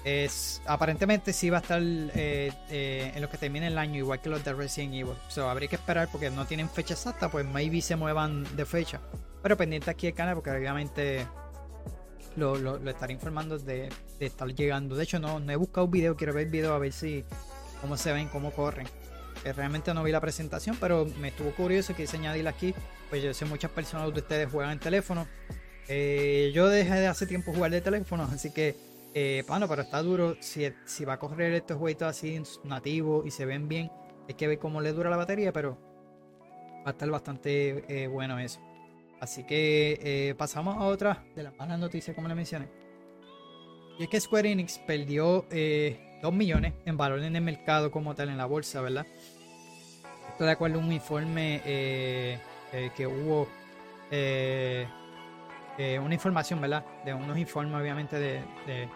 es, 0.03 0.61
aparentemente 0.65 1.31
sí 1.31 1.49
va 1.49 1.59
a 1.59 1.61
estar 1.61 1.81
eh, 1.81 2.51
eh, 2.69 3.11
en 3.15 3.21
lo 3.21 3.29
que 3.29 3.37
termine 3.37 3.67
el 3.67 3.77
año, 3.77 3.97
igual 3.99 4.19
que 4.19 4.29
los 4.29 4.43
de 4.43 4.53
Resident 4.53 4.93
Evil. 4.93 5.15
So, 5.29 5.49
habría 5.49 5.69
que 5.69 5.75
esperar 5.75 6.09
porque 6.11 6.29
no 6.29 6.45
tienen 6.45 6.69
fecha 6.69 6.93
exacta, 6.93 7.29
pues 7.29 7.45
maybe 7.45 7.81
se 7.81 7.95
muevan 7.95 8.43
de 8.55 8.65
fecha. 8.65 8.99
Pero 9.41 9.55
pendiente 9.55 9.89
aquí 9.89 10.07
el 10.07 10.13
canal 10.13 10.35
porque 10.35 10.51
obviamente 10.51 11.25
lo, 12.35 12.77
estaré 12.89 13.13
informando 13.13 13.57
de, 13.57 13.89
estar 14.19 14.47
llegando. 14.53 14.95
De 14.95 15.03
hecho, 15.03 15.19
no, 15.19 15.39
no 15.39 15.51
he 15.51 15.55
buscado 15.55 15.85
un 15.85 15.91
video, 15.91 16.15
quiero 16.15 16.33
ver 16.33 16.47
el 16.47 16.51
video 16.51 16.73
a 16.73 16.79
ver 16.79 16.91
si 16.91 17.23
cómo 17.81 17.95
se 17.95 18.11
ven, 18.11 18.27
cómo 18.27 18.51
corren. 18.51 18.87
Eh, 19.43 19.53
realmente 19.53 19.93
no 19.93 20.03
vi 20.03 20.11
la 20.11 20.21
presentación, 20.21 20.77
pero 20.79 21.05
me 21.19 21.29
estuvo 21.29 21.51
curioso, 21.51 21.95
quise 21.95 22.17
añadirla 22.17 22.51
aquí. 22.51 22.73
Pues 23.09 23.23
yo 23.23 23.33
sé 23.33 23.45
muchas 23.45 23.71
personas 23.71 24.11
de 24.13 24.19
ustedes 24.19 24.51
juegan 24.51 24.73
en 24.73 24.79
teléfono. 24.79 25.27
yo 25.87 26.67
dejé 26.67 26.95
de 26.95 27.07
hace 27.07 27.27
tiempo 27.27 27.53
jugar 27.53 27.71
de 27.71 27.81
teléfono, 27.81 28.23
así 28.31 28.51
que 28.51 28.75
eh, 29.13 29.43
bueno, 29.47 29.67
pero 29.67 29.83
está 29.83 30.01
duro. 30.01 30.35
Si, 30.39 30.67
si 30.85 31.05
va 31.05 31.13
a 31.13 31.19
correr 31.19 31.53
estos 31.53 31.77
jueguitos 31.77 32.07
así 32.07 32.41
nativos 32.63 33.25
y 33.25 33.31
se 33.31 33.45
ven 33.45 33.67
bien, 33.67 33.91
hay 34.27 34.33
que 34.33 34.47
ver 34.47 34.59
cómo 34.59 34.81
le 34.81 34.91
dura 34.91 35.09
la 35.09 35.17
batería, 35.17 35.53
pero 35.53 35.77
va 36.85 36.87
a 36.87 36.91
estar 36.91 37.09
bastante 37.09 37.85
eh, 37.87 38.07
bueno 38.07 38.39
eso. 38.39 38.59
Así 39.19 39.43
que 39.45 39.99
eh, 40.01 40.35
pasamos 40.35 40.77
a 40.77 40.85
otra 40.85 41.25
de 41.35 41.43
las 41.43 41.55
malas 41.55 41.79
noticias, 41.79 42.15
como 42.15 42.27
le 42.27 42.35
mencioné. 42.35 42.67
Y 43.99 44.03
es 44.03 44.09
que 44.09 44.19
Square 44.19 44.51
Enix 44.51 44.79
perdió 44.79 45.45
2 46.21 46.33
millones 46.33 46.73
en 46.85 46.97
valor 46.97 47.19
en 47.19 47.35
el 47.35 47.43
mercado 47.43 47.91
como 47.91 48.15
tal 48.15 48.29
en 48.29 48.37
la 48.37 48.45
bolsa, 48.45 48.81
¿verdad? 48.81 49.05
Esto 50.33 50.45
de 50.45 50.51
acuerdo 50.51 50.79
a 50.79 50.81
un 50.81 50.91
informe 50.91 51.61
que 52.95 53.07
hubo 53.07 53.47
una 56.01 56.13
información, 56.13 56.59
¿verdad? 56.59 56.83
De 57.05 57.13
unos 57.13 57.37
informes, 57.37 57.79
obviamente, 57.79 58.19
de, 58.19 58.89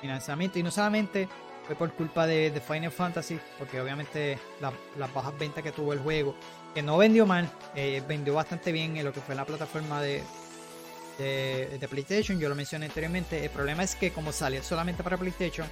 financiamiento. 0.00 0.58
Y 0.58 0.62
no 0.62 0.70
solamente 0.70 1.28
fue 1.66 1.76
por 1.76 1.92
culpa 1.92 2.26
de, 2.26 2.62
Final 2.66 2.90
Fantasy, 2.90 3.38
porque 3.58 3.80
obviamente 3.80 4.38
las 4.60 5.12
bajas 5.12 5.38
ventas 5.38 5.62
que 5.62 5.72
tuvo 5.72 5.92
el 5.92 6.00
juego, 6.00 6.34
que 6.74 6.82
no 6.82 6.96
vendió 6.98 7.26
mal, 7.26 7.48
eh, 7.74 8.02
vendió 8.06 8.34
bastante 8.34 8.72
bien 8.72 8.96
en 8.96 9.04
lo 9.04 9.12
que 9.12 9.20
fue 9.20 9.34
la 9.34 9.44
plataforma 9.44 10.00
de, 10.00 10.22
de, 11.18 11.88
PlayStation. 11.88 12.38
Yo 12.38 12.48
lo 12.48 12.54
mencioné 12.54 12.86
anteriormente. 12.86 13.44
El 13.44 13.50
problema 13.50 13.82
es 13.82 13.94
que, 13.94 14.12
como 14.12 14.32
salió 14.32 14.62
solamente 14.62 15.02
para 15.02 15.16
PlayStation, 15.16 15.66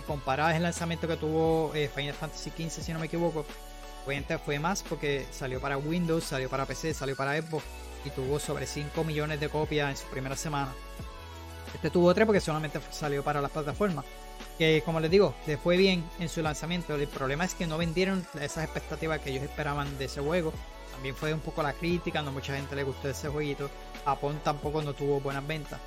y 0.00 0.02
comparado 0.04 0.50
el 0.50 0.62
lanzamiento 0.62 1.08
que 1.08 1.16
tuvo 1.16 1.72
eh, 1.74 1.90
Final 1.94 2.14
Fantasy 2.14 2.50
XV, 2.50 2.82
si 2.82 2.92
no 2.92 2.98
me 2.98 3.06
equivoco, 3.06 3.44
obviamente 4.06 4.38
fue 4.38 4.58
más 4.58 4.82
porque 4.82 5.26
salió 5.32 5.60
para 5.60 5.76
Windows, 5.76 6.24
salió 6.24 6.48
para 6.48 6.64
PC, 6.64 6.94
salió 6.94 7.16
para 7.16 7.40
Xbox 7.40 7.64
y 8.04 8.10
tuvo 8.10 8.38
sobre 8.38 8.66
5 8.66 9.02
millones 9.04 9.40
de 9.40 9.48
copias 9.48 9.90
en 9.90 9.96
su 9.96 10.06
primera 10.06 10.36
semana. 10.36 10.72
Este 11.74 11.90
tuvo 11.90 12.14
3 12.14 12.24
porque 12.26 12.40
solamente 12.40 12.80
salió 12.90 13.22
para 13.24 13.40
las 13.40 13.50
plataformas. 13.50 14.04
Que 14.58 14.82
como 14.84 15.00
les 15.00 15.10
digo, 15.10 15.34
le 15.46 15.56
fue 15.56 15.76
bien 15.76 16.04
en 16.20 16.28
su 16.28 16.40
lanzamiento. 16.40 16.94
El 16.94 17.08
problema 17.08 17.44
es 17.44 17.54
que 17.54 17.66
no 17.66 17.76
vendieron 17.78 18.24
esas 18.40 18.64
expectativas 18.64 19.20
que 19.20 19.30
ellos 19.30 19.42
esperaban 19.42 19.98
de 19.98 20.04
ese 20.04 20.20
juego. 20.20 20.52
También 20.92 21.14
fue 21.14 21.34
un 21.34 21.40
poco 21.40 21.62
la 21.62 21.72
crítica, 21.72 22.22
no 22.22 22.32
mucha 22.32 22.54
gente 22.54 22.76
le 22.76 22.84
gustó 22.84 23.08
ese 23.08 23.28
jueguito. 23.28 23.68
Japón 24.04 24.40
tampoco 24.42 24.80
no 24.82 24.94
tuvo 24.94 25.20
buenas 25.20 25.46
ventas. 25.46 25.80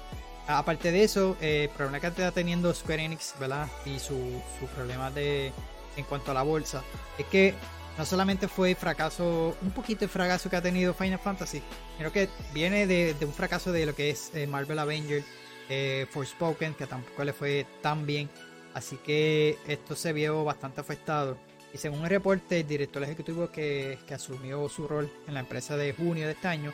Aparte 0.46 0.92
de 0.92 1.04
eso, 1.04 1.38
eh, 1.42 1.64
el 1.64 1.70
problema 1.70 2.00
que 2.00 2.08
está 2.08 2.32
teniendo 2.32 2.74
Square 2.74 3.06
Enix, 3.06 3.34
¿verdad? 3.40 3.68
Y 3.86 4.00
su, 4.00 4.42
su 4.60 4.66
problema 4.76 5.10
de 5.10 5.52
en 5.96 6.06
cuanto 6.06 6.32
a 6.32 6.34
la 6.34 6.44
bolsa, 6.44 6.84
es 7.18 7.26
que 7.28 7.54
no 8.00 8.06
solamente 8.06 8.48
fue 8.48 8.70
el 8.70 8.76
fracaso, 8.78 9.58
un 9.62 9.72
poquito 9.72 10.06
el 10.06 10.10
fracaso 10.10 10.50
que 10.50 10.56
ha 10.56 10.62
tenido 10.62 10.94
Final 10.94 11.20
Fantasy, 11.20 11.62
sino 11.98 12.14
que 12.14 12.30
viene 12.54 12.88
de, 12.88 13.14
un 13.20 13.34
fracaso 13.34 13.74
de 13.74 13.86
lo 13.86 13.94
que 13.94 14.10
es 14.10 14.34
eh, 14.34 14.48
Marvel 14.48 14.80
Avengers 14.80 15.26
eh, 15.68 16.08
Forspoken, 16.10 16.76
que 16.76 16.88
tampoco 16.88 17.26
le 17.26 17.34
fue 17.34 17.66
tan 17.82 18.06
bien. 18.06 18.30
Así 18.74 18.96
que 18.96 19.58
esto 19.68 19.98
se 19.98 20.14
vio 20.14 20.46
bastante 20.46 20.80
afectado. 20.80 21.38
Y 21.74 21.78
según 21.78 22.02
el 22.06 22.10
reporte, 22.10 22.62
el 22.62 22.68
director 22.68 23.04
ejecutivo 23.04 23.52
que, 23.52 24.00
asumió 24.16 24.70
su 24.70 24.88
rol 24.88 25.12
en 25.28 25.34
la 25.34 25.42
empresa 25.42 25.76
de 25.76 25.92
junio 25.92 26.26
de 26.26 26.32
este 26.32 26.48
año, 26.48 26.72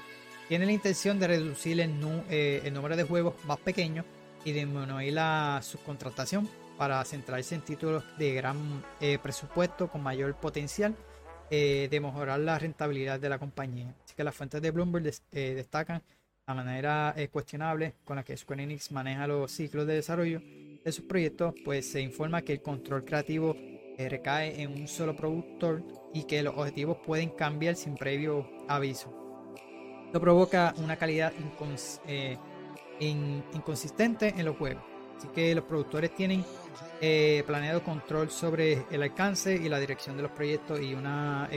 tiene 0.47 0.67
la 0.67 0.73
intención 0.73 1.17
de 1.17 1.25
reducir 1.25 1.79
el, 1.79 1.91
eh, 2.29 2.69
número 2.71 2.95
de 2.95 3.03
juegos 3.03 3.33
más 3.45 3.57
pequeños 3.57 4.05
y 4.43 4.51
disminuir 4.51 5.13
la 5.13 5.59
subcontratación 5.63 6.47
para 6.77 7.03
centrarse 7.03 7.55
en 7.55 7.61
títulos 7.61 8.03
de 8.19 8.35
gran 8.35 8.83
eh, 9.01 9.17
presupuesto 9.17 9.87
con 9.87 10.03
mayor 10.03 10.35
potencial 10.35 10.95
eh, 11.49 11.87
de 11.89 11.99
mejorar 11.99 12.39
la 12.39 12.57
rentabilidad 12.59 13.19
de 13.19 13.29
la 13.29 13.39
compañía. 13.39 13.93
Así 14.03 14.15
que 14.15 14.23
las 14.23 14.35
fuentes 14.35 14.61
de 14.61 14.71
Bloomberg 14.71 15.11
destacan 15.31 16.01
la 16.47 16.53
manera 16.53 17.13
eh, 17.17 17.27
cuestionable 17.29 17.95
con 18.03 18.17
la 18.17 18.23
que 18.23 18.37
Square 18.37 18.63
Enix 18.63 18.91
maneja 18.91 19.25
los 19.25 19.51
ciclos 19.51 19.87
de 19.87 19.95
desarrollo 19.95 20.41
de 20.41 20.91
sus 20.91 21.05
proyectos, 21.05 21.55
pues 21.63 21.91
se 21.91 22.01
informa 22.01 22.43
que 22.43 22.53
el 22.53 22.61
control 22.61 23.03
creativo 23.03 23.55
eh, 23.57 24.07
recae 24.09 24.61
en 24.61 24.71
un 24.71 24.87
solo 24.87 25.15
productor 25.15 25.83
y 26.13 26.25
que 26.25 26.43
los 26.43 26.55
objetivos 26.55 26.97
pueden 27.03 27.29
cambiar 27.29 27.75
sin 27.75 27.95
previo 27.95 28.47
aviso. 28.67 29.11
Esto 30.05 30.21
provoca 30.21 30.75
una 30.77 30.97
calidad 30.97 31.33
eh, 32.07 32.37
inconsistente 32.99 34.33
en 34.37 34.45
los 34.45 34.55
juegos. 34.55 34.94
Así 35.17 35.27
que 35.29 35.55
los 35.55 35.63
productores 35.65 36.13
tienen 36.15 36.45
planeado 37.45 37.83
control 37.83 38.31
sobre 38.31 38.83
el 38.89 39.03
alcance 39.03 39.53
y 39.55 39.69
la 39.69 39.79
dirección 39.79 40.17
de 40.17 40.23
los 40.23 40.31
proyectos 40.31 40.81
y 40.81 40.95
una 40.95 41.47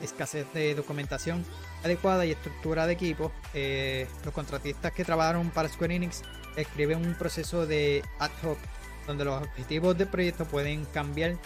escasez 0.00 0.46
de 0.52 0.76
documentación 0.76 1.44
adecuada 1.84 2.24
y 2.24 2.30
estructura 2.30 2.86
de 2.86 2.94
equipo, 2.94 3.30
eh, 3.52 4.08
los 4.24 4.32
contratistas 4.32 4.92
que 4.92 5.04
trabajaron 5.04 5.50
para 5.50 5.68
Square 5.68 5.94
Enix 5.94 6.22
escriben 6.56 7.04
un 7.04 7.14
proceso 7.14 7.66
de 7.66 8.02
ad 8.18 8.30
hoc 8.42 8.58
donde 9.06 9.24
los 9.24 9.42
objetivos 9.42 9.96
del 9.96 10.08
proyecto 10.08 10.46
pueden 10.46 10.86
cambiar 10.86 11.36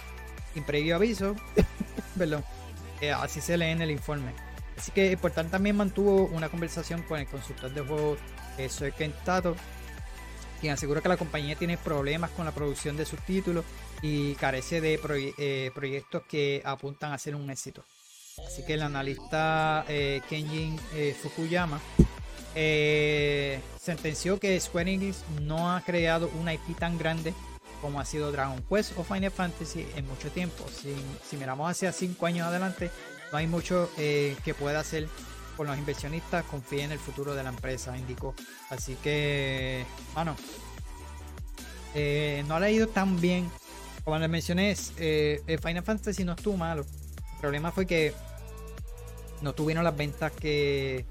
sin 0.55 0.63
previo 0.63 0.95
aviso. 0.95 1.35
Perdón, 2.19 2.45
eh, 3.01 3.11
así 3.11 3.41
se 3.41 3.59
lee 3.59 3.67
en 3.67 3.83
el 3.83 3.91
informe. 3.91 4.33
Así 4.77 4.93
que 4.93 5.17
Portal 5.17 5.51
también 5.51 5.77
mantuvo 5.77 6.27
una 6.27 6.49
conversación 6.49 7.03
con 7.03 7.19
el 7.19 7.27
consultor 7.27 7.75
de 7.75 7.81
juegos 7.81 8.19
eh, 8.59 8.69
Soy 8.69 8.93
Tato, 9.25 9.57
quien 10.61 10.73
asegura 10.73 11.01
que 11.01 11.09
la 11.09 11.17
compañía 11.17 11.57
tiene 11.57 11.77
problemas 11.77 12.31
con 12.31 12.45
la 12.45 12.53
producción 12.53 12.97
de 12.97 13.05
sus 13.05 13.21
títulos 13.25 13.65
y 14.03 14.35
carece 14.35 14.81
de 14.81 15.01
eh, 15.39 15.71
proyectos 15.75 16.23
que 16.29 16.63
apuntan 16.65 17.13
a 17.13 17.19
ser 17.19 17.35
un 17.35 17.51
éxito. 17.51 17.85
Así 18.47 18.65
que 18.65 18.75
el 18.75 18.83
analista 18.83 19.85
eh, 19.89 20.21
Kenjin 20.29 20.79
eh, 20.95 21.17
Fukuyama 21.21 21.81
sentenció 23.81 24.39
que 24.41 24.59
Square 24.59 24.93
Enix 24.93 25.25
no 25.43 25.73
ha 25.73 25.81
creado 25.83 26.31
una 26.41 26.55
IP 26.55 26.77
tan 26.79 26.99
grande 26.99 27.33
como 27.81 28.01
ha 28.01 28.05
sido 28.05 28.33
Dragon 28.33 28.61
Quest 28.69 28.99
o 28.99 29.05
Final 29.05 29.31
Fantasy 29.31 29.87
en 29.95 30.07
mucho 30.09 30.31
tiempo. 30.31 30.65
Si, 30.69 31.37
miramos 31.37 31.71
hacia 31.71 31.93
5 31.93 32.27
años 32.27 32.49
adelante, 32.49 32.91
no 33.31 33.39
hay 33.39 33.47
mucho 33.47 33.89
que 33.97 34.55
pueda 34.59 34.81
hacer 34.81 35.09
con 35.59 35.67
los 35.67 35.77
inversionistas, 35.77 36.45
confía 36.45 36.85
en 36.85 36.93
el 36.93 36.99
futuro 36.99 37.35
de 37.35 37.43
la 37.43 37.51
empresa, 37.51 37.99
indicó. 37.99 38.35
Así 38.71 38.97
que, 39.03 39.85
bueno, 40.15 40.35
eh, 41.95 42.43
no 42.49 42.55
ha 42.55 42.71
ido 42.71 42.89
tan 42.89 43.21
bien. 43.21 43.51
Como 44.05 44.19
les 44.19 44.31
mencioné, 44.31 44.75
eh, 44.97 45.59
Final 45.63 45.83
Fantasy 45.83 46.25
no 46.25 46.33
estuvo 46.33 46.57
malo. 46.57 46.87
El 47.35 47.41
problema 47.41 47.73
fue 47.73 47.87
que 47.87 48.15
no 49.43 49.53
tuvieron 49.53 49.85
las 49.85 49.97
ventas 49.97 50.33
que 50.33 51.05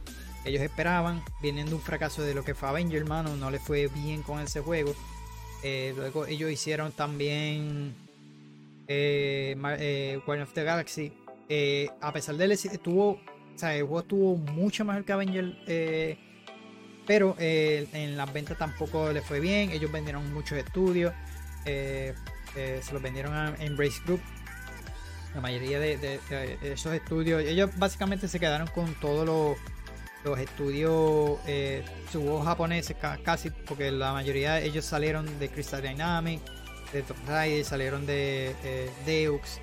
ellos 0.45 0.62
esperaban, 0.62 1.24
vienen 1.41 1.68
de 1.68 1.76
un 1.76 1.82
fracaso 1.82 2.22
de 2.22 2.34
lo 2.34 2.43
que 2.43 2.56
fue 2.56 2.70
Avenger, 2.70 3.02
hermano, 3.02 3.36
no 3.36 3.52
le 3.52 3.60
fue 3.60 3.88
bien 3.88 4.24
con 4.24 4.39
ese 4.39 4.62
juego. 4.62 4.95
Eh, 5.62 5.93
luego 5.95 6.26
ellos 6.26 6.50
hicieron 6.50 6.91
también 6.93 7.93
eh, 8.88 9.56
eh 9.80 10.20
of 10.26 10.54
the 10.54 10.64
Galaxy. 10.64 11.14
Eh, 11.50 11.89
a 12.02 12.12
pesar 12.12 12.36
de 12.36 12.45
él, 12.45 12.60
tuvo, 12.82 13.20
o 13.58 13.60
sea, 13.60 13.76
el 13.76 13.86
juego 13.86 14.01
estuvo 14.01 14.38
mucho 14.38 14.86
mejor 14.86 15.03
que 15.03 15.14
Avenger, 15.14 15.58
pero 17.08 17.36
en 17.39 18.16
las 18.16 18.32
ventas 18.32 18.55
tampoco 18.55 19.12
le 19.12 19.22
fue 19.22 19.39
bien. 19.39 19.72
Ellos 19.72 19.91
vendieron 19.91 20.32
muchos 20.32 20.60
estudios, 20.60 21.12
se 21.66 22.14
los 22.93 23.01
vendieron 23.01 23.34
a 23.34 23.55
Embrace 23.60 23.99
Group. 24.05 24.22
La 25.34 25.41
mayoría 25.41 25.80
de 25.80 26.20
esos 26.62 26.93
estudios, 26.93 27.41
ellos 27.41 27.72
básicamente 27.78 28.28
se 28.28 28.39
quedaron 28.39 28.68
con 28.68 28.93
todos 28.95 29.58
los 30.24 30.39
estudios 30.39 31.39
eh, 31.47 31.84
japoneses 32.43 32.95
casi, 33.24 33.49
porque 33.49 33.91
la 33.91 34.14
mayoría 34.14 34.53
de 34.53 34.68
ellos 34.68 34.86
salieron 34.86 35.39
de 35.39 35.49
Crystal 35.49 35.82
Dynamics, 35.82 36.43
de 36.93 37.01
Top 37.01 37.18
Rider, 37.28 37.66
salieron 37.66 38.05
de 38.05 38.53
eh, 38.64 38.89
Deux. 39.08 39.60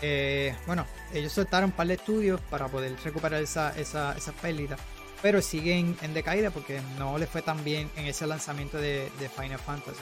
Eh, 0.00 0.54
bueno, 0.66 0.86
ellos 1.12 1.32
soltaron 1.32 1.70
un 1.70 1.76
par 1.76 1.86
de 1.86 1.94
estudios 1.94 2.40
para 2.42 2.68
poder 2.68 2.94
recuperar 3.02 3.42
esa, 3.42 3.76
esa, 3.78 4.16
esa 4.16 4.32
pérdida, 4.32 4.76
pero 5.22 5.42
siguen 5.42 5.96
en 6.02 6.14
decaída 6.14 6.50
porque 6.50 6.80
no 6.98 7.18
les 7.18 7.28
fue 7.28 7.42
tan 7.42 7.64
bien 7.64 7.90
en 7.96 8.06
ese 8.06 8.26
lanzamiento 8.26 8.78
de, 8.78 9.10
Final 9.36 9.58
Fantasy. 9.58 10.00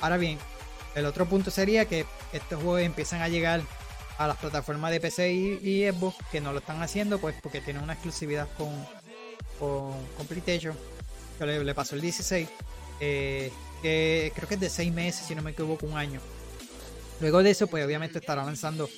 Ahora 0.00 0.16
bien, 0.16 0.38
el 0.94 1.06
otro 1.06 1.26
punto 1.26 1.50
sería 1.50 1.86
que 1.86 2.04
estos 2.32 2.62
juegos 2.62 2.82
empiezan 2.82 3.22
a 3.22 3.28
llegar 3.28 3.62
a 4.18 4.26
las 4.26 4.36
plataformas 4.36 4.90
de 4.90 5.00
PC 5.00 5.32
y, 5.32 5.90
Xbox 5.90 6.16
que 6.30 6.42
no 6.42 6.52
lo 6.52 6.58
están 6.58 6.82
haciendo 6.82 7.18
pues 7.18 7.34
porque 7.42 7.62
tienen 7.62 7.82
una 7.82 7.94
exclusividad 7.94 8.48
con, 8.58 8.68
con, 9.58 9.94
que 10.28 11.46
le, 11.46 11.74
pasó 11.74 11.94
el 11.94 12.02
16, 12.02 12.48
eh, 13.00 13.50
que 13.80 14.30
creo 14.34 14.46
que 14.46 14.54
es 14.56 14.60
de 14.60 14.68
6 14.68 14.92
meses, 14.92 15.26
si 15.26 15.34
no 15.34 15.40
me 15.40 15.52
equivoco, 15.52 15.86
un 15.86 15.96
año. 15.96 16.20
Luego 17.20 17.42
de 17.42 17.50
eso, 17.50 17.66
pues 17.66 17.84
obviamente 17.84 18.18
estará 18.18 18.44
lanzando 18.44 18.90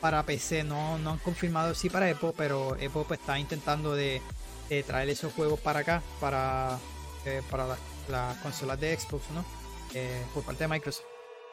para 0.00 0.24
PC, 0.24 0.64
no, 0.64 0.98
no 0.98 1.10
han 1.12 1.18
confirmado 1.18 1.74
si 1.74 1.90
para 1.90 2.08
Epo, 2.08 2.34
pero 2.36 2.76
Epo 2.76 3.04
pues, 3.04 3.20
está 3.20 3.38
intentando 3.38 3.94
de, 3.94 4.22
traer 4.86 5.08
esos 5.08 5.32
juegos 5.32 5.60
para 5.60 5.80
acá, 5.80 6.02
para, 6.20 6.78
eh, 7.24 7.42
para 7.50 7.76
las 8.08 8.36
consolas 8.38 8.80
de 8.80 8.96
Xbox, 8.96 9.30
¿no? 9.30 9.44
Eh, 9.94 10.22
por 10.32 10.44
parte 10.44 10.64
de 10.64 10.68
Microsoft. 10.68 11.04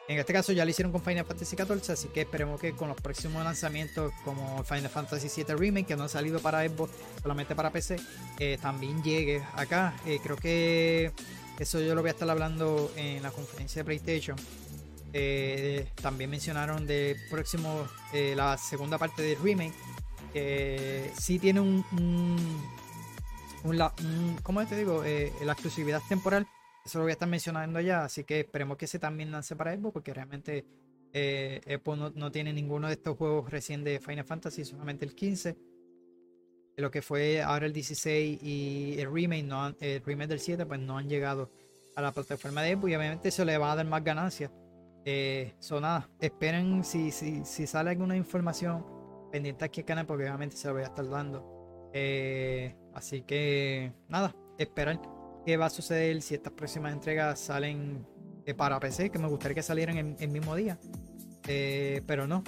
En 0.08 0.18
este 0.18 0.32
caso 0.32 0.52
ya 0.52 0.64
lo 0.64 0.70
hicieron 0.70 0.90
con 0.90 1.02
Final 1.02 1.26
Fantasy 1.26 1.54
XIV, 1.54 1.92
así 1.92 2.08
que 2.08 2.22
esperemos 2.22 2.58
que 2.58 2.72
con 2.72 2.88
los 2.88 2.98
próximos 2.98 3.44
lanzamientos 3.44 4.10
como 4.24 4.64
Final 4.64 4.88
Fantasy 4.88 5.28
VII 5.28 5.54
Remake, 5.54 5.88
que 5.88 5.96
no 5.96 6.04
ha 6.04 6.08
salido 6.08 6.40
para 6.40 6.66
Xbox, 6.66 6.92
solamente 7.20 7.54
para 7.54 7.70
PC, 7.70 7.96
eh, 8.38 8.56
también 8.62 9.02
llegue 9.02 9.42
acá. 9.54 9.94
Creo 10.22 10.36
que 10.36 11.12
eso 11.58 11.80
yo 11.80 11.94
lo 11.94 12.00
voy 12.00 12.08
a 12.08 12.12
estar 12.12 12.30
hablando 12.30 12.90
en 12.96 13.22
la 13.22 13.30
conferencia 13.30 13.80
de 13.80 13.84
PlayStation. 13.84 14.36
Eh, 15.12 15.88
también 16.02 16.30
mencionaron 16.30 16.86
de 16.86 17.16
próximo 17.30 17.86
la 18.12 18.58
segunda 18.58 18.98
parte 18.98 19.22
del 19.22 19.38
remake, 19.38 19.74
que 20.32 21.10
sí 21.18 21.38
tiene 21.38 21.60
un, 21.60 21.84
un, 21.92 22.62
un, 23.64 24.36
¿cómo 24.42 24.66
te 24.66 24.76
digo? 24.76 25.02
la 25.02 25.52
exclusividad 25.52 26.02
temporal 26.08 26.46
eso 26.88 26.98
lo 27.00 27.04
voy 27.04 27.10
a 27.10 27.12
estar 27.12 27.28
mencionando 27.28 27.80
ya, 27.80 28.04
así 28.04 28.24
que 28.24 28.40
esperemos 28.40 28.78
que 28.78 28.86
ese 28.86 28.98
también 28.98 29.30
lance 29.30 29.54
para 29.54 29.76
Xbox, 29.76 29.92
porque 29.92 30.14
realmente 30.14 30.64
eh, 31.12 31.78
no, 32.14 32.32
tiene 32.32 32.50
ninguno 32.54 32.86
de 32.86 32.94
estos 32.94 33.14
juegos 33.18 33.50
recién 33.50 33.84
de 33.84 34.00
Final 34.00 34.24
Fantasy, 34.24 34.64
solamente 34.64 35.04
el 35.04 35.14
15. 35.14 35.54
Lo 36.78 36.90
que 36.90 37.02
fue 37.02 37.42
ahora 37.42 37.66
el 37.66 37.74
16 37.74 38.42
y 38.42 38.96
el 38.98 39.12
remake, 39.12 39.44
no 39.44 39.74
el 39.78 40.02
remake 40.02 40.28
del 40.28 40.40
7, 40.40 40.64
pues 40.64 40.80
no 40.80 40.96
han 40.96 41.10
llegado 41.10 41.50
a 41.94 42.00
la 42.00 42.10
plataforma 42.10 42.62
de 42.62 42.72
Xbox 42.72 42.90
y 42.90 42.94
obviamente 42.94 43.28
eso 43.28 43.44
le 43.44 43.58
va 43.58 43.72
a 43.72 43.76
dar 43.76 43.86
más 43.86 44.02
ganancias. 44.02 44.50
Eh, 45.04 45.54
nada, 45.80 46.08
esperen 46.20 46.84
si, 46.84 47.10
si, 47.10 47.44
si 47.44 47.66
sale 47.66 47.90
alguna 47.90 48.16
información 48.16 48.84
pendiente 49.30 49.64
aquí 49.64 49.80
al 49.80 49.86
canal, 49.86 50.06
porque 50.06 50.24
obviamente 50.24 50.56
se 50.56 50.68
lo 50.68 50.74
voy 50.74 50.82
a 50.82 50.86
estar 50.86 51.08
dando. 51.08 51.90
Eh, 51.92 52.74
así 52.94 53.22
que 53.22 53.92
nada, 54.08 54.34
esperar 54.58 55.00
qué 55.44 55.56
va 55.56 55.66
a 55.66 55.70
suceder 55.70 56.20
si 56.22 56.34
estas 56.34 56.52
próximas 56.52 56.92
entregas 56.92 57.38
salen 57.38 58.06
eh, 58.44 58.54
para 58.54 58.78
PC, 58.80 59.10
que 59.10 59.18
me 59.18 59.28
gustaría 59.28 59.54
que 59.54 59.62
salieran 59.62 59.98
en 59.98 60.16
el 60.18 60.28
mismo 60.28 60.54
día. 60.54 60.78
Eh, 61.46 62.02
pero 62.06 62.26
no. 62.26 62.42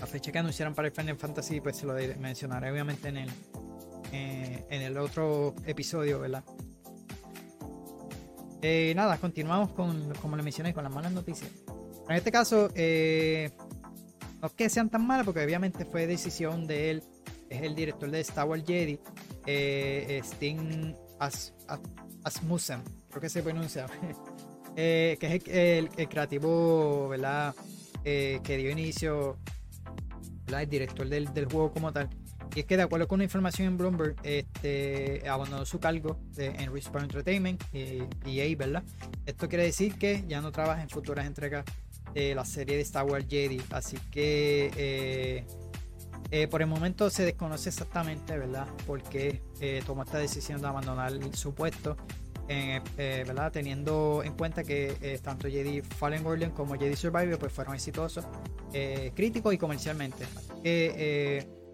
La 0.00 0.06
fecha 0.06 0.30
que 0.30 0.38
anunciaron 0.38 0.74
para 0.74 0.88
el 0.88 0.94
Final 0.94 1.16
Fantasy, 1.16 1.60
pues 1.60 1.76
se 1.76 1.86
lo 1.86 1.94
mencionaré 2.20 2.70
obviamente 2.70 3.08
en 3.08 3.16
el, 3.16 3.30
en 4.12 4.82
el 4.82 4.96
otro 4.96 5.56
episodio, 5.66 6.20
¿verdad? 6.20 6.44
Nada, 8.94 9.18
continuamos 9.18 9.70
con, 9.70 10.12
como 10.20 10.36
le 10.36 10.42
mencioné, 10.42 10.74
con 10.74 10.84
las 10.84 10.92
malas 10.92 11.12
noticias. 11.12 11.50
En 12.08 12.16
este 12.16 12.32
caso, 12.32 12.68
no 12.68 14.46
es 14.46 14.52
que 14.56 14.68
sean 14.68 14.88
tan 14.88 15.06
malas, 15.06 15.24
porque 15.24 15.44
obviamente 15.44 15.84
fue 15.84 16.06
decisión 16.06 16.66
de 16.66 16.90
él, 16.90 17.02
es 17.50 17.62
el 17.62 17.74
director 17.74 18.10
de 18.10 18.20
Star 18.20 18.48
Wars 18.48 18.64
Jedi, 18.66 18.98
Sting 20.22 20.94
As, 21.18 21.52
Asmussen, 22.24 22.82
creo 23.08 23.20
que 23.20 23.28
se 23.28 23.42
pronuncia, 23.42 23.86
eh, 24.76 25.16
que 25.18 25.36
es 25.36 25.42
el, 25.48 26.08
creativo, 26.08 27.08
¿verdad? 27.08 27.54
Eh, 28.04 28.40
que 28.42 28.56
dio 28.56 28.70
inicio, 28.70 29.38
El 30.46 30.68
director 30.68 31.08
del, 31.08 31.28
juego 31.46 31.72
como 31.72 31.92
tal. 31.92 32.08
Y 32.54 32.60
es 32.60 32.66
que 32.66 32.76
de 32.76 32.82
acuerdo 32.82 33.06
con 33.06 33.16
una 33.16 33.24
información 33.24 33.68
en 33.68 33.76
Bloomberg, 33.76 34.16
este, 34.22 35.28
abandonó 35.28 35.64
su 35.64 35.78
cargo 35.78 36.18
en 36.36 36.72
Respawn 36.72 37.04
Entertainment 37.04 37.62
y 37.72 38.40
EA, 38.40 38.56
¿verdad? 38.56 38.82
Esto 39.26 39.48
quiere 39.48 39.64
decir 39.64 39.94
que 39.96 40.24
ya 40.26 40.40
no 40.40 40.50
trabaja 40.50 40.82
en 40.82 40.88
futuras 40.88 41.26
entregas 41.26 41.64
de 42.14 42.34
la 42.34 42.44
serie 42.44 42.76
de 42.76 42.82
Star 42.82 43.04
Wars 43.04 43.26
Jedi. 43.28 43.60
Así 43.70 43.96
que 44.10 44.70
eh, 44.76 45.44
eh, 46.30 46.48
por 46.48 46.62
el 46.62 46.68
momento 46.68 47.10
se 47.10 47.24
desconoce 47.24 47.68
exactamente, 47.68 48.36
¿verdad?, 48.36 48.66
por 48.86 49.02
qué 49.02 49.42
eh, 49.60 49.82
tomó 49.86 50.02
esta 50.02 50.18
decisión 50.18 50.60
de 50.60 50.68
abandonar 50.68 51.12
su 51.34 51.54
puesto, 51.54 51.96
¿verdad?, 52.96 53.52
teniendo 53.52 54.22
en 54.24 54.32
cuenta 54.32 54.64
que 54.64 55.20
tanto 55.22 55.48
Jedi 55.48 55.82
Fallen 55.82 56.24
Order 56.26 56.50
como 56.52 56.74
Jedi 56.78 56.96
Survivor 56.96 57.38
pues, 57.38 57.52
fueron 57.52 57.74
exitosos, 57.74 58.26
críticos 59.14 59.54
y 59.54 59.58
comercialmente. 59.58 60.24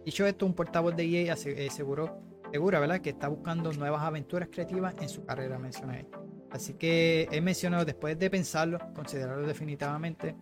Dicho 0.05 0.27
esto, 0.27 0.47
un 0.47 0.55
portavoz 0.55 0.95
de 0.97 1.05
EA 1.05 1.35
aseguró, 1.35 2.21
segura, 2.53 2.81
¿verdad?, 2.81 3.01
que 3.01 3.11
está 3.11 3.29
buscando 3.29 3.73
nuevas 3.73 4.03
aventuras 4.03 4.49
creativas 4.51 4.95
en 5.01 5.09
su 5.09 5.25
carrera, 5.25 5.59
mencioné. 5.59 6.07
Así 6.51 6.75
que 6.75 7.29
he 7.33 7.41
mencionado, 7.41 7.85
después 7.85 8.19
de 8.19 8.31
pensarlo, 8.31 8.79
considerarlo 8.95 9.47
definitivamente, 9.47 10.37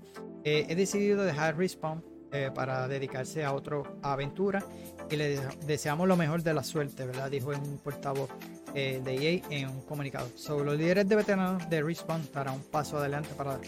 he 0.44 0.74
decidido 0.74 1.24
dejar 1.24 1.56
Respawn 1.56 2.02
eh, 2.34 2.50
para 2.54 2.88
dedicarse 2.88 3.44
a 3.44 3.52
otra 3.52 3.82
aventura 4.00 4.64
y 5.10 5.16
le 5.16 5.38
deseamos 5.66 6.08
lo 6.08 6.16
mejor 6.16 6.42
de 6.42 6.54
la 6.54 6.64
suerte, 6.64 7.04
¿verdad? 7.04 7.30
Dijo 7.30 7.50
un 7.50 7.78
portavoz 7.84 8.30
eh, 8.74 9.02
de 9.04 9.14
EA 9.14 9.42
en 9.50 9.68
un 9.68 9.82
comunicado. 9.82 10.26
Sobre 10.34 10.64
los 10.64 10.78
líderes 10.78 11.06
de 11.06 11.14
veteranos 11.14 11.68
de 11.68 11.82
Respawn 11.82 12.26
darán 12.32 12.54
un 12.54 12.62
paso 12.62 12.96
adelante 12.96 13.28
para 13.36 13.58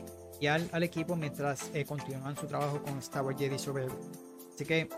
guiar 0.40 0.62
al 0.72 0.82
equipo 0.82 1.14
mientras 1.14 1.70
eh, 1.74 1.84
continúan 1.84 2.36
su 2.36 2.46
trabajo 2.46 2.82
con 2.82 2.96
Star 3.00 3.22
Wars 3.22 3.38
Jedi 3.38 3.58
Survivor. 3.58 3.98
Así 4.54 4.64
que 4.64 4.88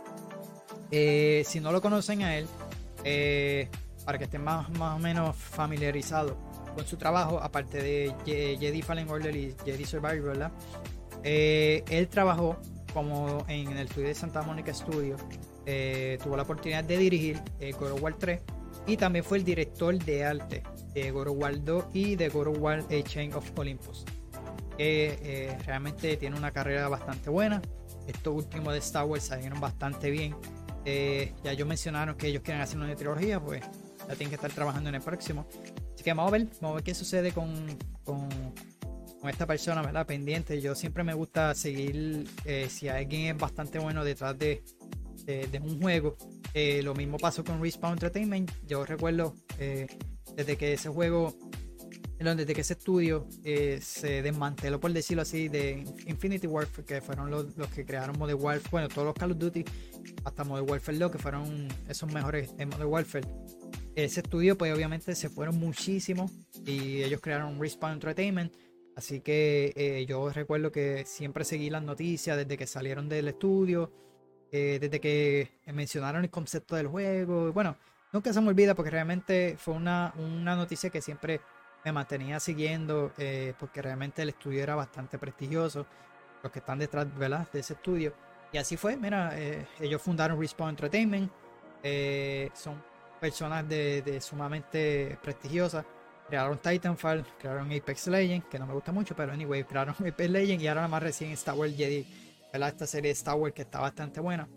si 0.91 1.61
no 1.61 1.73
lo 1.73 1.81
conocen 1.81 2.23
a 2.23 2.37
él, 2.37 2.47
para 4.05 4.19
que 4.19 4.25
estén 4.25 4.45
más, 4.45 4.69
más 4.71 4.97
o 4.97 4.99
menos 4.99 5.37
familiarizados 5.37 6.35
con 6.75 6.87
su 6.87 6.97
trabajo, 6.97 7.41
aparte 7.41 7.83
de 7.83 8.15
Jedi 8.25 8.83
Fallen 8.83 9.09
Order 9.09 9.35
y 9.35 9.55
Jedi 9.65 9.85
Survivor, 9.85 10.23
¿verdad? 10.23 10.53
él 11.23 12.09
trabajó 12.09 12.57
como 12.97 13.45
en 13.49 13.73
el 13.73 13.87
estudio 13.89 14.09
de 14.09 14.15
Santa 14.15 14.41
Mónica 14.41 14.73
Studio, 14.73 15.17
eh, 15.67 16.17
tuvo 16.23 16.35
la 16.35 16.45
oportunidad 16.45 16.83
de 16.83 16.97
dirigir 16.97 17.43
eh, 17.61 17.73
God 17.73 17.91
of 17.91 18.03
War 18.03 18.15
3 18.15 18.41
y 18.87 18.97
también 18.97 19.23
fue 19.23 19.37
el 19.37 19.45
director 19.45 19.99
de 19.99 20.25
arte 20.25 20.63
de 20.95 21.11
God 21.11 21.27
of 21.27 21.37
War 21.37 21.63
2 21.63 21.85
y 21.93 22.17
de 22.17 22.31
God 22.31 22.47
of 22.47 22.59
War 22.59 22.85
A 22.89 23.03
Chain 23.03 23.35
of 23.35 23.51
Olympus. 23.59 24.07
Eh, 24.79 25.59
realmente 25.67 26.17
tiene 26.17 26.39
una 26.39 26.53
carrera 26.53 26.89
bastante 26.89 27.29
buena. 27.29 27.61
Estos 28.07 28.35
últimos 28.35 28.73
de 28.73 28.79
Star 28.79 29.05
Wars 29.05 29.25
salieron 29.25 29.61
bastante 29.61 30.11
bien. 30.11 30.35
Ya 31.43 31.53
ellos 31.53 31.67
mencionaron 31.67 32.17
que 32.17 32.29
ellos 32.29 32.43
quieren 32.43 32.63
hacer 32.63 32.79
una 32.79 32.95
trilogía, 32.95 33.41
pues 33.41 33.61
ya 33.61 34.15
tienen 34.15 34.29
que 34.29 34.37
estar 34.37 34.53
trabajando 34.53 34.89
en 34.89 34.95
el 34.95 35.03
próximo. 35.03 35.47
Así 35.95 36.05
que 36.05 36.13
vamos 36.13 36.29
a 36.29 36.39
ver, 36.39 36.47
vamos 36.61 36.73
a 36.73 36.75
ver 36.75 36.85
qué 36.85 36.95
sucede 36.95 37.33
con, 37.33 37.67
con 38.05 38.29
esta 39.29 39.47
persona, 39.47 39.83
¿verdad? 39.83 40.07
Pendiente. 40.07 40.61
Yo 40.61 40.75
siempre 40.75 41.03
me 41.03 41.15
gusta 41.15 41.55
seguir 41.55 42.29
eh, 42.45 42.69
si 42.71 42.89
alguien 42.89 43.35
es 43.35 43.39
bastante 43.41 43.79
bueno 43.79 44.05
detrás 44.05 44.39
de, 44.39 44.63
de, 45.25 45.61
un 45.61 45.81
juego. 45.81 46.17
Eh, 46.55 46.83
lo 46.83 46.95
mismo 46.95 47.19
pasó 47.19 47.45
con 47.45 47.61
Respawn 47.61 47.95
Entertainment. 47.95 48.51
Yo 48.67 48.85
recuerdo 48.85 49.35
eh, 49.59 49.87
desde 50.35 50.57
que 50.57 50.75
ese 50.75 50.89
juego, 50.89 51.35
desde 52.19 52.55
que 52.55 52.61
ese 52.63 52.73
estudio 52.73 53.27
eh, 53.45 53.79
se 53.83 54.23
desmanteló, 54.23 54.81
por 54.81 54.93
decirlo 54.93 55.23
así, 55.23 55.49
de 55.49 55.85
Infinity 56.07 56.47
Warfare, 56.47 56.85
que 56.87 57.01
fueron 57.01 57.31
los, 57.31 57.47
que 57.75 57.85
crearon 57.85 58.19
Modern 58.19 58.41
Warfare, 58.41 58.71
bueno, 58.71 58.89
todos 58.89 59.07
los 59.07 59.15
Call 59.15 59.33
of 59.33 59.39
Duty, 59.39 59.65
hasta 60.25 60.45
Modern 60.45 60.69
Warfare 60.69 60.99
2, 60.99 61.13
que 61.13 61.19
fueron 61.19 61.69
esos 61.89 62.13
mejores 62.13 62.57
de 62.57 62.67
Modern 62.67 62.89
Warfare. 62.89 63.29
Ese 63.95 64.21
estudio, 64.21 64.57
pues 64.59 64.75
obviamente 64.75 65.15
se 65.15 65.29
fueron 65.29 65.59
muchísimo 65.59 66.31
y 66.65 67.03
ellos 67.03 67.21
crearon 67.21 67.61
Respawn 67.61 67.95
Entertainment. 67.95 68.53
Así 68.95 69.21
que 69.21 70.05
yo 70.09 70.31
recuerdo 70.31 70.73
que 70.73 71.05
siempre 71.05 71.45
seguí 71.45 71.69
las 71.69 71.83
noticias 71.83 72.37
desde 72.37 72.57
que 72.57 72.67
salieron 72.67 73.11
del 73.11 73.29
estudio 73.29 73.93
eh, 74.53 74.79
desde 74.81 75.01
que 75.01 75.51
mencionaron 75.67 76.25
el 76.25 76.31
concepto 76.31 76.77
del 76.77 76.87
juego. 76.87 77.53
Bueno, 77.53 77.77
nunca 78.13 78.33
se 78.33 78.41
me 78.41 78.49
olvida 78.49 78.75
porque 78.75 78.91
realmente 78.91 79.57
fue 79.59 79.75
una, 79.75 80.15
una 80.17 80.55
noticia 80.55 80.89
que 80.89 81.03
siempre 81.03 81.41
me 81.87 81.93
mantenía 81.93 82.41
siguiendo 82.41 83.13
eh, 83.17 83.55
porque 83.59 83.81
realmente 83.81 84.21
el 84.23 84.31
estudio 84.31 84.61
era 84.61 84.75
bastante 84.75 85.19
prestigioso. 85.19 85.87
Los 86.43 86.53
que 86.53 86.59
están 86.59 86.81
detrás 86.81 87.07
¿verdad? 87.17 87.49
de 87.53 87.61
ese 87.61 87.75
estudio. 87.75 88.13
Y 88.53 88.59
así 88.59 88.77
fue, 88.77 88.97
mira, 88.97 89.31
eh, 89.35 89.67
ellos 89.79 90.03
fundaron 90.03 90.39
Respawn 90.41 90.71
Entertainment. 90.71 91.31
son 92.55 92.83
personas 93.21 93.69
de, 93.69 94.19
sumamente 94.21 95.17
prestigiosas. 95.23 95.85
Crearon 96.29 96.59
Titanfall, 96.59 97.25
crearon 97.39 97.73
Apex 97.73 98.09
Legends, 98.09 98.49
que 98.49 98.59
no 98.59 98.67
me 98.67 98.75
gusta 98.75 98.91
mucho, 98.91 99.15
pero 99.15 99.33
anyway, 99.33 99.63
crearon 99.63 99.95
Apex 100.01 100.29
Legends 100.29 100.65
y 100.65 100.67
ahora 100.67 100.89
más 100.89 101.03
recién 101.03 101.31
Star 101.31 101.55
Wars 101.55 101.77
Jedi 101.77 102.05
esta 102.53 102.87
serie 102.87 103.09
de 103.09 103.13
Star 103.13 103.37
Wars 103.37 103.55
que 103.55 103.63
está 103.63 103.81
bastante 103.81 104.21
buena. 104.21 104.49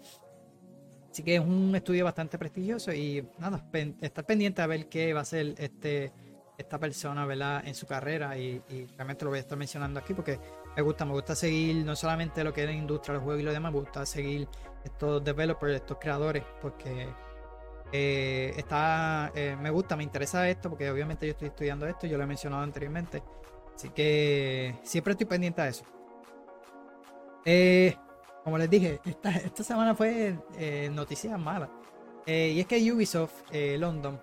Así 1.12 1.24
que 1.24 1.36
es 1.36 1.42
un 1.42 1.76
estudio 1.76 2.06
bastante 2.06 2.38
prestigioso 2.38 2.94
y 2.94 3.28
nada, 3.38 3.64
estar 4.02 4.26
pendiente 4.26 4.62
a 4.62 4.68
ver 4.68 4.88
qué 4.88 5.14
va 5.14 5.22
a 5.22 5.26
ser 5.26 5.56
este, 5.58 6.12
esta 6.60 6.78
persona 6.78 7.26
¿verdad? 7.26 7.66
en 7.66 7.74
su 7.74 7.88
carrera 7.88 8.38
y, 8.38 8.62
realmente 8.96 9.24
lo 9.24 9.32
voy 9.32 9.38
a 9.38 9.42
estar 9.42 9.58
mencionando 9.58 10.00
aquí 10.00 10.14
porque 10.14 10.40
me 10.76 10.82
gusta, 10.82 11.06
me 11.06 11.14
gusta 11.14 11.34
seguir 11.34 11.86
no 11.86 11.96
solamente 11.96 12.44
lo 12.44 12.54
que 12.54 12.62
es 12.62 12.68
la 12.68 12.74
industria, 12.74 13.16
los 13.16 13.24
juegos 13.24 13.42
y 13.42 13.46
lo 13.46 13.54
demás, 13.54 13.72
me 13.72 13.80
gusta 13.80 14.06
seguir 14.06 14.48
estos 14.84 15.24
developers, 15.24 15.76
estos 15.76 15.98
creadores 16.00 16.44
porque 16.62 17.08
eh, 17.94 18.54
está, 18.58 19.32
eh, 19.34 19.56
me 19.60 19.70
gusta, 19.70 19.96
me 19.96 20.04
interesa 20.04 20.48
esto 20.50 20.70
porque 20.70 20.92
obviamente 20.92 21.26
yo 21.26 21.32
estoy 21.32 21.48
estudiando 21.48 21.88
esto, 21.88 22.06
yo 22.08 22.18
lo 22.18 22.26
he 22.26 22.28
mencionado 22.28 22.62
anteriormente, 22.62 23.24
así 23.74 23.90
que 23.90 24.76
siempre 24.84 25.14
estoy 25.14 25.28
pendiente 25.28 25.62
a 25.62 25.70
eso. 25.70 25.86
Eh, 27.46 27.96
como 28.44 28.58
les 28.58 28.70
dije, 28.70 29.00
esta, 29.06 29.64
semana 29.64 29.96
fue 29.96 30.36
noticias 30.92 31.40
malas. 31.40 31.70
Y 32.26 32.60
es 32.60 32.68
que 32.68 32.92
Ubisoft 32.92 33.34
London 33.52 34.22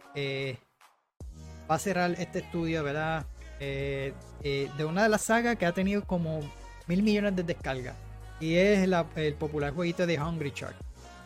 va 1.70 1.76
a 1.76 1.78
cerrar 1.78 2.14
este 2.18 2.40
estudio, 2.40 2.82
¿verdad? 2.82 3.26
de 3.58 4.84
una 4.86 5.02
de 5.02 5.08
las 5.08 5.22
sagas 5.22 5.56
que 5.56 5.64
ha 5.66 5.72
tenido 5.72 6.04
como 6.04 6.40
mil 6.86 7.02
millones 7.02 7.34
de 7.36 7.42
descargas. 7.42 7.96
Y 8.38 8.54
es 8.54 8.88
el 9.16 9.34
popular 9.34 9.72
jueguito 9.72 10.06
de 10.06 10.20
Hungry 10.20 10.52
Shark. 10.54 10.76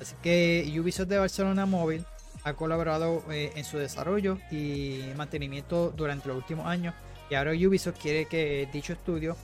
Así 0.01 0.15
que 0.23 0.73
Ubisoft 0.81 1.09
de 1.09 1.19
Barcelona 1.19 1.67
Móvil 1.67 2.05
ha 2.45 2.55
colaborado 2.55 3.25
en 3.31 3.65
su 3.65 3.79
desarrollo 3.79 4.39
y 4.51 5.01
mantenimiento 5.17 5.91
durante 5.91 6.29
los 6.29 6.37
últimos 6.37 6.67
años. 6.67 6.95
Y 7.29 7.35
ahora 7.35 7.51
Ubisoft 7.51 7.99
quiere 8.01 8.27
que 8.27 8.69
dicho 8.73 8.93
estudio 8.93 9.37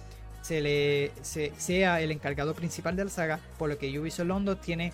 se 0.42 0.60
le 0.60 1.12
sea 1.22 2.00
el 2.00 2.12
encargado 2.12 2.54
principal 2.54 2.94
de 2.94 3.04
la 3.04 3.10
saga, 3.10 3.40
por 3.58 3.68
lo 3.68 3.76
que 3.78 3.98
Ubisoft 3.98 4.26
London 4.28 4.60
tiene 4.60 4.92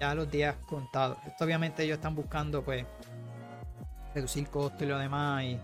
ya 0.00 0.14
los 0.14 0.30
días 0.30 0.56
contados. 0.68 1.18
Esto 1.26 1.44
obviamente 1.44 1.84
ellos 1.84 1.96
están 1.96 2.14
buscando 2.16 2.62
pues 2.62 2.84
reducir 4.18 4.48
costos 4.48 4.82
y 4.82 4.86
lo 4.86 4.98
demás 4.98 5.44
y 5.44 5.58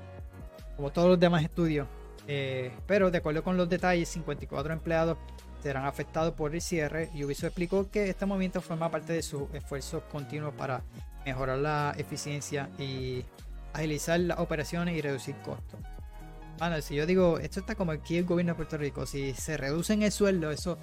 como 0.77 0.91
todos 0.91 1.09
los 1.09 1.21
demás 1.21 1.43
estudios. 1.43 1.87
Eh, 2.27 2.73
pero 2.87 3.11
de 3.11 3.19
acuerdo 3.19 3.43
con 3.43 3.57
los 3.57 3.69
detalles, 3.69 4.09
54 4.09 4.73
empleados 4.73 5.19
serán 5.63 5.87
afectados 5.87 6.35
por 6.35 6.55
el 6.55 6.61
cierre. 6.61 7.11
Ubisoft 7.15 7.45
explicó 7.45 7.91
que 7.91 8.09
este 8.09 8.27
movimiento 8.27 8.61
forma 8.61 8.91
parte 8.91 9.13
de 9.13 9.23
sus 9.23 9.53
esfuerzos 9.55 10.03
continuos 10.11 10.55
para 10.55 10.83
mejorar 11.25 11.59
la 11.59 11.95
eficiencia 11.97 12.69
y 12.79 13.25
agilizar 13.73 14.21
las 14.21 14.39
operaciones 14.39 14.97
y 14.97 15.01
reducir 15.01 15.35
costos. 15.37 15.81
Bueno, 16.59 16.81
si 16.81 16.95
yo 16.95 17.07
digo, 17.07 17.39
esto 17.39 17.61
está 17.61 17.75
como 17.75 17.93
aquí 17.93 18.17
el 18.17 18.25
gobierno 18.25 18.53
de 18.53 18.57
Puerto 18.57 18.77
Rico, 18.77 19.07
si 19.07 19.35
se 19.35 19.57
reducen 19.57 20.03
el 20.03 20.13
sueldo, 20.13 20.51
eso, 20.51 20.79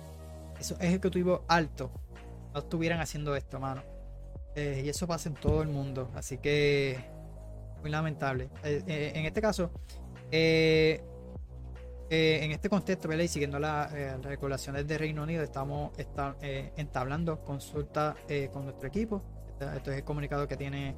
esos 0.59 0.79
ejecutivos 0.81 1.41
altos 1.47 1.89
no 2.53 2.59
estuvieran 2.59 2.99
haciendo 2.99 3.35
esto, 3.35 3.59
mano. 3.59 3.83
Eh, 4.55 4.81
y 4.85 4.89
eso 4.89 5.07
pasa 5.07 5.29
en 5.29 5.35
todo 5.35 5.61
el 5.61 5.69
mundo, 5.69 6.11
así 6.15 6.39
que 6.39 6.99
muy 7.81 7.89
lamentable. 7.91 8.49
Eh, 8.63 8.83
eh, 8.87 9.11
en 9.15 9.25
este 9.25 9.41
caso, 9.41 9.71
en 10.31 11.01
este 12.51 12.69
contexto, 12.69 13.11
y 13.13 13.27
siguiendo 13.27 13.59
las 13.59 13.91
regulaciones 14.23 14.87
de 14.87 14.97
Reino 14.97 15.23
Unido, 15.23 15.43
estamos 15.43 15.91
entablando 16.77 17.43
consulta 17.43 18.15
con 18.53 18.65
nuestro 18.65 18.87
equipo. 18.87 19.21
Esto 19.59 19.91
es 19.91 19.97
el 19.97 20.03
comunicado 20.03 20.47
que 20.47 20.57
tiene 20.57 20.95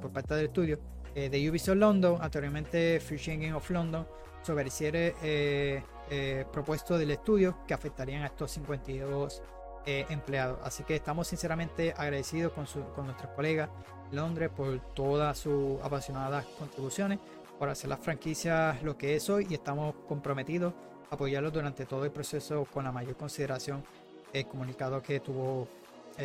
por 0.00 0.10
parte 0.10 0.34
del 0.34 0.46
estudio 0.46 0.78
eh, 1.14 1.28
de 1.28 1.50
Ubisoft 1.50 1.76
London, 1.76 2.18
anteriormente 2.20 3.00
Schengen 3.00 3.54
of 3.54 3.68
London, 3.70 4.06
sobre 4.42 4.62
el 4.62 4.70
eh, 5.22 5.82
eh, 6.10 6.44
propuesto 6.52 6.96
del 6.96 7.10
estudio 7.10 7.58
que 7.66 7.74
afectarían 7.74 8.22
a 8.22 8.26
estos 8.26 8.50
52 8.52 9.42
empleados. 9.86 10.58
Así 10.62 10.84
que 10.84 10.94
estamos 10.94 11.26
sinceramente 11.26 11.94
agradecidos 11.96 12.52
con, 12.52 12.66
con 12.94 13.06
nuestros 13.06 13.32
colegas 13.32 13.70
Londres 14.12 14.50
por 14.56 14.78
todas 14.94 15.38
sus 15.38 15.80
apasionadas 15.82 16.44
contribuciones, 16.58 17.18
por 17.58 17.68
hacer 17.68 17.90
las 17.90 18.00
franquicias 18.00 18.82
lo 18.82 18.96
que 18.96 19.16
es 19.16 19.28
hoy 19.28 19.46
y 19.50 19.54
estamos 19.54 19.94
comprometidos 20.08 20.72
a 21.10 21.14
apoyarlos 21.14 21.52
durante 21.52 21.86
todo 21.86 22.04
el 22.04 22.10
proceso 22.10 22.64
con 22.72 22.84
la 22.84 22.92
mayor 22.92 23.16
consideración 23.16 23.84
el 24.32 24.46
comunicado 24.46 25.02
que 25.02 25.20
tuvo 25.20 25.68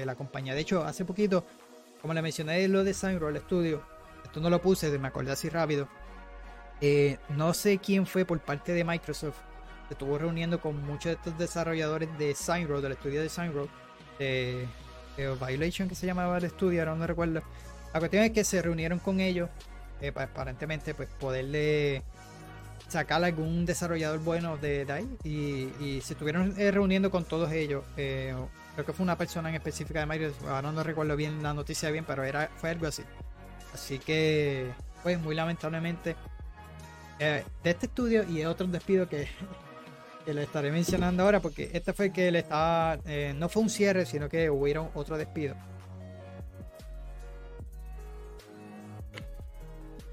la 0.03 0.15
compañía. 0.15 0.53
De 0.53 0.61
hecho, 0.61 0.83
hace 0.83 1.05
poquito, 1.05 1.43
como 2.01 2.13
le 2.13 2.21
mencioné, 2.21 2.67
lo 2.67 2.83
de 2.83 2.93
Roll 3.17 3.31
el 3.31 3.37
estudio, 3.37 3.81
esto 4.23 4.39
no 4.39 4.49
lo 4.49 4.61
puse, 4.61 4.97
me 4.97 5.07
acordé 5.07 5.31
así 5.31 5.49
rápido. 5.49 5.87
Eh, 6.81 7.17
no 7.29 7.53
sé 7.53 7.77
quién 7.77 8.05
fue 8.05 8.25
por 8.25 8.39
parte 8.39 8.73
de 8.73 8.83
Microsoft. 8.83 9.37
Se 9.87 9.93
estuvo 9.93 10.17
reuniendo 10.17 10.59
con 10.59 10.81
muchos 10.83 11.05
de 11.05 11.11
estos 11.13 11.37
desarrolladores 11.37 12.09
de 12.17 12.33
Signroad, 12.35 12.81
del 12.81 12.93
estudio 12.93 13.21
de 13.21 13.29
Signroad, 13.29 13.67
de, 14.19 14.67
Violation, 15.17 15.87
que 15.87 15.95
se 15.95 16.05
llamaba 16.05 16.37
el 16.37 16.43
estudio, 16.43 16.81
ahora 16.81 16.95
no 16.95 17.07
recuerdo. 17.07 17.41
La 17.95 17.99
cuestión 17.99 18.23
es 18.23 18.31
que 18.31 18.43
se 18.43 18.61
reunieron 18.61 18.99
con 18.99 19.21
ellos, 19.21 19.49
eh, 20.01 20.11
para 20.11 20.25
aparentemente, 20.25 20.93
pues 20.93 21.07
poderle 21.17 22.03
sacar 22.89 23.23
algún 23.23 23.65
desarrollador 23.65 24.19
bueno 24.19 24.57
de, 24.57 24.85
ahí. 24.91 25.09
Y, 25.23 26.01
se 26.01 26.11
estuvieron 26.11 26.53
eh, 26.57 26.71
reuniendo 26.71 27.09
con 27.09 27.23
todos 27.23 27.53
ellos. 27.53 27.85
creo 27.95 28.85
que 28.85 28.91
fue 28.91 29.01
una 29.01 29.17
persona 29.17 29.47
en 29.47 29.55
específica 29.55 30.01
de 30.01 30.07
Microsoft, 30.07 30.43
ahora 30.43 30.73
no 30.73 30.83
recuerdo 30.83 31.15
bien 31.15 31.41
la 31.41 31.53
noticia 31.53 31.89
bien, 31.89 32.03
pero 32.03 32.25
era, 32.25 32.49
fue 32.57 32.71
algo 32.71 32.85
así. 32.85 33.03
Así 33.73 33.97
que, 33.97 34.73
pues 35.01 35.17
muy 35.17 35.33
lamentablemente, 35.33 36.17
eh, 37.17 37.45
de 37.63 37.69
este 37.69 37.85
estudio 37.85 38.23
y 38.23 38.39
de 38.39 38.47
otros 38.47 38.69
despidos 38.73 39.07
que, 39.07 39.29
le 40.33 40.43
estaré 40.43 40.69
mencionando 40.69 41.23
ahora, 41.23 41.39
porque 41.39 41.69
este 41.71 41.93
fue 41.93 42.07
el 42.07 42.11
que 42.11 42.29
le 42.29 42.39
estaba, 42.39 42.99
eh, 43.05 43.33
no 43.37 43.47
fue 43.47 43.63
un 43.63 43.69
cierre, 43.69 44.05
sino 44.05 44.27
que 44.27 44.49
hubieron 44.49 44.89
otro 44.95 45.17
despido. 45.17 45.55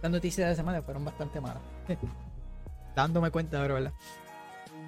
Las 0.02 0.10
noticias 0.10 0.46
de 0.46 0.50
la 0.50 0.56
semana 0.56 0.82
fueron 0.82 1.04
bastante 1.04 1.40
malas. 1.40 1.62
Dándome 2.96 3.30
cuenta 3.30 3.60
ahora, 3.60 3.74
¿verdad? 3.74 3.92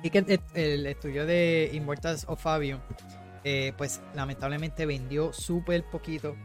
Y 0.02 0.10
que 0.10 0.40
el, 0.54 0.86
estudio 0.86 1.24
de 1.24 1.70
Immortals 1.72 2.26
of 2.28 2.42
Fabium, 2.42 2.80
eh, 3.44 3.72
pues 3.78 4.02
lamentablemente 4.14 4.84
vendió 4.84 5.32
súper 5.32 5.84
poquito 5.84 6.36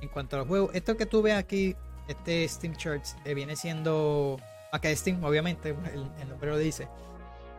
en 0.00 0.08
cuanto 0.08 0.36
a 0.36 0.40
los 0.40 0.48
juegos. 0.48 0.70
Esto 0.74 0.96
que 0.96 1.06
tú 1.06 1.22
ves 1.22 1.34
aquí, 1.34 1.74
este 2.06 2.46
Steam 2.46 2.76
Charts, 2.76 3.16
eh, 3.24 3.34
viene 3.34 3.56
siendo. 3.56 4.38
Acá 4.70 4.88
de 4.88 4.96
Steam, 4.96 5.22
obviamente, 5.24 5.70
el, 5.70 6.28
nombre 6.28 6.50
lo 6.50 6.58
dice. 6.58 6.88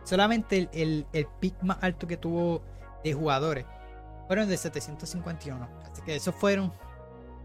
Solamente 0.04 0.68
el, 0.72 1.06
el, 1.12 1.26
pick 1.40 1.60
más 1.62 1.78
alto 1.80 2.06
que 2.06 2.16
tuvo 2.16 2.62
de 3.02 3.12
jugadores 3.12 3.66
fueron 4.26 4.48
de 4.48 4.56
751. 4.56 5.68
Así 5.90 6.02
que 6.02 6.16
esos 6.16 6.34
fueron 6.34 6.72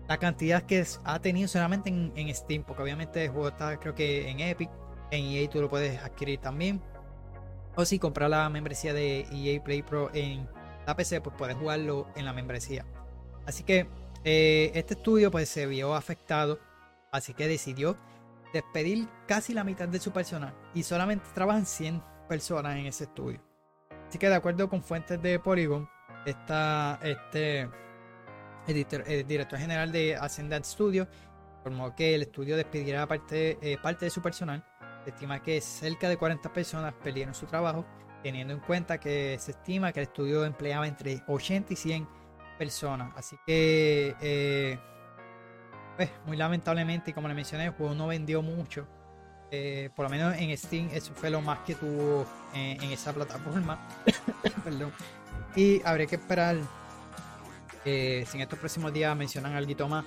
la 0.09 0.17
cantidad 0.17 0.63
que 0.63 0.83
ha 1.03 1.19
tenido 1.19 1.47
solamente 1.47 1.89
en, 1.89 2.35
Steam, 2.35 2.63
porque 2.63 2.81
obviamente 2.81 3.25
el 3.25 3.29
juego 3.29 3.49
está, 3.49 3.79
creo 3.79 3.93
que 3.93 4.27
en 4.27 4.39
Epic, 4.39 4.71
en 5.11 5.25
EA 5.25 5.47
tú 5.47 5.61
lo 5.61 5.69
puedes 5.69 6.01
adquirir 6.01 6.39
también. 6.39 6.81
O 7.75 7.85
si 7.85 7.99
compras 7.99 8.27
la 8.27 8.49
membresía 8.49 8.91
de 8.91 9.27
EA 9.31 9.63
Play 9.63 9.83
Pro 9.83 10.09
en 10.15 10.49
la 10.87 10.95
PC, 10.95 11.21
pues 11.21 11.35
puedes 11.37 11.55
jugarlo 11.55 12.07
en 12.15 12.25
la 12.25 12.33
membresía. 12.33 12.87
Así 13.45 13.63
que 13.63 13.87
eh, 14.23 14.71
este 14.73 14.95
estudio 14.95 15.29
pues 15.29 15.47
se 15.47 15.67
vio 15.67 15.93
afectado, 15.93 16.59
así 17.11 17.35
que 17.35 17.47
decidió 17.47 17.95
despedir 18.51 19.07
casi 19.27 19.53
la 19.53 19.63
mitad 19.63 19.87
de 19.87 19.99
su 19.99 20.11
personal 20.11 20.55
y 20.73 20.81
solamente 20.81 21.25
trabajan 21.35 21.67
100 21.67 22.03
personas 22.27 22.77
en 22.77 22.87
ese 22.87 23.03
estudio. 23.03 23.43
Así 24.07 24.17
que 24.17 24.27
de 24.27 24.35
acuerdo 24.35 24.69
con 24.69 24.81
fuentes 24.81 25.21
de 25.21 25.37
Polygon, 25.37 25.87
esta, 26.25 26.99
este, 27.03 27.69
el, 28.71 29.27
director 29.27 29.59
general 29.59 29.91
de 29.91 30.15
Ascendant 30.15 30.65
Studio, 30.65 31.07
informó 31.57 31.95
que 31.95 32.15
el 32.15 32.23
estudio 32.23 32.55
despidiera 32.55 33.07
parte, 33.07 33.57
eh, 33.61 33.77
parte 33.81 34.05
de 34.05 34.11
su 34.11 34.21
personal. 34.21 34.63
Se 35.03 35.11
estima 35.11 35.41
que 35.41 35.59
cerca 35.61 36.09
de 36.09 36.17
40 36.17 36.51
personas 36.53 36.93
perdieron 37.03 37.33
su 37.33 37.45
trabajo, 37.45 37.85
teniendo 38.23 38.53
en 38.53 38.59
cuenta 38.59 38.99
que 38.99 39.37
se 39.39 39.51
estima 39.51 39.91
que 39.91 40.01
el 40.01 40.07
estudio 40.07 40.45
empleaba 40.45 40.87
entre 40.87 41.23
80 41.27 41.73
y 41.73 41.75
100 41.75 42.07
personas. 42.57 43.13
Así 43.15 43.37
que, 43.45 44.15
eh, 44.21 44.79
pues, 45.95 46.11
muy 46.25 46.37
lamentablemente, 46.37 47.13
como 47.13 47.27
le 47.27 47.33
mencioné, 47.33 47.65
el 47.65 47.71
juego 47.71 47.93
no 47.93 48.07
vendió 48.07 48.41
mucho. 48.41 48.87
Eh, 49.51 49.89
por 49.95 50.03
lo 50.03 50.09
menos 50.09 50.35
en 50.37 50.55
Steam, 50.55 50.89
eso 50.93 51.11
fue 51.15 51.31
lo 51.31 51.41
más 51.41 51.59
que 51.59 51.73
tuvo 51.73 52.25
en, 52.53 52.81
en 52.83 52.91
esa 52.91 53.13
plataforma. 53.13 53.87
Perdón. 54.63 54.91
Y 55.55 55.81
habría 55.83 56.05
que 56.05 56.15
esperar 56.15 56.57
eh, 57.85 58.25
si 58.27 58.37
en 58.37 58.43
estos 58.43 58.59
próximos 58.59 58.93
días 58.93 59.15
mencionan 59.15 59.53
algo 59.53 59.87
más. 59.87 60.05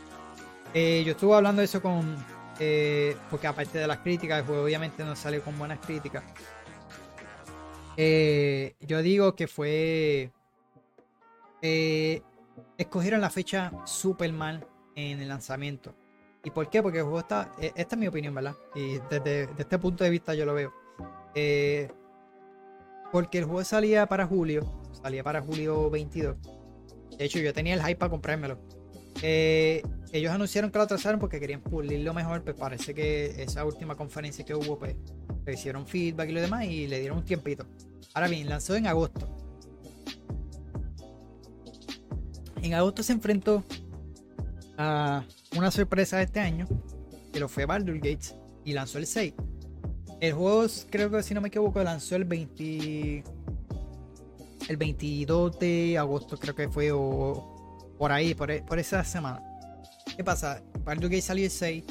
Eh, 0.75 1.03
yo 1.05 1.13
estuve 1.13 1.35
hablando 1.35 1.61
de 1.61 1.67
eso 1.67 1.81
con. 1.81 2.17
Eh, 2.59 3.17
porque 3.31 3.47
aparte 3.47 3.79
de 3.79 3.87
las 3.87 3.99
críticas, 3.99 4.41
el 4.41 4.47
juego 4.47 4.65
obviamente 4.65 5.05
no 5.05 5.17
salió 5.17 5.43
con 5.43 5.59
buenas 5.59 5.79
críticas. 5.81 6.23
yo 7.97 9.03
digo 9.03 9.35
que 9.35 9.47
fue. 9.49 10.31
escogieron 12.79 13.21
la 13.21 13.31
fecha 13.31 13.73
super 13.85 14.33
mal 14.33 14.67
en 14.95 15.21
el 15.21 15.29
lanzamiento. 15.29 15.95
¿Y 16.45 16.51
por 16.51 16.69
qué? 16.69 16.83
Porque 16.83 16.99
el 16.99 17.05
juego 17.05 17.21
está. 17.21 17.53
esta 17.59 17.95
es 17.95 17.99
mi 17.99 18.07
opinión, 18.07 18.35
¿verdad? 18.35 18.55
Y 18.75 18.99
desde, 19.11 19.49
este 19.57 19.79
punto 19.79 20.05
de 20.05 20.11
vista 20.11 20.35
yo 20.35 20.45
lo 20.45 20.55
veo. 20.55 20.73
porque 23.13 23.39
el 23.39 23.45
juego 23.45 23.65
salía 23.65 24.07
para 24.07 24.27
julio. 24.27 24.63
Salía 25.03 25.25
para 25.25 25.41
julio 25.41 25.91
22 25.91 26.37
de 27.19 27.25
hecho, 27.25 27.39
yo 27.39 27.53
tenía 27.53 27.75
el 27.75 27.81
hype 27.81 27.97
para 27.97 28.11
comprármelo. 28.11 28.59
Eh, 29.23 29.83
ellos 30.13 30.33
anunciaron 30.33 30.71
que 30.71 30.79
lo 30.79 30.85
atrasaron 30.85 31.21
porque 31.21 31.39
querían 31.41 31.61
pulirlo 31.61 32.13
mejor, 32.15 32.43
pues 32.43 32.57
parece 32.57 32.95
que 32.95 33.43
esa 33.43 33.65
última 33.65 33.95
conferencia 33.97 34.45
que 34.45 34.55
hubo, 34.55 34.79
pues 34.79 34.95
le 35.45 35.55
hicieron 35.55 35.87
feedback 35.87 36.29
y 36.29 36.33
lo 36.33 36.41
demás 36.41 36.65
y 36.65 36.87
le 36.87 37.01
dieron 37.01 37.19
un 37.19 37.25
tiempito. 37.25 37.67
Ahora 38.15 38.29
bien, 38.29 38.49
lanzó 38.49 38.75
en 38.75 38.87
agosto. 38.87 39.29
En 42.63 42.75
agosto 42.75 43.03
se 43.03 43.13
enfrentó 43.13 43.65
a 44.77 45.25
una 45.57 45.71
sorpresa 45.71 46.19
de 46.19 46.25
este 46.25 46.41
año, 46.41 46.67
que 47.33 47.41
lo 47.41 47.49
fue 47.49 47.65
Baldur 47.65 47.97
Gates, 47.97 48.37
y 48.65 48.73
lanzó 48.73 48.99
el 48.99 49.07
6. 49.07 49.35
El 50.21 50.33
juego, 50.35 50.67
creo 50.91 51.11
que 51.11 51.23
si 51.23 51.35
no 51.35 51.41
me 51.41 51.49
equivoco, 51.49 51.83
lanzó 51.83 52.15
el 52.17 52.25
20 52.25 53.25
el 54.73 54.79
22 54.79 55.59
de 55.59 55.99
agosto 55.99 56.39
creo 56.39 56.55
que 56.55 56.69
fue 56.69 56.91
o 56.93 57.95
por 57.99 58.11
ahí, 58.11 58.35
por, 58.35 58.51
e, 58.51 58.63
por 58.63 58.79
esa 58.79 59.05
semana. 59.05 59.43
¿Qué 60.17 60.25
pasa? 60.25 60.63
Baldur's 60.83 61.11
Gate 61.11 61.23
salió 61.23 61.45
el 61.45 61.51
6 61.51 61.85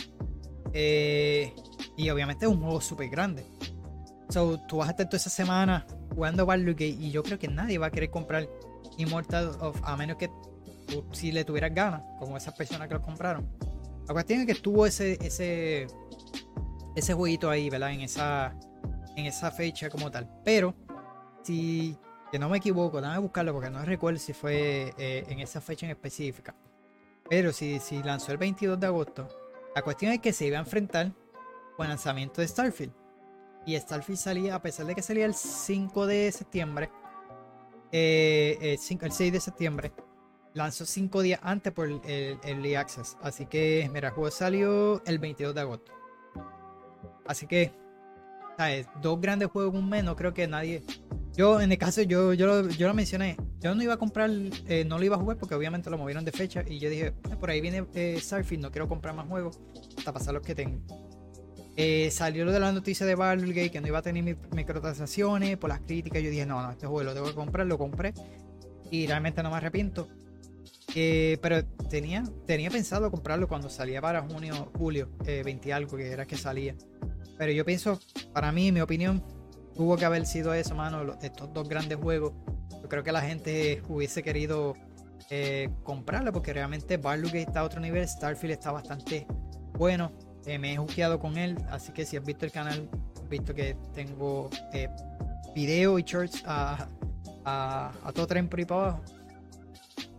eh, 0.74 1.54
y 1.96 2.10
obviamente 2.10 2.46
es 2.46 2.52
un 2.52 2.60
juego 2.62 2.82
súper 2.82 3.10
grande. 3.10 3.46
So, 4.30 4.60
tú 4.68 4.78
vas 4.78 4.88
a 4.88 4.92
estar 4.92 5.06
toda 5.08 5.18
esa 5.18 5.30
semana 5.30 5.86
jugando 6.14 6.46
Baldur's 6.46 6.76
Gate 6.76 6.98
y 7.00 7.12
yo 7.12 7.22
creo 7.24 7.38
que 7.38 7.48
nadie 7.48 7.78
va 7.78 7.88
a 7.88 7.92
querer 7.92 8.10
comprar 8.10 8.50
Immortal 8.98 9.52
of 9.62 9.80
a 9.84 9.96
menos 9.96 10.18
que 10.18 10.30
si 11.12 11.32
le 11.32 11.46
tuvieras 11.46 11.74
ganas, 11.74 12.02
como 12.20 12.36
esas 12.36 12.54
personas 12.56 12.88
que 12.88 12.96
lo 12.96 13.02
compraron. 13.02 13.48
La 14.08 14.14
cuestión 14.14 14.42
es 14.42 14.46
que 14.48 14.52
estuvo 14.54 14.86
ese 14.86 15.18
ese 15.22 15.88
ese 16.96 17.14
jueguito 17.14 17.50
ahí, 17.50 17.70
¿verdad? 17.70 17.94
En 17.94 18.02
esa 18.02 18.54
en 19.16 19.26
esa 19.26 19.52
fecha 19.52 19.90
como 19.90 20.12
tal. 20.12 20.30
Pero 20.44 20.76
si 21.44 21.98
que 22.32 22.40
no 22.40 22.48
me 22.48 22.58
equivoco, 22.58 23.02
déjame 23.02 23.20
buscarlo 23.20 23.54
porque 23.54 23.70
no 23.70 23.84
recuerdo 23.84 24.18
si 24.18 24.32
fue 24.32 24.94
eh, 24.98 25.26
en 25.28 25.40
esa 25.40 25.60
fecha 25.60 25.86
en 25.86 25.92
específica. 25.92 26.56
Pero 27.30 27.52
si, 27.52 27.80
si 27.80 28.02
lanzó 28.02 28.32
el 28.32 28.38
22 28.38 28.80
de 28.80 28.88
agosto, 28.88 29.28
la 29.76 29.82
cuestión 29.82 30.14
es 30.14 30.20
que 30.20 30.32
se 30.32 30.48
iba 30.48 30.58
a 30.58 30.62
enfrentar 30.62 31.12
con 31.76 31.86
el 31.86 31.90
lanzamiento 31.90 32.40
de 32.40 32.48
Starfield. 32.48 32.94
Y 33.66 33.78
Starfield 33.78 34.18
salía, 34.18 34.56
a 34.56 34.62
pesar 34.62 34.86
de 34.86 34.96
que 34.96 35.02
salía 35.02 35.26
el 35.26 35.36
5 35.36 36.08
de 36.08 36.32
septiembre, 36.32 36.90
eh, 37.92 38.58
el, 38.62 38.78
5, 38.78 39.06
el 39.06 39.12
6 39.12 39.34
de 39.34 39.40
septiembre, 39.42 39.92
lanzó 40.54 40.86
5 40.86 41.22
días 41.22 41.40
antes 41.44 41.74
por 41.74 41.88
el, 41.88 42.02
el, 42.06 42.40
Early 42.44 42.76
Access. 42.76 43.18
Así 43.22 43.46
que, 43.46 43.90
mira, 43.94 44.08
el 44.08 44.14
juego 44.14 44.32
salió 44.32 45.04
el 45.06 45.20
22 45.20 45.54
de 45.54 45.62
agosto. 45.62 45.92
Así 47.26 47.46
que, 47.46 47.74
¿sabes? 48.58 48.88
Dos 49.02 49.20
grandes 49.20 49.50
juegos 49.50 49.74
en 49.74 49.84
un 49.84 49.90
mes, 49.90 50.04
no 50.04 50.16
creo 50.16 50.34
que 50.34 50.48
nadie 50.48 50.82
yo, 51.36 51.62
en 51.62 51.72
el 51.72 51.78
caso, 51.78 52.02
yo, 52.02 52.34
yo, 52.34 52.64
lo 52.64 52.94
mencioné. 52.94 53.38
Yo 53.62 53.74
no 53.74 53.82
iba 53.82 53.94
a 53.94 53.98
comprar, 53.98 54.30
eh, 54.68 54.84
no 54.86 54.98
lo 54.98 55.06
iba 55.06 55.16
a 55.16 55.20
jugar 55.20 55.38
porque 55.38 55.56
obviamente 55.56 55.90
lo 55.90 55.98
movieron 55.98 56.26
de 56.26 56.32
fecha. 56.32 56.64
Y 56.68 56.80
yo 56.80 56.90
dije, 56.90 57.12
por 57.40 57.50
ahí 57.50 57.62
viene 57.62 57.86
eh, 57.94 58.22
no 58.60 58.72
quiero 58.72 58.88
comprar 58.88 59.16
más 59.16 59.28
juegos 59.28 59.60
hasta 59.98 60.12
pasar 60.12 60.34
los 60.34 60.44
que 60.44 60.56
tengo. 60.56 60.82
Eh, 61.78 62.12
salió 62.12 62.44
lo 62.44 62.52
de 62.52 62.60
la 62.60 62.72
noticia 62.74 63.06
de 63.06 63.16
Baldur's 63.16 63.54
Gate 63.54 63.72
que 63.72 63.80
no 63.80 63.88
iba 63.88 64.00
a 64.00 64.02
tener 64.02 64.38
microtransacciones 64.54 65.58
por 65.58 65.70
las 65.70 65.80
críticas. 65.82 66.22
Yo 66.22 66.30
dije, 66.30 66.46
no, 66.46 66.62
no, 66.62 66.72
este 66.72 66.86
juego 66.86 67.04
lo 67.04 67.14
tengo 67.14 67.28
que 67.28 67.36
comprar, 67.36 67.66
lo 67.66 67.78
compré. 67.78 68.14
Y 68.90 69.08
realmente 69.08 69.42
no 69.42 69.52
me 69.52 69.56
arrepiento. 69.56 70.10
pero 70.94 71.64
tenía, 71.90 72.24
tenía 72.46 72.70
pensado 72.70 73.10
comprarlo 73.10 73.48
cuando 73.48 73.70
salía 73.70 74.02
para 74.02 74.22
junio, 74.22 74.70
julio, 74.78 75.10
20 75.24 75.72
algo, 75.72 75.96
que 75.96 76.12
era 76.12 76.26
que 76.26 76.36
salía. 76.36 76.76
Pero 77.38 77.54
yo 77.54 77.64
pienso, 77.64 78.00
para 78.34 78.52
mí, 78.52 78.72
mi 78.74 78.82
opinión, 78.82 79.24
tuvo 79.76 79.98
que 79.98 80.06
haber 80.06 80.26
sido 80.26 80.54
eso, 80.54 80.76
mano, 80.76 81.18
estos 81.22 81.54
dos 81.54 81.68
grandes 81.68 81.98
juegos. 81.98 82.34
Yo 82.82 82.90
creo 82.90 83.04
que 83.04 83.12
la 83.12 83.22
gente 83.22 83.82
hubiese 83.88 84.24
querido 84.24 84.76
eh, 85.30 85.70
comprarlo 85.84 86.34
porque 86.34 86.52
realmente 86.52 86.98
Baldur's 86.98 87.34
está 87.36 87.62
a 87.62 87.64
otro 87.64 87.80
nivel, 87.80 88.08
Starfield 88.08 88.54
está 88.54 88.72
bastante 88.72 89.26
bueno. 89.78 90.12
Eh, 90.46 90.58
me 90.58 90.74
he 90.74 90.78
juqueado 90.78 91.20
con 91.20 91.38
él, 91.38 91.58
así 91.70 91.94
que 91.94 92.06
si 92.06 92.18
has 92.18 92.26
visto 92.26 92.46
el 92.46 92.52
canal, 92.52 92.90
has 93.16 93.30
visto 93.30 93.54
que 93.54 93.78
tengo 93.94 94.50
eh, 94.74 94.90
video 95.56 96.00
y 96.00 96.04
shorts 96.04 96.44
a, 96.46 96.90
a, 97.46 98.12
todo 98.14 98.28
tren 98.28 98.50
por 98.50 98.66
para 98.66 98.82
abajo. 98.82 99.02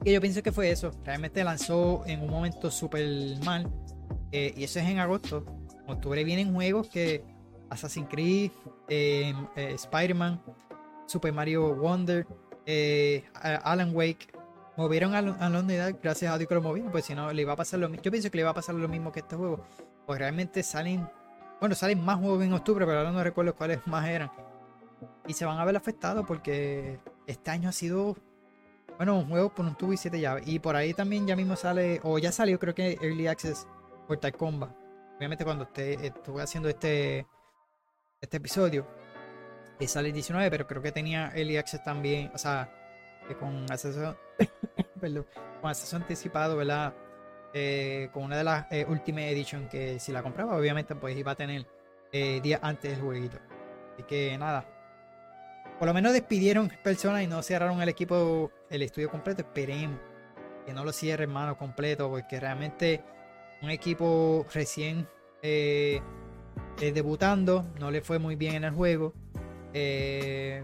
Y 0.04 0.12
yo 0.12 0.20
pienso 0.20 0.42
que 0.42 0.50
fue 0.50 0.70
eso. 0.70 0.92
Realmente 1.04 1.44
lanzó 1.44 2.04
en 2.06 2.22
un 2.22 2.30
momento 2.30 2.70
súper 2.70 3.04
mal. 3.44 3.70
y 4.32 4.64
eso 4.64 4.80
es 4.80 4.86
en 4.86 4.98
agosto. 4.98 5.44
En 5.84 5.90
octubre 5.90 6.24
vienen 6.24 6.54
juegos 6.54 6.88
que 6.88 7.24
Assassin's 7.68 8.08
Creed, 8.08 8.50
eh, 8.88 9.34
eh, 9.56 9.72
Spider-Man, 9.74 10.40
Super 11.06 11.32
Mario 11.32 11.74
Wonder, 11.74 12.26
eh, 12.66 13.24
Alan 13.34 13.94
Wake. 13.94 14.32
Movieron 14.76 15.14
a, 15.14 15.18
a 15.18 15.48
unidad 15.50 15.94
gracias 16.02 16.32
a 16.32 16.38
Dios 16.38 16.48
que 16.48 16.54
lo 16.54 16.62
movieron, 16.62 16.90
pues 16.90 17.04
si 17.04 17.14
no 17.14 17.30
le 17.32 17.42
iba 17.42 17.52
a 17.52 17.56
pasar 17.56 17.78
lo 17.78 17.88
mismo. 17.88 18.02
Yo 18.02 18.10
pienso 18.10 18.30
que 18.30 18.38
le 18.38 18.42
iba 18.42 18.50
a 18.50 18.54
pasar 18.54 18.74
lo 18.74 18.88
mismo 18.88 19.12
que 19.12 19.20
este 19.20 19.36
juego. 19.36 19.64
Pues 20.06 20.18
realmente 20.18 20.62
salen, 20.62 21.08
bueno, 21.60 21.74
salen 21.74 22.02
más 22.02 22.18
juegos 22.18 22.42
en 22.42 22.52
octubre, 22.52 22.86
pero 22.86 22.98
ahora 22.98 23.12
no 23.12 23.22
recuerdo 23.22 23.54
cuáles 23.54 23.80
más 23.86 24.08
eran. 24.08 24.30
Y 25.26 25.34
se 25.34 25.44
van 25.44 25.58
a 25.58 25.64
ver 25.64 25.76
afectados 25.76 26.24
porque 26.26 26.98
este 27.26 27.50
año 27.50 27.68
ha 27.68 27.72
sido, 27.72 28.16
bueno, 28.96 29.18
un 29.18 29.28
juego 29.28 29.54
por 29.54 29.66
un 29.66 29.74
tubo 29.74 29.92
y 29.92 29.96
siete 29.96 30.20
llaves. 30.20 30.46
Y 30.46 30.58
por 30.58 30.74
ahí 30.74 30.94
también 30.94 31.26
ya 31.26 31.36
mismo 31.36 31.54
sale, 31.56 32.00
o 32.02 32.18
ya 32.18 32.32
salió 32.32 32.58
creo 32.58 32.74
que 32.74 32.98
Early 33.02 33.26
Access 33.26 33.66
Mortal 34.08 34.32
Kombat. 34.32 34.70
Obviamente 35.16 35.44
cuando 35.44 35.64
esté, 35.64 36.06
estuve 36.06 36.42
haciendo 36.42 36.68
este 36.68 37.26
este 38.22 38.38
episodio. 38.38 38.86
Y 39.78 39.86
sale 39.88 40.08
el 40.08 40.14
19, 40.14 40.50
pero 40.50 40.66
creo 40.66 40.80
que 40.80 40.92
tenía 40.92 41.32
Early 41.34 41.56
Access 41.56 41.82
también, 41.82 42.30
o 42.32 42.38
sea, 42.38 42.72
con 43.38 43.66
acceso, 43.70 44.16
perdón, 45.00 45.26
con 45.60 45.70
acceso 45.70 45.96
anticipado, 45.96 46.56
¿verdad? 46.56 46.94
Eh, 47.52 48.08
con 48.12 48.22
una 48.22 48.38
de 48.38 48.44
las 48.44 48.66
eh, 48.70 48.86
Ultimate 48.88 49.30
Edition 49.30 49.68
que 49.68 49.98
si 49.98 50.12
la 50.12 50.22
compraba, 50.22 50.56
obviamente, 50.56 50.94
pues 50.94 51.16
iba 51.16 51.32
a 51.32 51.34
tener 51.34 51.66
eh, 52.12 52.40
días 52.40 52.60
antes 52.62 52.92
del 52.92 53.00
jueguito. 53.00 53.38
Así 53.94 54.04
que 54.04 54.38
nada. 54.38 54.66
Por 55.78 55.88
lo 55.88 55.94
menos 55.94 56.12
despidieron 56.12 56.70
personas 56.82 57.22
y 57.22 57.26
no 57.26 57.42
cerraron 57.42 57.82
el 57.82 57.88
equipo, 57.88 58.52
el 58.70 58.82
estudio 58.82 59.10
completo. 59.10 59.42
Esperemos 59.42 59.98
que 60.64 60.72
no 60.72 60.84
lo 60.84 60.92
cierren, 60.92 61.28
hermano, 61.28 61.58
completo, 61.58 62.08
porque 62.08 62.38
realmente 62.38 63.02
un 63.62 63.70
equipo 63.70 64.46
recién 64.52 65.08
eh, 65.42 66.00
eh, 66.80 66.92
debutando, 66.92 67.66
no 67.78 67.90
le 67.90 68.00
fue 68.00 68.18
muy 68.18 68.36
bien 68.36 68.54
en 68.54 68.64
el 68.64 68.72
juego. 68.72 69.12
Eh, 69.72 70.62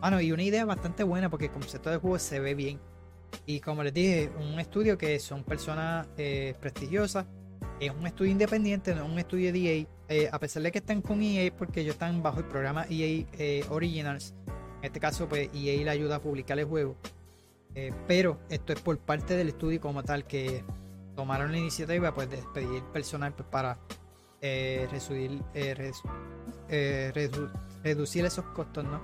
bueno, 0.00 0.20
y 0.20 0.32
una 0.32 0.42
idea 0.42 0.64
bastante 0.64 1.02
buena 1.02 1.28
porque 1.28 1.46
el 1.46 1.52
concepto 1.52 1.90
de 1.90 1.98
juego 1.98 2.18
se 2.18 2.40
ve 2.40 2.54
bien. 2.54 2.80
Y 3.46 3.60
como 3.60 3.82
les 3.82 3.92
dije, 3.94 4.30
un 4.38 4.58
estudio 4.58 4.96
que 4.96 5.18
son 5.18 5.44
personas 5.44 6.08
eh, 6.16 6.54
prestigiosas, 6.60 7.26
es 7.78 7.92
un 7.92 8.06
estudio 8.06 8.32
independiente, 8.32 8.94
no 8.94 9.04
es 9.04 9.10
un 9.10 9.18
estudio 9.18 9.52
de 9.52 9.86
EA, 10.08 10.30
a 10.32 10.38
pesar 10.38 10.62
de 10.62 10.72
que 10.72 10.78
están 10.78 11.02
con 11.02 11.22
EA 11.22 11.54
porque 11.56 11.80
ellos 11.80 11.94
están 11.94 12.22
bajo 12.22 12.38
el 12.38 12.46
programa 12.46 12.86
EA 12.88 13.24
Originals. 13.70 14.34
En 14.78 14.84
este 14.84 14.98
caso, 14.98 15.28
pues 15.28 15.50
EA 15.54 15.84
le 15.84 15.90
ayuda 15.90 16.16
a 16.16 16.20
publicar 16.20 16.58
el 16.58 16.64
juego. 16.64 16.96
pero 18.06 18.40
esto 18.48 18.72
es 18.72 18.80
por 18.80 18.98
parte 18.98 19.36
del 19.36 19.48
estudio 19.48 19.80
como 19.80 20.02
tal 20.02 20.26
que 20.26 20.64
tomaron 21.14 21.52
la 21.52 21.58
iniciativa 21.58 22.14
pues, 22.14 22.30
de 22.30 22.36
despedir 22.36 22.82
personal 22.84 23.34
pues, 23.34 23.48
para 23.48 23.78
eh, 24.40 24.88
eh, 25.54 25.92
eh 26.68 27.40
reducir 27.82 28.24
esos 28.24 28.44
costos, 28.46 28.84
¿no? 28.84 29.00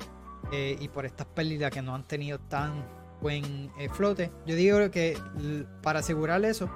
Y 0.52 0.88
por 0.88 1.06
estas 1.06 1.26
pérdidas 1.26 1.72
que 1.72 1.82
no 1.82 1.94
han 1.94 2.04
tenido 2.04 2.38
tan 2.38 2.84
buen 3.20 3.70
flote. 3.92 4.30
Yo 4.46 4.54
digo 4.54 4.90
que 4.90 5.18
para 5.82 6.00
asegurar 6.00 6.44
eso, 6.44 6.70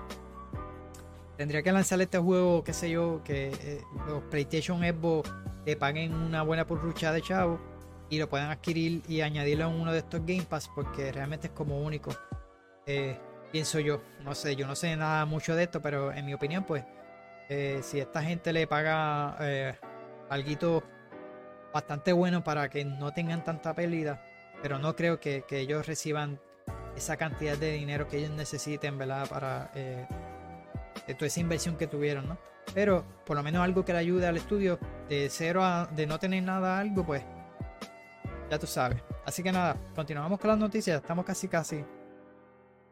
tendría 1.36 1.62
que 1.62 1.70
lanzar 1.70 2.00
este 2.00 2.18
juego, 2.18 2.64
qué 2.64 2.72
sé 2.72 2.90
yo, 2.90 3.22
que 3.22 3.82
los 4.08 4.22
PlayStation 4.24 4.80
Xbox 4.80 5.30
le 5.64 5.76
paguen 5.76 6.12
una 6.14 6.42
buena 6.42 6.66
porrucha 6.66 7.12
de 7.12 7.22
chavo 7.22 7.60
y 8.08 8.18
lo 8.18 8.28
puedan 8.28 8.50
adquirir 8.50 9.02
y 9.06 9.20
añadirlo 9.20 9.68
en 9.68 9.80
uno 9.80 9.92
de 9.92 9.98
estos 9.98 10.20
Game 10.26 10.46
Pass 10.48 10.68
porque 10.74 11.12
realmente 11.12 11.46
es 11.46 11.52
como 11.52 11.80
único. 11.80 12.10
Pienso 13.52 13.80
yo, 13.80 14.00
no 14.24 14.34
sé, 14.34 14.54
yo 14.54 14.66
no 14.66 14.76
sé 14.76 14.96
nada 14.96 15.24
mucho 15.26 15.56
de 15.56 15.64
esto, 15.64 15.82
pero 15.82 16.12
en 16.12 16.24
mi 16.24 16.34
opinión, 16.34 16.64
pues, 16.64 16.84
eh, 17.52 17.80
si 17.82 17.98
esta 17.98 18.22
gente 18.22 18.52
le 18.52 18.68
paga 18.68 19.36
eh, 19.40 19.74
algo 20.28 20.84
bastante 21.74 22.12
bueno 22.12 22.44
para 22.44 22.70
que 22.70 22.84
no 22.84 23.12
tengan 23.12 23.42
tanta 23.42 23.74
pérdida, 23.74 24.24
pero 24.62 24.78
no 24.78 24.94
creo 24.94 25.18
que, 25.18 25.44
ellos 25.50 25.84
reciban 25.84 26.40
esa 26.96 27.16
cantidad 27.16 27.58
de 27.58 27.72
dinero 27.72 28.06
que 28.06 28.18
ellos 28.18 28.30
necesiten, 28.30 28.96
¿verdad? 28.96 29.28
Para 29.28 29.72
eh, 29.74 30.06
toda 31.18 31.26
esa 31.26 31.40
inversión 31.40 31.76
que 31.76 31.88
tuvieron, 31.88 32.28
¿no? 32.28 32.38
Pero 32.72 33.04
por 33.26 33.36
lo 33.36 33.42
menos 33.42 33.64
algo 33.64 33.84
que 33.84 33.94
le 33.94 33.98
ayude 33.98 34.28
al 34.28 34.36
estudio 34.36 34.78
de 35.08 35.26
cero 35.28 35.64
a 35.64 35.86
de 35.86 36.06
no 36.06 36.20
tener 36.20 36.44
nada 36.44 36.78
algo, 36.78 37.04
pues 37.04 37.24
ya 38.48 38.60
tú 38.60 38.68
sabes. 38.68 39.02
Así 39.26 39.42
que 39.42 39.50
nada, 39.50 39.76
continuamos 39.96 40.38
con 40.38 40.50
las 40.50 40.58
noticias. 40.58 41.00
Estamos 41.00 41.24
casi 41.24 41.48
casi 41.48 41.84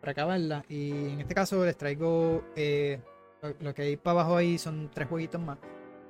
para 0.01 0.11
acabarla. 0.11 0.65
Y 0.69 1.13
en 1.13 1.21
este 1.21 1.35
caso 1.35 1.65
les 1.65 1.77
traigo 1.77 2.43
lo, 3.61 3.75
que 3.75 3.83
hay 3.83 3.97
para 3.97 4.21
abajo 4.21 4.37
ahí 4.37 4.59
son 4.59 4.91
tres 4.93 5.09
jueguitos 5.09 5.41
más. 5.41 5.59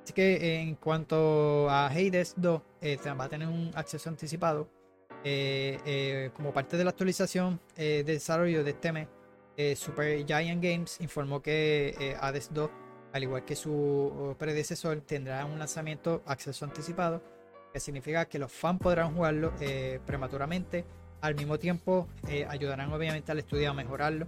Así 0.03 0.13
que 0.13 0.61
en 0.61 0.75
cuanto 0.75 1.69
a 1.69 1.87
Hades 1.87 2.33
2, 2.37 2.61
eh, 2.81 2.97
va 3.19 3.25
a 3.25 3.29
tener 3.29 3.47
un 3.47 3.71
acceso 3.75 4.09
anticipado. 4.09 4.67
Eh, 5.23 6.31
como 6.33 6.53
parte 6.53 6.77
de 6.77 6.83
la 6.85 6.91
actualización 6.91 7.59
de 7.75 8.03
desarrollo 8.03 8.63
de 8.63 8.71
este 8.71 8.91
mes, 8.91 9.07
Super 9.75 10.25
Giant 10.25 10.63
Games 10.63 11.01
informó 11.01 11.41
que 11.41 12.15
Hades 12.21 12.49
2 12.53 12.69
al 13.13 13.23
igual 13.23 13.45
que 13.45 13.55
su 13.55 14.35
predecesor, 14.37 15.01
tendrá 15.01 15.45
un 15.45 15.57
lanzamiento 15.59 16.21
acceso 16.25 16.65
anticipado, 16.65 17.21
que 17.73 17.79
significa 17.79 18.25
que 18.25 18.39
los 18.39 18.51
fans 18.51 18.79
podrán 18.79 19.15
jugarlo 19.15 19.53
eh, 19.59 19.99
prematuramente. 20.05 20.85
Al 21.21 21.35
mismo 21.35 21.59
tiempo, 21.59 22.07
eh, 22.29 22.45
ayudarán 22.47 22.93
obviamente 22.93 23.31
al 23.31 23.39
estudio 23.39 23.71
a 23.71 23.73
mejorarlo. 23.73 24.27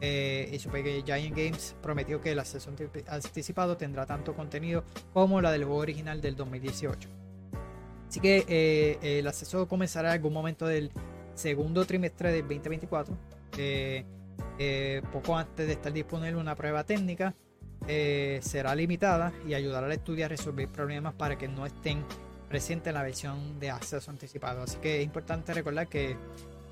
Eh, 0.00 0.56
Super 0.60 0.84
Giant 1.04 1.36
Games 1.36 1.76
prometió 1.82 2.20
que 2.20 2.32
el 2.32 2.38
acceso 2.38 2.70
anticipado 3.08 3.76
tendrá 3.76 4.06
tanto 4.06 4.34
contenido 4.34 4.84
como 5.12 5.40
la 5.40 5.52
del 5.52 5.64
juego 5.64 5.80
original 5.80 6.20
del 6.20 6.36
2018. 6.36 7.08
Así 8.08 8.20
que 8.20 8.98
el 9.00 9.26
acceso 9.26 9.68
comenzará 9.68 10.08
en 10.08 10.14
algún 10.14 10.32
momento 10.32 10.66
del 10.66 10.90
segundo 11.34 11.84
trimestre 11.84 12.32
del 12.32 12.42
2024, 12.42 13.16
poco 15.12 15.36
antes 15.36 15.66
de 15.66 15.72
estar 15.74 15.92
disponible 15.92 16.36
una 16.36 16.56
prueba 16.56 16.82
técnica 16.84 17.34
eh, 17.86 18.40
será 18.42 18.74
limitada 18.74 19.32
y 19.46 19.54
ayudará 19.54 19.86
al 19.86 19.92
estudio 19.92 20.26
a 20.26 20.28
resolver 20.28 20.68
problemas 20.68 21.14
para 21.14 21.38
que 21.38 21.48
no 21.48 21.64
estén 21.64 22.04
presentes 22.48 22.88
en 22.88 22.94
la 22.94 23.02
versión 23.02 23.58
de 23.58 23.70
acceso 23.70 24.10
anticipado. 24.10 24.62
Así 24.62 24.78
que 24.78 24.98
es 24.98 25.04
importante 25.04 25.54
recordar 25.54 25.88
que 25.88 26.16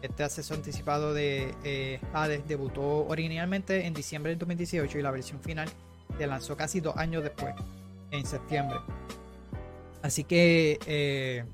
este 0.03 0.25
acceso 0.25 0.55
anticipado 0.55 1.15
de 1.15 1.55
eh, 1.65 2.01
Hades 2.13 2.47
debutó 2.47 3.07
originalmente 3.07 3.87
en 3.87 3.95
diciembre 3.95 4.31
del 4.31 4.39
2018 4.39 4.99
y 4.99 5.03
la 5.03 5.11
versión 5.11 5.41
final 5.41 5.69
se 6.17 6.27
lanzó 6.27 6.57
casi 6.57 6.81
dos 6.81 6.97
años 6.97 7.23
después, 7.23 7.55
en 8.11 8.25
septiembre. 8.25 8.79
Así 10.03 10.25
que 10.25 10.79
eh, 10.87 11.45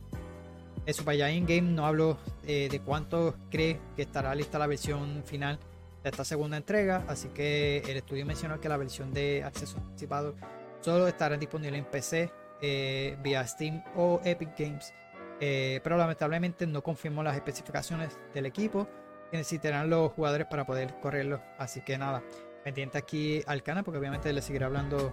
Super 0.93 1.17
Giant 1.17 1.49
Game 1.49 1.73
no 1.73 1.87
hablo 1.87 2.19
eh, 2.47 2.69
de 2.71 2.81
cuánto 2.81 3.35
cree 3.51 3.81
que 3.97 4.03
estará 4.03 4.35
lista 4.35 4.59
la 4.59 4.67
versión 4.67 5.23
final 5.25 5.59
esta 6.05 6.25
segunda 6.25 6.57
entrega. 6.57 7.05
Así 7.09 7.29
que 7.29 7.79
el 7.79 7.97
estudio 7.97 8.27
mencionó 8.27 8.61
que 8.61 8.69
la 8.69 8.77
versión 8.77 9.13
de 9.13 9.43
acceso 9.43 9.79
anticipado 9.79 10.35
solo 10.81 11.09
estará 11.09 11.37
disponible 11.37 11.79
en 11.79 11.85
PC 11.87 12.31
eh, 12.61 13.17
vía 13.23 13.47
Steam 13.47 13.83
o 13.97 14.21
Epic 14.25 14.51
Games. 14.59 14.93
Eh, 15.41 15.81
pero 15.83 15.97
lamentablemente 15.97 16.67
no 16.67 16.83
confirmó 16.83 17.23
las 17.23 17.35
especificaciones 17.35 18.19
del 18.33 18.47
equipo 18.47 18.89
que 19.31 19.37
necesitarán 19.37 19.91
los 19.91 20.13
jugadores 20.13 20.47
para 20.47 20.65
poder 20.65 20.95
correrlo. 21.01 21.41
Así 21.59 21.81
que 21.81 21.99
nada, 21.99 22.23
pendiente 22.63 22.99
aquí 22.99 23.43
al 23.47 23.63
canal 23.63 23.85
porque 23.85 23.99
obviamente 23.99 24.33
le 24.33 24.41
seguiré 24.43 24.65
hablando 24.65 25.13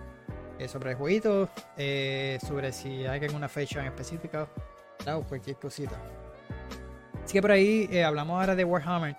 eh, 0.59 0.67
sobre 0.67 0.91
el 0.91 0.97
jueguito, 0.97 1.49
sobre 1.75 2.71
si 2.71 3.05
hay 3.05 3.23
alguna 3.23 3.49
fecha 3.49 3.79
en 3.79 3.87
específica 3.87 4.47
o 5.07 5.23
cualquier 5.23 5.55
cosita. 5.57 5.99
Así 7.23 7.33
que 7.33 7.41
por 7.41 7.51
ahí 7.51 7.99
hablamos 7.99 8.39
ahora 8.39 8.55
de 8.55 8.63
Warhammer 8.63 9.15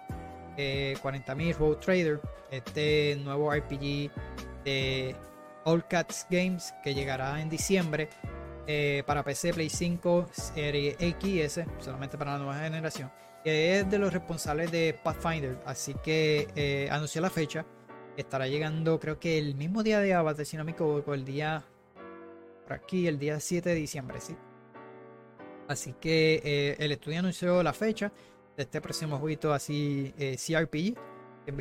eh, 0.56 0.96
40.000 1.02 1.56
Road 1.56 1.76
Trader, 1.78 2.20
este 2.50 3.16
nuevo 3.24 3.52
RPG 3.54 4.10
de 4.64 5.16
All 5.64 5.86
Cats 5.86 6.26
Games 6.28 6.74
que 6.84 6.94
llegará 6.94 7.40
en 7.40 7.48
diciembre 7.48 8.10
eh, 8.66 9.02
para 9.06 9.24
PC, 9.24 9.52
Play 9.54 9.68
5, 9.68 10.28
Serie 10.32 10.96
X, 10.98 11.60
solamente 11.78 12.16
para 12.18 12.32
la 12.32 12.38
nueva 12.38 12.58
generación. 12.58 13.10
Que 13.44 13.80
es 13.80 13.90
de 13.90 13.98
los 13.98 14.12
responsables 14.12 14.70
de 14.70 14.98
Pathfinder, 15.02 15.58
así 15.66 15.94
que 16.02 16.48
eh, 16.54 16.88
anunció 16.90 17.20
la 17.20 17.30
fecha. 17.30 17.66
Estará 18.16 18.46
llegando, 18.46 19.00
creo 19.00 19.18
que 19.18 19.38
el 19.38 19.54
mismo 19.54 19.82
día 19.82 20.00
de 20.00 20.14
Avatar, 20.14 20.46
si 20.46 20.56
no 20.56 20.64
el 21.14 21.24
día 21.24 21.64
por 22.62 22.74
aquí, 22.74 23.06
el 23.06 23.18
día 23.18 23.40
7 23.40 23.70
de 23.70 23.74
diciembre, 23.74 24.20
sí. 24.20 24.36
Así 25.68 25.94
que 26.00 26.40
eh, 26.44 26.76
el 26.78 26.92
estudio 26.92 27.20
anunció 27.20 27.62
la 27.62 27.72
fecha 27.72 28.12
de 28.56 28.64
este 28.64 28.80
próximo 28.80 29.18
jueguito 29.18 29.52
así 29.52 30.12
eh, 30.18 30.36
CRPG. 30.36 30.98
Han 31.48 31.56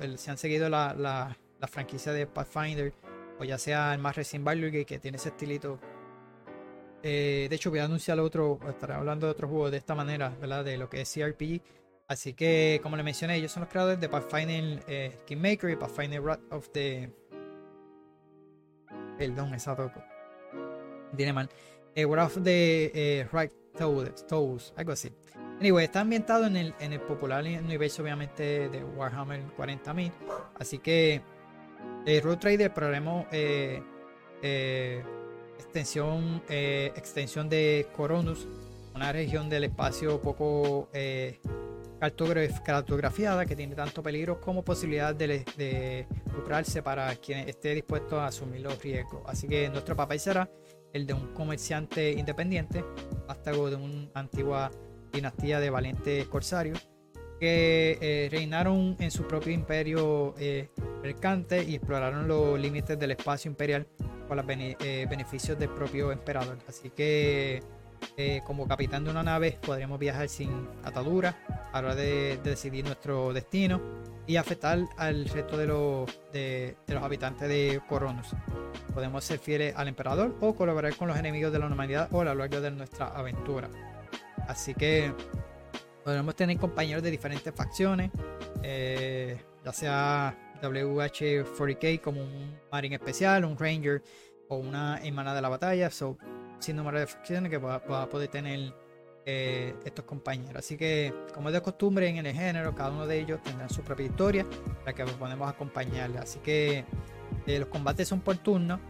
el, 0.00 0.18
si 0.18 0.30
han 0.30 0.38
seguido 0.38 0.68
la, 0.68 0.94
la, 0.94 1.36
franquicia 1.66 2.12
de 2.12 2.26
Pathfinder, 2.26 2.92
o 3.38 3.44
ya 3.44 3.58
sea 3.58 3.92
el 3.94 4.00
más 4.00 4.16
recién 4.16 4.44
Baldur's 4.44 4.84
que 4.86 4.98
tiene 4.98 5.16
ese 5.16 5.30
estilito. 5.30 5.78
Eh, 7.02 7.46
de 7.48 7.56
hecho, 7.56 7.70
voy 7.70 7.78
a 7.78 7.84
anunciar 7.84 8.18
otro, 8.18 8.58
estaré 8.68 8.94
hablando 8.94 9.26
de 9.26 9.32
otro 9.32 9.48
juego 9.48 9.70
de 9.70 9.76
esta 9.76 9.94
manera, 9.94 10.34
¿verdad? 10.40 10.64
De 10.64 10.76
lo 10.76 10.88
que 10.88 11.00
es 11.00 11.12
CRPG. 11.14 11.60
Así 12.08 12.32
que, 12.32 12.80
como 12.82 12.96
le 12.96 13.02
mencioné, 13.02 13.36
ellos 13.36 13.52
son 13.52 13.62
los 13.62 13.70
creadores 13.70 14.00
de 14.00 14.08
Pathfinder 14.08 14.82
eh, 14.88 15.18
y 15.28 15.76
Pathfinder 15.76 16.20
Wrath 16.20 16.40
of 16.50 16.70
the. 16.70 17.12
Perdón, 19.18 19.54
esa 19.54 19.76
toco. 19.76 20.02
Viene 21.12 21.32
mal. 21.32 21.48
Eh, 21.94 22.06
Wrath 22.06 22.38
of 22.38 22.44
the 22.44 22.90
eh, 22.94 23.28
Right 23.30 23.52
Toes, 24.26 24.72
algo 24.76 24.92
así. 24.92 25.12
Anyway, 25.60 25.84
está 25.84 26.00
ambientado 26.00 26.46
en 26.46 26.56
el, 26.56 26.74
en 26.80 26.92
el 26.94 27.00
popular 27.00 27.44
universo, 27.44 28.02
obviamente, 28.02 28.68
de 28.68 28.84
Warhammer 28.84 29.42
40.000. 29.56 30.12
Así 30.58 30.78
que, 30.78 31.20
eh, 32.06 32.20
Road 32.20 32.38
Trader, 32.38 32.72
probemos 32.72 33.26
eh, 33.32 33.82
eh, 34.42 35.02
extensión, 35.58 36.42
eh, 36.48 36.92
extensión 36.96 37.48
de 37.48 37.88
Coronus, 37.96 38.46
una 38.94 39.12
región 39.12 39.48
del 39.48 39.64
espacio 39.64 40.20
poco 40.20 40.88
cartografiada 42.64 43.44
que 43.46 43.54
tiene 43.54 43.74
tanto 43.74 44.02
peligro 44.02 44.40
como 44.40 44.64
posibilidad 44.64 45.14
de, 45.14 45.44
de 45.56 46.06
lucrarse 46.34 46.82
para 46.82 47.14
quien 47.16 47.48
esté 47.48 47.74
dispuesto 47.74 48.20
a 48.20 48.26
asumir 48.26 48.60
los 48.60 48.82
riesgos. 48.82 49.22
Así 49.26 49.46
que 49.46 49.68
nuestro 49.68 49.94
papel 49.94 50.18
será 50.18 50.50
el 50.92 51.06
de 51.06 51.12
un 51.12 51.34
comerciante 51.34 52.12
independiente, 52.12 52.84
vástago 53.26 53.70
de 53.70 53.76
una 53.76 54.08
antigua 54.14 54.70
dinastía 55.12 55.60
de 55.60 55.70
valientes 55.70 56.26
corsarios 56.26 56.88
que 57.38 57.98
eh, 58.00 58.28
reinaron 58.30 58.96
en 58.98 59.10
su 59.10 59.26
propio 59.26 59.52
imperio 59.52 60.34
eh, 60.38 60.68
mercante 61.02 61.62
y 61.62 61.76
exploraron 61.76 62.26
los 62.26 62.58
límites 62.58 62.98
del 62.98 63.12
espacio 63.12 63.50
imperial 63.50 63.86
con 64.26 64.36
los 64.36 64.46
eh, 64.48 65.06
beneficios 65.08 65.58
del 65.58 65.70
propio 65.70 66.12
emperador. 66.12 66.58
Así 66.68 66.90
que 66.90 67.62
como 68.44 68.66
capitán 68.68 69.04
de 69.04 69.10
una 69.10 69.22
nave 69.24 69.58
podríamos 69.60 69.98
viajar 69.98 70.28
sin 70.28 70.68
atadura 70.84 71.36
a 71.72 71.82
la 71.82 71.88
hora 71.88 71.94
de, 71.96 72.38
decidir 72.42 72.84
nuestro 72.84 73.32
destino 73.32 73.80
y 74.26 74.36
afectar 74.36 74.80
al 74.96 75.24
resto 75.24 75.56
de 75.56 75.66
los, 75.66 76.20
de, 76.32 76.76
los 76.88 77.02
habitantes 77.02 77.48
de 77.48 77.80
Coronus. 77.88 78.28
Podemos 78.92 79.24
ser 79.24 79.38
fieles 79.38 79.74
al 79.76 79.88
emperador 79.88 80.36
o 80.40 80.54
colaborar 80.54 80.94
con 80.96 81.08
los 81.08 81.16
enemigos 81.16 81.52
de 81.52 81.58
la 81.58 81.66
humanidad 81.66 82.08
o 82.12 82.20
a 82.20 82.24
lo 82.24 82.34
largo 82.34 82.60
de 82.60 82.70
nuestra 82.70 83.08
aventura. 83.08 83.68
Así 84.48 84.74
que 84.74 85.12
podremos 86.08 86.34
tener 86.34 86.56
compañeros 86.56 87.02
de 87.02 87.10
diferentes 87.10 87.52
facciones, 87.54 88.10
eh, 88.62 89.36
ya 89.62 89.72
sea 89.74 90.54
WH-40K 90.62 92.00
como 92.00 92.22
un 92.22 92.58
Marine 92.72 92.94
especial, 92.94 93.44
un 93.44 93.58
Ranger 93.58 94.02
o 94.48 94.56
una 94.56 95.00
hermana 95.04 95.34
de 95.34 95.42
la 95.42 95.50
batalla, 95.50 95.90
so, 95.90 96.16
sin 96.60 96.76
número 96.76 96.98
de 96.98 97.06
facciones 97.06 97.50
que 97.50 97.58
va, 97.58 97.74
a 97.74 98.08
poder 98.08 98.30
tener 98.30 98.72
eh, 99.26 99.74
estos 99.84 100.06
compañeros. 100.06 100.56
Así 100.56 100.78
que, 100.78 101.12
como 101.34 101.50
es 101.50 101.52
de 101.52 101.60
costumbre 101.60 102.08
en 102.08 102.24
el 102.24 102.34
género, 102.34 102.74
cada 102.74 102.88
uno 102.88 103.06
de 103.06 103.20
ellos 103.20 103.42
tendrá 103.42 103.68
su 103.68 103.82
propia 103.82 104.06
historia 104.06 104.46
para 104.84 104.94
que 104.94 105.04
podemos 105.04 105.46
acompañarle. 105.46 106.20
Así 106.20 106.38
que 106.38 106.86
eh, 107.46 107.58
los 107.58 107.68
combates 107.68 108.08
son 108.08 108.22
por 108.22 108.38
turno, 108.38 108.80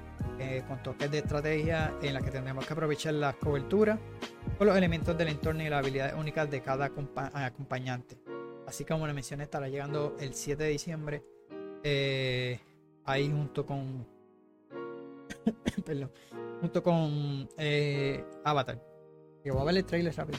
con 0.66 0.83
toques 0.83 1.11
de 1.11 1.19
estrategia 1.19 1.95
en 2.03 2.14
la 2.14 2.21
que 2.21 2.31
tendremos 2.31 2.64
que 2.66 2.73
aprovechar 2.73 3.14
las 3.14 3.35
coberturas 3.37 3.99
con 4.57 4.66
los 4.66 4.77
elementos 4.77 5.16
del 5.16 5.29
entorno 5.29 5.62
y 5.62 5.69
las 5.69 5.81
habilidades 5.81 6.14
únicas 6.14 6.51
de 6.51 6.61
cada 6.62 6.91
acompañante. 7.35 8.19
Así 8.66 8.85
como 8.85 9.07
le 9.07 9.14
mencioné, 9.14 9.45
estará 9.45 9.69
llegando 9.69 10.14
el 10.21 10.35
7 10.35 10.62
de 10.62 10.69
diciembre. 10.69 11.25
Eh, 11.83 12.61
ahí 13.05 13.31
junto 13.31 13.64
con. 13.64 14.07
perdón. 15.87 16.12
Junto 16.61 16.83
con 16.83 17.49
eh, 17.57 18.25
Avatar. 18.45 18.79
Que 19.43 19.51
voy 19.51 19.62
a 19.62 19.64
ver 19.64 19.77
el 19.79 19.85
trailer 19.85 20.14
rápido. 20.14 20.39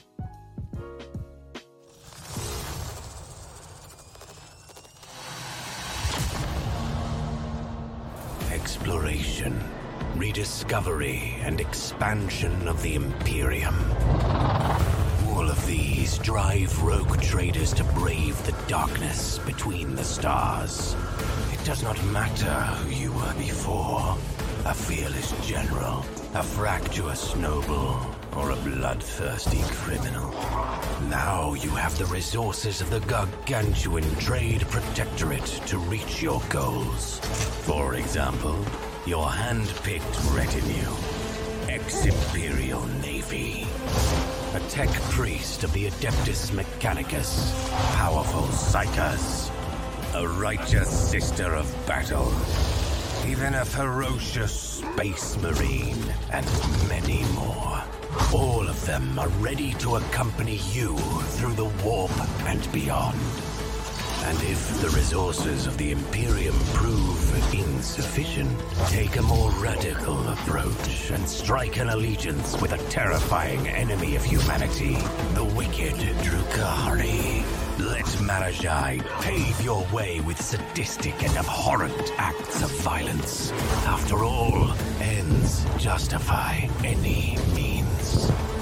Exploration, 8.90 9.64
rediscovery, 10.16 11.36
and 11.42 11.62
expansion 11.62 12.68
of 12.68 12.82
the 12.82 12.96
Imperium. 12.96 13.76
All 15.28 15.48
of 15.48 15.64
these 15.68 16.18
drive 16.18 16.82
rogue 16.82 17.22
traders 17.22 17.72
to 17.74 17.84
brave 17.84 18.44
the 18.48 18.56
darkness 18.68 19.38
between 19.46 19.94
the 19.94 20.04
stars. 20.04 20.96
It 21.54 21.64
does 21.66 21.84
not 21.84 22.04
matter 22.06 22.52
who 22.52 22.96
you 22.96 23.12
were 23.12 23.34
before 23.38 24.18
a 24.66 24.74
fearless 24.74 25.36
general, 25.48 26.04
a 26.34 26.42
fractious 26.42 27.36
noble, 27.36 28.16
a 28.40 28.56
bloodthirsty 28.56 29.62
criminal. 29.84 30.32
Now 31.10 31.54
you 31.54 31.70
have 31.72 31.98
the 31.98 32.06
resources 32.06 32.80
of 32.82 32.90
the 32.90 33.02
gargantuan 33.02 34.04
trade 34.16 34.62
protectorate 34.70 35.46
to 35.68 35.78
reach 35.78 36.22
your 36.22 36.42
goals. 36.50 37.20
For 37.66 37.96
example, 37.96 38.58
your 39.06 39.30
hand-picked 39.30 40.24
retinue, 40.32 40.94
ex-Imperial 41.68 42.86
Navy, 43.02 43.68
a 44.54 44.60
tech 44.70 44.90
priest 45.12 45.64
of 45.64 45.74
the 45.74 45.86
Adeptus 45.88 46.52
Mechanicus, 46.52 47.52
powerful 47.96 48.48
Psychers, 48.48 49.52
a 50.16 50.28
righteous 50.28 50.90
sister 51.12 51.54
of 51.54 51.68
battle, 51.86 52.32
even 53.28 53.54
a 53.56 53.66
ferocious 53.66 54.54
space 54.54 55.38
marine, 55.38 56.04
and 56.32 56.46
many 56.88 57.24
more. 57.34 57.84
All 58.34 58.68
of 58.68 58.86
them 58.86 59.18
are 59.20 59.30
ready 59.40 59.74
to 59.76 59.96
accompany 59.96 60.58
you 60.72 60.98
through 61.38 61.54
the 61.54 61.72
warp 61.84 62.12
and 62.48 62.72
beyond. 62.72 63.20
And 64.26 64.38
if 64.44 64.82
the 64.82 64.90
resources 64.90 65.66
of 65.66 65.78
the 65.78 65.92
Imperium 65.92 66.56
prove 66.74 67.54
insufficient, 67.54 68.60
take 68.88 69.16
a 69.18 69.22
more 69.22 69.50
radical 69.52 70.28
approach 70.28 71.12
and 71.12 71.28
strike 71.28 71.78
an 71.78 71.90
allegiance 71.90 72.60
with 72.62 72.74
a 72.74 72.90
terrifying 72.90 73.68
enemy 73.68 74.16
of 74.16 74.24
humanity, 74.24 74.96
the 75.34 75.44
wicked 75.56 75.96
Drukari. 76.24 77.44
Let 77.80 78.06
Marajai 78.06 79.02
pave 79.22 79.62
your 79.62 79.88
way 79.94 80.20
with 80.20 80.42
sadistic 80.42 81.24
and 81.24 81.36
abhorrent 81.38 82.14
acts 82.18 82.62
of 82.62 82.72
violence. 82.82 83.52
After 83.86 84.24
all, 84.24 84.72
ends 85.00 85.66
justify 85.78 86.68
any 86.84 87.38
means. 87.56 87.69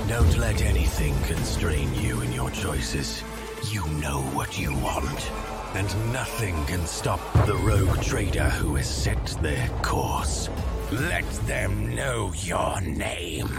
Don't 0.08 0.38
let 0.38 0.62
anything 0.62 1.14
constrain 1.28 1.94
you 1.96 2.22
in 2.22 2.34
your 2.34 2.50
choices. 2.52 3.24
You 3.72 3.86
know 4.02 4.22
what 4.34 4.58
you 4.58 4.72
want. 4.82 5.32
And 5.76 5.88
nothing 6.14 6.56
can 6.66 6.86
stop 6.86 7.20
the 7.46 7.56
rogue 7.56 8.02
trader 8.02 8.50
who 8.50 8.76
has 8.76 8.88
set 8.88 9.26
their 9.42 9.68
course. 9.82 10.50
Let 10.92 11.26
them 11.46 11.96
know 11.96 12.32
your 12.36 12.82
name. 12.82 13.50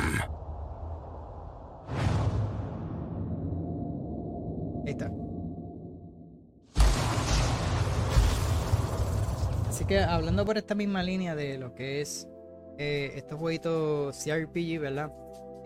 Está. 4.86 5.10
Así 9.68 9.84
que 9.84 10.00
hablando 10.00 10.44
por 10.44 10.56
esta 10.56 10.74
misma 10.74 11.02
línea 11.02 11.34
de 11.34 11.58
lo 11.58 11.74
que 11.74 12.00
es 12.00 12.26
eh, 12.78 13.12
estos 13.16 13.38
jueguitos 13.38 14.16
CRPG, 14.24 14.80
¿verdad? 14.80 15.12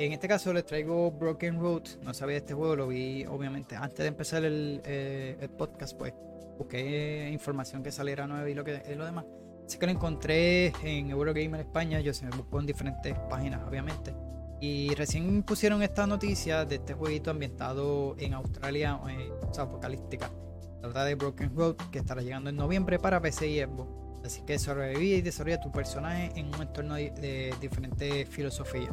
En 0.05 0.11
este 0.11 0.26
caso 0.26 0.53
les 0.53 0.66
traigo 0.66 1.12
Broken 1.12 1.61
Road. 1.61 1.82
No 2.03 2.12
sabía 2.12 2.32
de 2.32 2.38
este 2.38 2.55
juego, 2.55 2.74
lo 2.74 2.88
vi 2.88 3.24
obviamente 3.24 3.76
antes 3.76 3.98
de 3.98 4.07
empezar 4.07 4.44
el, 4.44 4.82
eh, 4.84 5.36
el 5.40 5.48
podcast, 5.50 5.96
pues 5.96 6.12
busqué 6.59 7.30
información 7.32 7.84
que 7.84 7.92
saliera 7.92 8.26
nueva 8.26 8.50
y 8.50 8.55
lo 8.55 8.64
que 8.64 8.82
lo 8.96 9.05
demás. 9.05 9.26
Así 9.64 9.78
que 9.78 9.86
lo 9.86 9.92
encontré 9.92 10.72
en 10.82 11.11
Eurogamer 11.11 11.61
España. 11.61 12.00
Yo 12.00 12.12
se 12.12 12.26
me 12.26 12.36
buscó 12.36 12.59
en 12.59 12.66
diferentes 12.66 13.16
páginas, 13.30 13.61
obviamente. 13.64 14.12
Y 14.61 14.92
recién 14.96 15.44
pusieron 15.44 15.84
esta 15.84 16.05
noticia 16.05 16.64
de 16.64 16.76
este 16.76 16.94
jueguito 16.94 17.30
ambientado 17.30 18.16
en 18.18 18.34
Australia, 18.34 18.98
eh, 19.09 19.30
o 19.48 19.55
sea, 19.55 19.64
apocalíptica. 19.64 20.32
Verdad 20.80 21.07
de 21.07 21.14
Broken 21.14 21.55
Road, 21.55 21.76
que 21.92 22.00
estará 22.00 22.22
llegando 22.22 22.50
en 22.50 22.57
noviembre 22.57 22.98
para 22.98 23.22
PC 23.22 23.46
y 23.46 23.61
Xbox. 23.61 23.88
Así 24.24 24.42
que 24.42 24.59
sobrevive 24.59 25.18
y 25.18 25.22
desarrolla 25.22 25.61
tu 25.61 25.70
personaje 25.70 26.32
en 26.34 26.53
un 26.53 26.61
entorno 26.61 26.96
de, 26.96 27.12
de 27.12 27.55
diferentes 27.61 28.28
filosofías. 28.28 28.92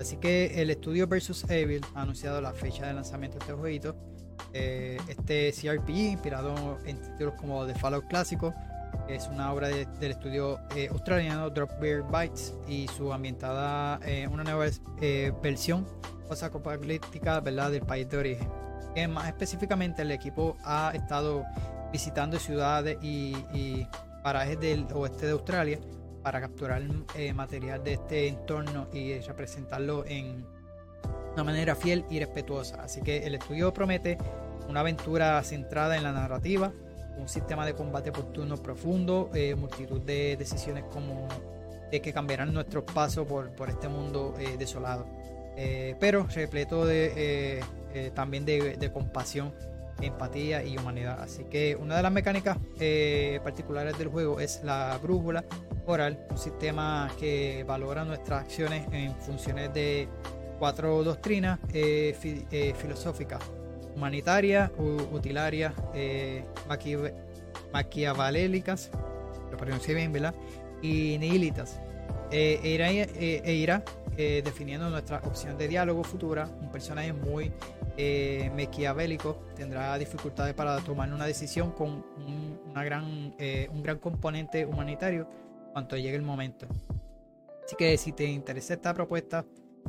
Así 0.00 0.16
que 0.16 0.60
el 0.60 0.70
estudio 0.70 1.06
Versus 1.06 1.48
Evil 1.50 1.84
ha 1.94 2.02
anunciado 2.02 2.40
la 2.40 2.52
fecha 2.52 2.86
de 2.86 2.94
lanzamiento 2.94 3.38
de 3.38 3.44
este 3.44 3.54
jueguito. 3.54 3.96
Eh, 4.52 4.98
este 5.08 5.52
CRPG, 5.52 6.12
inspirado 6.12 6.78
en 6.86 7.00
títulos 7.00 7.34
como 7.34 7.66
The 7.66 7.74
Fallout 7.74 8.06
clásico, 8.06 8.54
es 9.08 9.26
una 9.28 9.52
obra 9.52 9.68
del 9.68 10.10
estudio 10.10 10.60
eh, 10.76 10.88
australiano 10.90 11.50
Drop 11.50 11.70
Bear 11.80 12.02
Bites 12.02 12.54
y 12.68 12.86
su 12.88 13.12
ambientada 13.12 13.98
eh, 14.04 14.28
una 14.28 14.44
nueva 14.44 14.66
eh, 15.00 15.32
versión 15.42 15.86
post-apocalíptica 16.28 17.40
¿verdad? 17.40 17.70
del 17.70 17.82
país 17.82 18.08
de 18.08 18.18
origen. 18.18 18.48
Que 18.94 19.08
más 19.08 19.28
específicamente, 19.28 20.02
el 20.02 20.10
equipo 20.10 20.56
ha 20.64 20.92
estado 20.94 21.44
visitando 21.92 22.38
ciudades 22.38 22.98
y, 23.02 23.34
y 23.52 23.86
parajes 24.22 24.60
del 24.60 24.86
oeste 24.92 25.26
de 25.26 25.32
Australia 25.32 25.78
para 26.28 26.42
capturar 26.42 26.82
eh, 27.14 27.32
material 27.32 27.82
de 27.82 27.94
este 27.94 28.28
entorno 28.28 28.88
y 28.92 29.18
representarlo 29.20 30.04
en 30.06 30.44
una 31.32 31.42
manera 31.42 31.74
fiel 31.74 32.04
y 32.10 32.18
respetuosa. 32.18 32.82
Así 32.82 33.00
que 33.00 33.26
el 33.26 33.36
estudio 33.36 33.72
promete 33.72 34.18
una 34.68 34.80
aventura 34.80 35.42
centrada 35.42 35.96
en 35.96 36.02
la 36.02 36.12
narrativa, 36.12 36.70
un 37.16 37.30
sistema 37.30 37.64
de 37.64 37.72
combate 37.72 38.12
por 38.12 38.26
profundo, 38.60 39.30
eh, 39.32 39.54
multitud 39.54 40.02
de 40.02 40.36
decisiones 40.36 40.84
como 40.92 41.26
de 41.90 42.02
que 42.02 42.12
cambiarán 42.12 42.52
nuestros 42.52 42.84
pasos 42.84 43.26
por, 43.26 43.48
por 43.52 43.70
este 43.70 43.88
mundo 43.88 44.34
eh, 44.38 44.56
desolado, 44.58 45.06
eh, 45.56 45.96
pero 45.98 46.26
repleto 46.26 46.84
de 46.84 47.62
eh, 47.94 48.10
también 48.14 48.44
de, 48.44 48.76
de 48.76 48.92
compasión 48.92 49.54
empatía 50.00 50.62
y 50.62 50.76
humanidad. 50.76 51.20
Así 51.20 51.44
que 51.44 51.76
una 51.76 51.96
de 51.96 52.02
las 52.02 52.12
mecánicas 52.12 52.58
eh, 52.78 53.40
particulares 53.42 53.98
del 53.98 54.08
juego 54.08 54.40
es 54.40 54.62
la 54.62 54.98
brújula 55.02 55.44
oral, 55.92 56.18
un 56.30 56.38
sistema 56.38 57.10
que 57.18 57.64
valora 57.66 58.04
nuestras 58.04 58.42
acciones 58.42 58.86
en 58.92 59.14
funciones 59.16 59.72
de 59.72 60.08
cuatro 60.58 61.02
doctrinas 61.02 61.58
eh, 61.72 62.14
fi- 62.18 62.44
eh, 62.50 62.74
filosóficas: 62.76 63.40
humanitarias, 63.96 64.70
utilarias, 65.12 65.72
eh, 65.94 66.44
maqui- 66.68 67.12
maquiavélicas, 67.72 68.90
lo 69.50 69.56
pronuncié 69.56 69.94
bien, 69.94 70.12
¿verdad? 70.12 70.34
Y 70.82 71.16
nihilitas. 71.18 71.80
Eh, 72.30 72.60
e 72.62 72.68
irá, 72.70 72.90
eh, 72.92 73.42
e 73.44 73.52
irá, 73.54 73.82
eh, 74.16 74.42
definiendo 74.44 74.90
nuestra 74.90 75.18
opción 75.24 75.56
de 75.56 75.68
diálogo 75.68 76.04
futura. 76.04 76.46
Un 76.60 76.70
personaje 76.70 77.12
muy 77.12 77.50
eh, 77.96 78.50
maquiavélico 78.54 79.42
tendrá 79.56 79.96
dificultades 79.98 80.54
para 80.54 80.78
tomar 80.80 81.12
una 81.12 81.24
decisión 81.26 81.72
con 81.72 82.04
un, 82.16 82.60
una 82.70 82.84
gran, 82.84 83.34
eh, 83.38 83.68
un 83.72 83.82
gran 83.82 83.98
componente 83.98 84.66
humanitario 84.66 85.26
cuando 85.78 85.96
llegue 85.96 86.16
el 86.16 86.22
momento. 86.22 86.66
Así 87.64 87.76
que 87.76 87.96
si 87.98 88.12
te 88.12 88.24
interesa 88.24 88.74
esta 88.74 88.92
propuesta, 88.94 89.44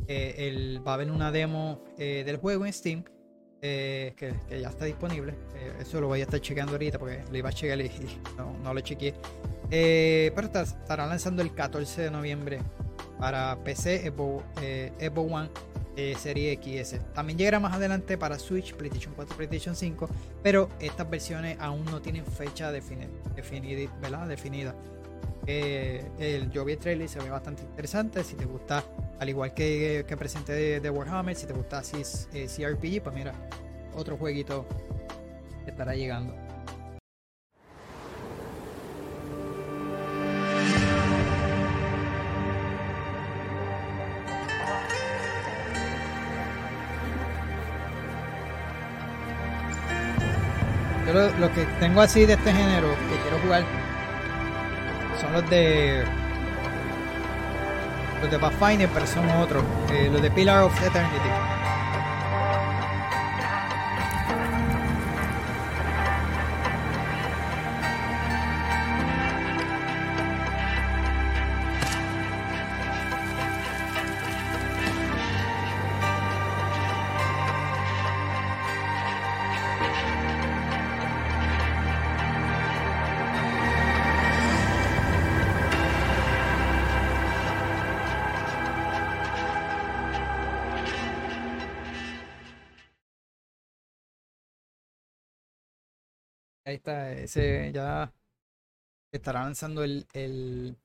eh, 0.08 0.36
el- 0.38 0.86
va 0.86 0.92
a 0.92 0.94
haber 0.96 1.12
una 1.12 1.32
demo 1.32 1.84
eh, 1.98 2.24
del 2.26 2.38
juego 2.38 2.66
en 2.66 2.74
Steam 2.74 3.04
eh, 3.62 4.14
que, 4.16 4.34
que 4.48 4.62
ya 4.62 4.70
está 4.70 4.86
disponible. 4.86 5.34
Eh, 5.56 5.74
eso 5.82 6.00
lo 6.00 6.08
voy 6.08 6.20
a 6.20 6.24
estar 6.24 6.40
chequeando 6.40 6.74
ahorita 6.74 7.00
porque 7.00 7.24
lo 7.32 7.38
iba 7.38 7.50
a 7.50 7.52
chequear 7.54 7.80
y, 7.82 7.86
y 7.88 8.20
no, 8.38 8.58
no 8.64 8.74
lo 8.74 8.82
chequeé. 8.82 9.14
Eh, 9.72 10.32
pero 10.36 10.48
está- 10.48 10.62
estará 10.64 11.08
lanzando 11.08 11.42
el 11.42 11.54
14 11.54 12.04
de 12.04 12.12
noviembre 12.12 12.60
para 13.20 13.58
PC, 13.64 14.10
Xbox, 14.12 14.44
eh, 14.62 14.92
Xbox 15.00 15.32
One, 15.34 15.50
Serie 16.18 16.58
XS. 16.64 17.00
También 17.14 17.38
llegará 17.38 17.60
más 17.60 17.74
adelante 17.74 18.18
para 18.18 18.40
Switch, 18.40 18.74
PlayStation 18.74 19.14
4, 19.16 19.36
PlayStation 19.36 19.76
5, 19.76 20.08
pero 20.42 20.70
estas 20.80 21.10
versiones 21.10 21.58
aún 21.60 21.84
no 21.86 22.02
tienen 22.02 22.26
fecha 22.26 22.72
defini- 22.72 23.10
definida, 23.36 23.92
¿verdad? 24.02 24.26
definida 24.26 24.74
el 25.50 26.52
Jovi 26.54 26.78
trailer 26.78 27.10
se 27.10 27.20
ve 27.20 27.30
bastante 27.30 27.64
interesante. 27.64 28.24
Si 28.24 28.36
te 28.36 28.45
gusta, 28.45 28.84
al 29.20 29.30
igual 29.30 29.54
que, 29.54 30.06
que 30.08 30.18
presenté 30.18 30.80
de, 30.80 30.89
Warhammer, 30.89 31.36
si 31.36 31.47
te 31.47 31.54
gusta 31.54 31.80
así 31.80 32.02
eh, 32.34 32.47
CRPG, 32.47 33.02
pues 33.02 33.16
mira, 33.16 33.34
otro 33.95 34.18
jueguito 34.18 34.66
estará 35.66 35.95
llegando. 35.95 36.36
Yo 51.08 51.14
lo 51.39 51.52
que 51.52 51.66
tengo 51.80 52.02
así 52.02 52.26
de 52.28 52.34
este 52.34 52.54
género 52.54 52.89
que 52.89 53.22
quiero 53.24 53.39
jugar 53.39 53.89
los 55.32 55.49
de 55.49 56.03
los 58.21 58.32
de 58.32 58.39
Pathfinder, 58.39 58.89
pero 58.93 59.07
son 59.07 59.30
otros. 59.32 59.63
Eh, 59.91 60.09
los 60.11 60.21
de 60.21 60.30
Pillar 60.32 60.63
of 60.63 60.73
Eternity. 60.82 61.30
Ya 97.36 98.13
estará 99.11 99.43
lanzando 99.43 99.84
el, 99.84 100.07
el, 100.13 100.77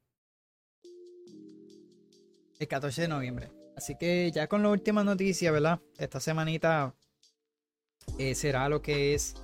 el 2.58 2.68
14 2.68 3.02
de 3.02 3.08
noviembre. 3.08 3.50
Así 3.76 3.96
que 3.96 4.30
ya 4.32 4.46
con 4.46 4.62
la 4.62 4.70
última 4.70 5.02
noticia, 5.02 5.50
¿verdad? 5.50 5.80
Esta 5.98 6.20
semanita 6.20 6.94
eh, 8.18 8.34
será 8.34 8.68
lo 8.68 8.80
que 8.80 9.14
es 9.14 9.34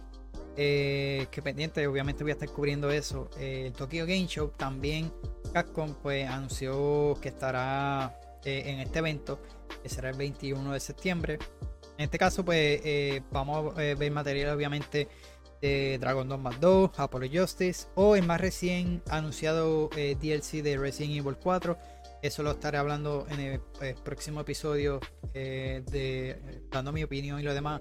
eh, 0.57 1.27
que 1.31 1.43
pendiente, 1.43 1.87
obviamente 1.87 2.23
voy 2.23 2.31
a 2.31 2.35
estar 2.35 2.49
cubriendo 2.49 2.91
eso. 2.91 3.29
Eh, 3.39 3.67
el 3.67 3.73
Tokyo 3.73 4.07
Game 4.07 4.27
Show 4.27 4.53
también 4.57 5.13
Capcom 5.53 5.95
pues 5.95 6.29
anunció 6.29 7.19
que 7.21 7.31
estará 7.31 8.17
en 8.45 8.81
este 8.81 9.01
evento, 9.01 9.43
que 9.83 9.89
será 9.89 10.11
el 10.11 10.17
21 10.17 10.73
de 10.73 10.81
septiembre. 10.81 11.39
En 11.99 12.05
este 12.05 12.19
caso, 12.19 12.45
pues 12.45 12.81
vamos 13.31 13.77
a 13.77 13.81
ver 13.95 14.11
material 14.11 14.57
obviamente 14.57 15.09
de 15.61 15.99
Dragon 15.99 16.29
Dogma 16.29 16.51
2, 16.61 16.91
Apollo 16.97 17.43
Justice 17.43 17.89
o 17.95 18.17
el 18.17 18.25
más 18.25 18.41
recién 18.41 19.03
anunciado 19.09 19.91
eh, 19.97 20.17
DLC 20.21 20.63
de 20.63 20.77
Resident 20.77 21.17
Evil 21.17 21.37
4. 21.37 21.79
Eso 22.23 22.43
lo 22.43 22.53
estaré 22.53 22.79
hablando 22.79 23.27
en 23.31 23.41
el, 23.41 23.61
eh, 23.81 23.95
próximo 24.05 24.41
episodio 24.41 25.01
eh, 25.33 25.83
de 25.91 26.63
dando 26.71 26.93
mi 26.93 27.03
opinión 27.03 27.41
y 27.41 27.43
lo 27.43 27.55
demás 27.55 27.81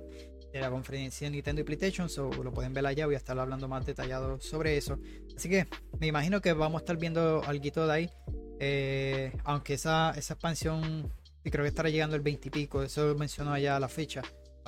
de 0.54 0.60
la 0.60 0.70
conferencia 0.70 1.28
de 1.28 1.32
Nintendo 1.32 1.62
y 1.62 1.64
PlayStation. 1.66 2.10
So, 2.10 2.30
lo 2.32 2.52
pueden 2.52 2.74
ver 2.74 2.86
allá, 2.86 3.06
voy 3.06 3.16
a 3.16 3.18
estar 3.18 3.38
hablando 3.38 3.68
más 3.68 3.86
detallado 3.86 4.40
sobre 4.40 4.78
eso. 4.78 4.98
Así 5.36 5.50
que 5.50 5.68
me 6.00 6.08
imagino 6.08 6.42
que 6.42 6.54
vamos 6.54 6.80
a 6.80 6.84
estar 6.84 6.98
viendo 6.98 7.44
algo 7.46 7.88
de 7.88 7.94
ahí. 7.94 9.34
Aunque 9.44 9.76
esa, 9.76 10.14
esa 10.18 10.34
expansión 10.34 11.12
creo 11.50 11.64
que 11.64 11.70
estará 11.70 11.90
llegando 11.90 12.16
el 12.16 12.22
20 12.22 12.48
y 12.48 12.52
pico, 12.52 12.84
eso 12.84 13.16
mencionó 13.16 13.54
allá 13.54 13.80
la 13.80 13.88
fecha, 13.88 14.22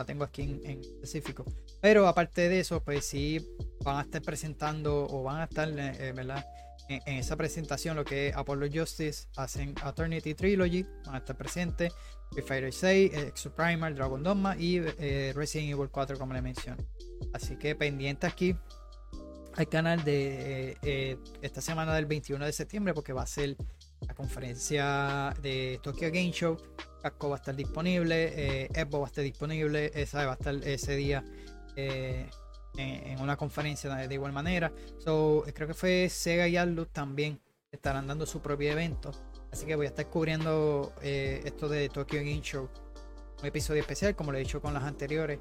tengo 0.05 0.23
aquí 0.23 0.41
en, 0.63 0.81
específico. 0.81 1.45
Pero 1.81 2.07
aparte 2.07 2.49
de 2.49 2.59
eso, 2.59 2.83
pues 2.83 3.05
sí 3.05 3.45
van 3.83 3.97
a 3.97 4.01
estar 4.01 4.21
presentando 4.21 5.07
o 5.09 5.23
van 5.23 5.41
a 5.41 5.43
estar, 5.45 5.69
eh, 5.69 6.11
¿verdad? 6.13 6.45
En, 6.89 7.17
esa 7.17 7.35
presentación 7.35 7.95
lo 7.95 8.03
que 8.03 8.29
es 8.29 8.35
Apollo 8.35 8.67
Justice, 8.73 9.27
hacen 9.37 9.75
Eternity 9.85 10.33
Trilogy, 10.33 10.85
van 11.05 11.15
a 11.15 11.17
estar 11.19 11.37
presentes, 11.37 11.93
Street 12.31 12.47
Fighter 12.47 12.73
6, 12.73 13.13
Exo 13.13 13.55
Primal, 13.55 13.95
Dragon 13.95 14.21
Dogma 14.23 14.55
y 14.57 14.77
eh, 14.77 15.31
Resident 15.35 15.71
Evil 15.71 15.89
4 15.89 16.17
como 16.17 16.33
le 16.33 16.41
mencioné. 16.41 16.83
Así 17.33 17.55
que 17.57 17.75
pendiente 17.75 18.27
aquí 18.27 18.55
al 19.55 19.67
canal 19.67 20.03
de 20.03 20.71
eh, 20.71 20.77
eh, 20.81 21.17
esta 21.41 21.61
semana 21.61 21.93
del 21.93 22.05
21 22.05 22.45
de 22.45 22.53
septiembre 22.53 22.93
porque 22.93 23.13
va 23.13 23.23
a 23.23 23.27
ser 23.27 23.57
la 24.07 24.13
conferencia 24.13 25.33
de 25.41 25.79
Tokyo 25.81 26.07
Game 26.07 26.31
Show. 26.31 26.57
Casco 27.01 27.29
va 27.29 27.35
a 27.35 27.39
estar 27.39 27.55
disponible, 27.55 28.65
eh, 28.65 28.85
va 28.85 28.99
a 28.99 29.07
estar 29.07 29.23
disponible, 29.23 29.91
esa 29.95 30.25
va 30.25 30.33
a 30.33 30.35
estar 30.35 30.55
ese 30.55 30.95
día 30.95 31.23
eh, 31.75 32.29
en, 32.77 33.19
una 33.19 33.35
conferencia 33.37 33.93
de, 33.95 34.13
igual 34.13 34.33
manera. 34.33 34.71
So, 34.99 35.43
creo 35.53 35.67
que 35.67 35.73
fue 35.73 36.09
Sega 36.09 36.47
y 36.47 36.57
Atlus 36.57 36.89
también 36.89 37.39
estarán 37.71 38.07
dando 38.07 38.25
su 38.25 38.41
propio 38.41 38.71
evento. 38.71 39.11
Así 39.51 39.65
que 39.65 39.75
voy 39.75 39.87
a 39.87 39.89
estar 39.89 40.07
cubriendo 40.07 40.93
eh, 41.01 41.41
esto 41.43 41.67
de 41.67 41.89
Tokyo 41.89 42.19
Game 42.19 42.41
Show. 42.41 42.69
Un 43.41 43.47
episodio 43.47 43.81
especial, 43.81 44.15
como 44.15 44.31
lo 44.31 44.37
he 44.37 44.41
dicho 44.41 44.61
con 44.61 44.73
las 44.73 44.83
anteriores. 44.83 45.39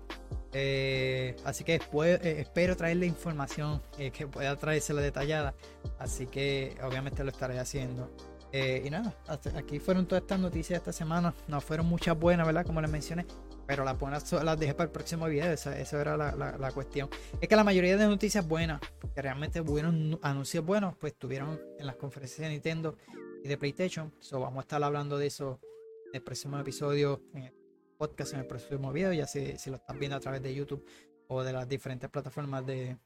Eh, 0.52 1.36
así 1.44 1.64
que 1.64 1.72
después 1.72 2.18
eh, 2.24 2.40
espero 2.40 2.76
traerle 2.76 3.06
información 3.06 3.82
eh, 3.98 4.11
que 4.11 4.26
pueda 4.26 4.56
traérsela 4.56 5.02
detallada. 5.02 5.54
Así 5.98 6.26
que 6.26 6.76
obviamente 6.82 7.22
lo 7.22 7.30
estaré 7.30 7.58
haciendo. 7.58 8.11
Eh, 8.53 8.82
y 8.84 8.90
nada, 8.90 9.14
aquí 9.57 9.78
fueron 9.78 10.07
todas 10.07 10.22
estas 10.22 10.40
noticias 10.40 10.78
esta 10.78 10.92
semana. 10.92 11.34
No 11.48 11.61
fueron 11.61 11.86
muchas 11.86 12.18
buenas, 12.18 12.46
¿verdad? 12.46 12.66
Como 12.66 12.80
les 12.80 12.90
mencioné. 12.90 13.26
Pero 13.66 13.84
las 13.84 13.96
buenas 13.96 14.32
las 14.32 14.59
dejé 14.59 14.74
para 14.74 14.86
el 14.86 14.90
próximo 14.90 15.26
video. 15.26 15.53
Esa, 15.53 15.78
esa 15.78 16.01
era 16.01 16.16
la, 16.16 16.34
la- 16.34 16.72
cuestión. 16.72 17.09
Es 17.40 17.48
que 17.48 17.55
la 17.55 17.62
mayoría 17.62 17.96
de 17.96 18.07
noticias 18.07 18.46
buenas, 18.46 18.80
que 19.14 19.22
realmente 19.22 19.61
hubieron 19.61 20.18
anuncios 20.22 20.64
buenos, 20.64 20.96
pues 20.96 21.12
estuvieron 21.12 21.61
en 21.78 21.86
las 21.86 21.94
conferencias 21.94 22.40
de 22.40 22.48
Nintendo 22.48 22.96
y 23.44 23.48
de 23.48 23.57
PlayStation. 23.57 24.12
So 24.18 24.40
vamos 24.40 24.59
a 24.59 24.61
estar 24.62 24.82
hablando 24.82 25.16
de 25.18 25.28
eso 25.28 25.61
en 26.09 26.16
el 26.16 26.22
próximo 26.22 26.59
episodio, 26.59 27.22
en 27.34 27.44
el 27.44 27.55
podcast, 27.96 28.32
en 28.34 28.40
el 28.40 28.46
próximo 28.46 28.92
video. 28.92 29.12
Ya 29.12 29.26
si, 29.28 29.57
si 29.57 29.70
lo 29.70 29.76
están 29.76 30.01
viendo 30.01 30.16
a 30.16 30.20
través 30.20 30.42
de 30.42 30.53
YouTube 30.53 30.84
o 31.28 31.44
de 31.44 31.53
las 31.53 31.68
diferentes 31.68 32.11
plataformas 32.11 32.66
de, 32.66 32.96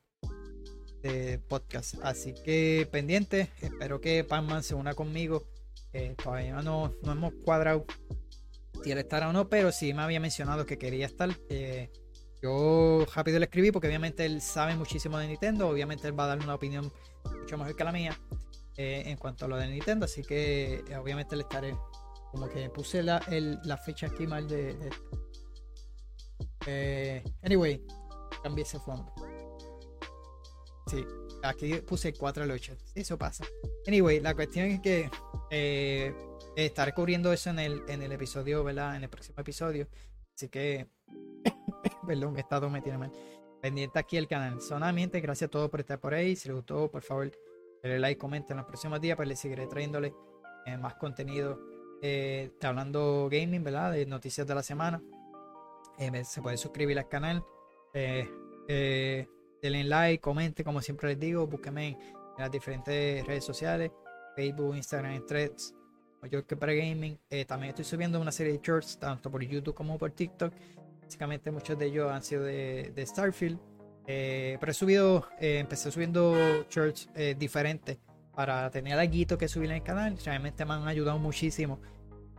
de 1.05 1.39
podcast. 1.39 1.95
Así 2.03 2.35
que 2.45 2.89
pendiente, 2.91 3.51
espero 3.61 4.01
que 4.01 4.25
Panman 4.25 4.63
se 4.63 4.75
una 4.75 4.95
conmigo. 4.95 5.45
Eh, 5.93 6.17
todavía 6.21 6.61
no, 6.63 6.93
no 7.03 7.13
hemos 7.13 7.33
cuadrado 7.45 7.85
si 8.83 8.91
él 8.91 8.99
estará 8.99 9.29
o 9.29 9.33
no, 9.33 9.49
pero 9.49 9.71
sí 9.71 9.95
me 9.95 10.03
había 10.03 10.19
mencionado 10.19 10.67
que 10.67 10.79
quería 10.79 11.07
estar. 11.07 11.31
Eh, 11.49 11.93
yo 12.43 13.07
rápido 13.15 13.39
le 13.39 13.45
escribí 13.45 13.71
porque 13.71 13.87
obviamente 13.89 14.25
él 14.25 14.41
sabe 14.41 14.75
muchísimo 14.77 15.19
de 15.19 15.29
Nintendo. 15.29 15.69
Obviamente 15.69 16.09
él 16.09 16.19
va 16.19 16.25
a 16.25 16.29
dar 16.29 16.39
una 16.39 16.55
opinión 16.55 16.91
mucho 17.41 17.57
mejor 17.59 17.77
que 17.77 17.85
la 17.85 17.93
mía 17.93 18.19
eh, 18.77 19.03
en 19.07 19.17
cuanto 19.19 19.45
a 19.45 19.49
lo 19.49 19.57
de 19.57 19.69
Nintendo. 19.69 20.07
Así 20.07 20.23
que 20.23 20.83
eh, 20.89 20.97
obviamente 20.97 21.37
le 21.37 21.43
estaré. 21.43 21.77
Como 22.33 22.49
que 22.49 22.69
puse 22.71 23.03
la, 23.03 23.23
la 23.65 23.77
fecha 23.77 24.09
aquí 24.09 24.27
mal 24.27 24.49
de. 24.49 24.75
de- 26.67 27.33
anyway, 27.43 27.81
cambié 28.43 28.65
ese 28.65 28.81
fondo. 28.81 29.15
Sí, 30.95 31.05
aquí 31.43 31.75
puse 31.81 32.13
4 32.13 32.45
al 32.45 32.51
8. 32.53 32.77
Sí, 32.85 33.01
eso 33.01 33.19
pasa. 33.19 33.45
Anyway, 33.87 34.21
la 34.21 34.33
cuestión 34.33 34.67
es 34.67 34.81
que 34.81 35.11
eh, 35.51 36.15
estaré 36.55 36.93
cubriendo 36.93 37.33
eso 37.33 37.51
en 37.51 37.59
el, 37.59 37.83
en 37.89 38.01
el 38.03 38.13
episodio, 38.13 38.63
¿verdad? 38.63 38.95
En 38.95 39.03
el 39.03 39.09
próximo 39.09 39.41
episodio. 39.41 39.89
Así 40.35 40.49
que, 40.49 40.87
perdón, 42.07 42.39
esta 42.39 42.61
dos 42.61 42.71
me 42.71 42.81
tiene 42.81 42.99
mal. 42.99 43.13
Pendiente 43.61 43.99
aquí 43.99 44.17
el 44.17 44.29
canal. 44.29 44.61
Solamente 44.61 45.21
gracias 45.21 45.49
a 45.49 45.51
todos 45.51 45.69
por 45.69 45.81
estar 45.81 45.99
por 45.99 46.15
ahí. 46.15 46.37
Si 46.37 46.49
les 46.49 46.55
gustó, 46.55 46.89
por 46.89 47.03
favor, 47.03 47.33
denle 47.83 47.99
like, 47.99 48.19
comenten 48.19 48.53
en 48.53 48.59
los 48.59 48.67
próximos 48.67 49.01
días, 49.01 49.17
pues 49.17 49.27
les 49.27 49.41
seguiré 49.41 49.67
trayéndole 49.67 50.15
eh, 50.67 50.77
más 50.77 50.95
contenido. 50.95 51.59
Eh, 52.03 52.53
hablando 52.63 53.29
gaming, 53.29 53.65
¿verdad? 53.65 53.91
De 53.91 54.07
noticias 54.07 54.47
de 54.47 54.55
la 54.55 54.63
semana. 54.63 55.03
Eh, 55.99 56.25
se 56.25 56.41
puede 56.41 56.57
suscribir 56.57 56.97
al 57.01 57.09
canal. 57.09 57.45
Eh, 57.93 58.29
eh, 58.69 59.27
denle 59.71 59.85
like, 59.85 60.21
comente, 60.21 60.63
como 60.63 60.83
siempre 60.83 61.09
les 61.11 61.19
digo, 61.19 61.47
búsquenme 61.47 61.89
en, 61.89 61.99
las 62.39 62.51
diferentes 62.51 63.25
redes 63.27 63.45
sociales, 63.45 63.93
Facebook, 64.35 64.75
Instagram, 64.75 65.25
Threads, 65.25 65.75
Mallorca 66.21 66.57
para 66.57 66.73
Gaming. 66.73 67.19
Eh, 67.31 67.45
también 67.45 67.71
estoy 67.71 67.85
subiendo 67.85 68.21
una 68.21 68.33
serie 68.33 68.53
de 68.53 68.61
shorts, 68.63 68.99
tanto 68.99 69.31
por 69.31 69.43
YouTube 69.43 69.75
como 69.75 69.97
por 69.97 70.11
TikTok. 70.11 70.53
Básicamente 71.01 71.51
muchos 71.51 71.79
de 71.79 71.87
ellos 71.87 72.11
han 72.11 72.23
sido 72.23 72.43
de, 72.43 73.05
Starfield. 73.07 73.59
Eh, 74.07 74.59
pero 74.61 74.73
he 74.73 74.75
subido, 74.75 75.27
eh, 75.41 75.59
empecé 75.61 75.91
subiendo 75.91 76.35
shorts 76.69 77.09
eh, 77.15 77.35
diferentes 77.39 77.99
para 78.35 78.69
tener 78.71 78.99
algo 78.99 79.39
que 79.39 79.49
subir 79.49 79.71
en 79.71 79.77
el 79.77 79.83
canal. 79.83 80.19
Realmente 80.25 80.65
me 80.65 80.75
han 80.75 80.89
ayudado 80.89 81.19
muchísimo. 81.19 81.81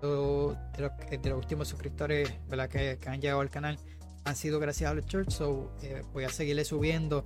De, 0.01 0.07
los, 0.07 1.37
últimos 1.37 1.67
suscriptores 1.69 2.31
¿verdad? 2.47 2.69
Que 2.69 2.99
han 3.07 3.21
llegado 3.21 3.39
al 3.39 3.49
canal 3.49 3.79
han 4.25 4.35
sido 4.35 4.59
gracias 4.59 4.91
a 4.91 4.93
los 4.93 5.05
shorts. 5.05 5.35
So, 5.35 5.71
eh, 5.81 6.01
voy 6.13 6.25
a 6.25 6.29
seguirle 6.29 6.65
subiendo. 6.65 7.25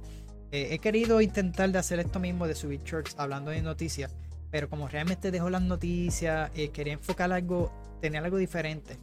Eh, 0.51 0.69
he 0.71 0.79
querido 0.79 1.21
intentar 1.21 1.71
de 1.71 1.79
hacer 1.79 1.99
esto 1.99 2.19
mismo, 2.19 2.47
de 2.47 2.55
subir 2.55 2.83
shorts 2.83 3.15
hablando 3.17 3.51
de 3.51 3.61
noticias. 3.61 4.15
Pero 4.51 4.69
como 4.69 4.87
realmente 4.87 5.29
dejo 5.31 5.49
las 5.49 5.61
noticias, 5.61 6.51
eh, 6.55 6.69
quería 6.69 6.93
enfocar 6.93 7.31
algo, 7.31 7.71
tener 8.01 8.23
algo 8.23 8.37
diferente. 8.37 8.97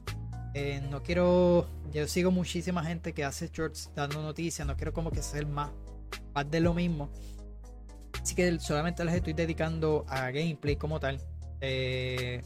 Eh, 0.55 0.81
no 0.91 1.03
quiero, 1.03 1.69
yo 1.93 2.09
sigo 2.09 2.31
muchísima 2.31 2.83
gente 2.85 3.13
que 3.13 3.25
hace 3.25 3.49
shorts 3.53 3.91
dando 3.95 4.23
noticias, 4.23 4.67
no 4.67 4.77
quiero 4.77 4.93
como 4.93 5.11
que 5.11 5.23
ser 5.23 5.47
más, 5.47 5.71
más 6.35 6.51
de 6.51 6.61
lo 6.61 6.75
mismo. 6.75 7.11
Así 8.21 8.35
que 8.35 8.59
solamente 8.59 9.05
les 9.05 9.15
estoy 9.15 9.35
dedicando 9.35 10.05
a 10.09 10.31
gameplay 10.31 10.77
como 10.77 10.99
tal. 10.99 11.21
Eh, 11.61 12.43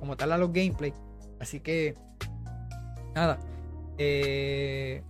como 0.00 0.16
tal 0.16 0.32
a 0.32 0.38
los 0.38 0.52
gameplay. 0.52 0.92
Así 1.38 1.60
que 1.60 1.94
nada. 3.14 3.38
Eh, 3.98 5.02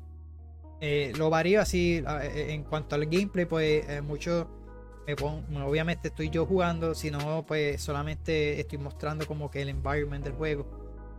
eh, 0.81 1.13
lo 1.17 1.31
varío 1.31 1.61
así 1.61 2.03
eh, 2.23 2.47
en 2.51 2.65
cuanto 2.65 2.95
al 2.95 3.07
gameplay, 3.07 3.47
pues 3.47 4.03
mucho 4.03 4.49
me 5.07 5.15
pongo, 5.15 5.43
obviamente 5.65 6.09
estoy 6.09 6.31
yo 6.31 6.47
jugando, 6.47 6.95
si 6.95 7.11
no, 7.11 7.45
pues 7.47 7.81
solamente 7.81 8.61
estoy 8.61 8.79
mostrando 8.79 9.27
como 9.27 9.51
que 9.51 9.63
el 9.63 9.69
environment 9.69 10.25
del 10.25 10.35
juego. 10.35 10.67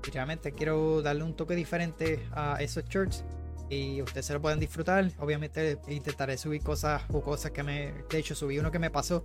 Y 0.06 0.11
realmente 0.11 0.52
quiero 0.52 1.02
darle 1.02 1.23
un 1.23 1.35
toque 1.35 1.56
diferente 1.56 2.27
a 2.31 2.57
esos 2.61 2.85
shorts 2.85 3.23
y 3.69 4.02
ustedes 4.02 4.26
se 4.26 4.34
lo 4.34 4.41
pueden 4.41 4.60
disfrutar. 4.60 5.11
Obviamente 5.19 5.80
intentaré 5.88 6.38
subir 6.38 6.61
cosas 6.61 7.03
o 7.11 7.22
cosas 7.22 7.52
que 7.52 7.64
me. 7.64 7.94
De 8.10 8.18
hecho, 8.18 8.35
subí 8.35 8.60
uno 8.60 8.72
que 8.72 8.80
me 8.80 8.89
pasó. 8.89 9.23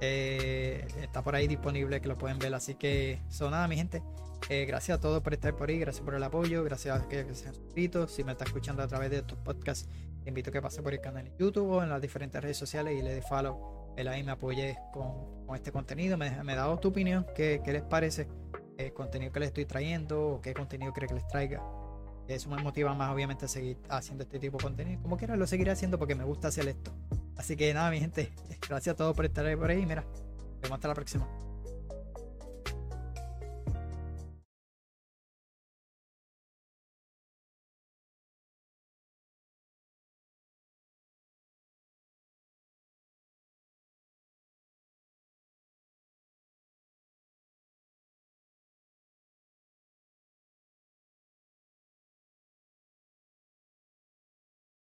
Eh, 0.00 0.86
está 1.00 1.22
por 1.22 1.34
ahí 1.34 1.46
disponible 1.46 2.00
que 2.00 2.08
lo 2.08 2.18
pueden 2.18 2.38
ver. 2.38 2.54
Así 2.54 2.74
que, 2.74 3.20
son 3.28 3.52
nada, 3.52 3.68
mi 3.68 3.76
gente. 3.76 4.02
Eh, 4.48 4.64
gracias 4.66 4.98
a 4.98 5.00
todos 5.00 5.22
por 5.22 5.32
estar 5.32 5.54
por 5.56 5.68
ahí. 5.68 5.78
Gracias 5.78 6.04
por 6.04 6.14
el 6.14 6.22
apoyo. 6.22 6.64
Gracias 6.64 7.00
a 7.00 7.08
que, 7.08 7.34
se 7.34 7.48
han 7.48 7.54
suscrito. 7.54 8.08
Si 8.08 8.24
me 8.24 8.32
está 8.32 8.44
escuchando 8.44 8.82
a 8.82 8.88
través 8.88 9.10
de 9.10 9.18
estos 9.18 9.38
podcasts, 9.38 9.88
te 10.22 10.28
invito 10.28 10.50
a 10.50 10.52
que 10.52 10.62
pase 10.62 10.82
por 10.82 10.92
el 10.92 11.00
canal 11.00 11.24
de 11.24 11.32
YouTube 11.38 11.70
o 11.70 11.82
en 11.82 11.88
las 11.88 12.00
diferentes 12.00 12.42
redes 12.42 12.56
sociales 12.56 12.98
y 12.98 13.02
le 13.02 13.14
dé 13.14 13.22
follow. 13.22 13.94
El 13.96 14.08
ahí 14.08 14.22
me 14.22 14.32
apoye 14.32 14.76
con, 14.92 15.46
con, 15.46 15.56
este 15.56 15.72
contenido. 15.72 16.16
Me, 16.16 16.42
me 16.42 16.54
da 16.54 16.74
tu 16.80 16.88
opinión. 16.88 17.26
¿Qué, 17.34 17.60
qué 17.64 17.72
les 17.72 17.82
parece? 17.82 18.28
El 18.76 18.92
contenido 18.92 19.32
que 19.32 19.40
les 19.40 19.48
estoy 19.48 19.66
trayendo 19.66 20.28
o 20.28 20.40
qué 20.40 20.52
contenido 20.52 20.92
cree 20.92 21.08
que 21.08 21.14
les 21.14 21.26
traiga 21.28 21.62
eso 22.28 22.48
me 22.48 22.62
motiva 22.62 22.94
más, 22.94 23.12
obviamente, 23.12 23.44
a 23.44 23.48
seguir 23.48 23.78
haciendo 23.88 24.24
este 24.24 24.38
tipo 24.38 24.58
de 24.58 24.64
contenido. 24.64 25.02
Como 25.02 25.16
quiera, 25.16 25.36
lo 25.36 25.46
seguiré 25.46 25.70
haciendo 25.70 25.98
porque 25.98 26.14
me 26.14 26.24
gusta 26.24 26.48
hacer 26.48 26.68
esto. 26.68 26.92
Así 27.36 27.56
que 27.56 27.72
nada, 27.74 27.90
mi 27.90 28.00
gente, 28.00 28.32
gracias 28.68 28.94
a 28.94 28.96
todos 28.96 29.14
por 29.14 29.24
estar 29.24 29.44
ahí 29.44 29.56
por 29.56 29.70
ahí. 29.70 29.84
Mira, 29.84 30.04
vemos 30.62 30.76
hasta 30.76 30.88
la 30.88 30.94
próxima. 30.94 31.28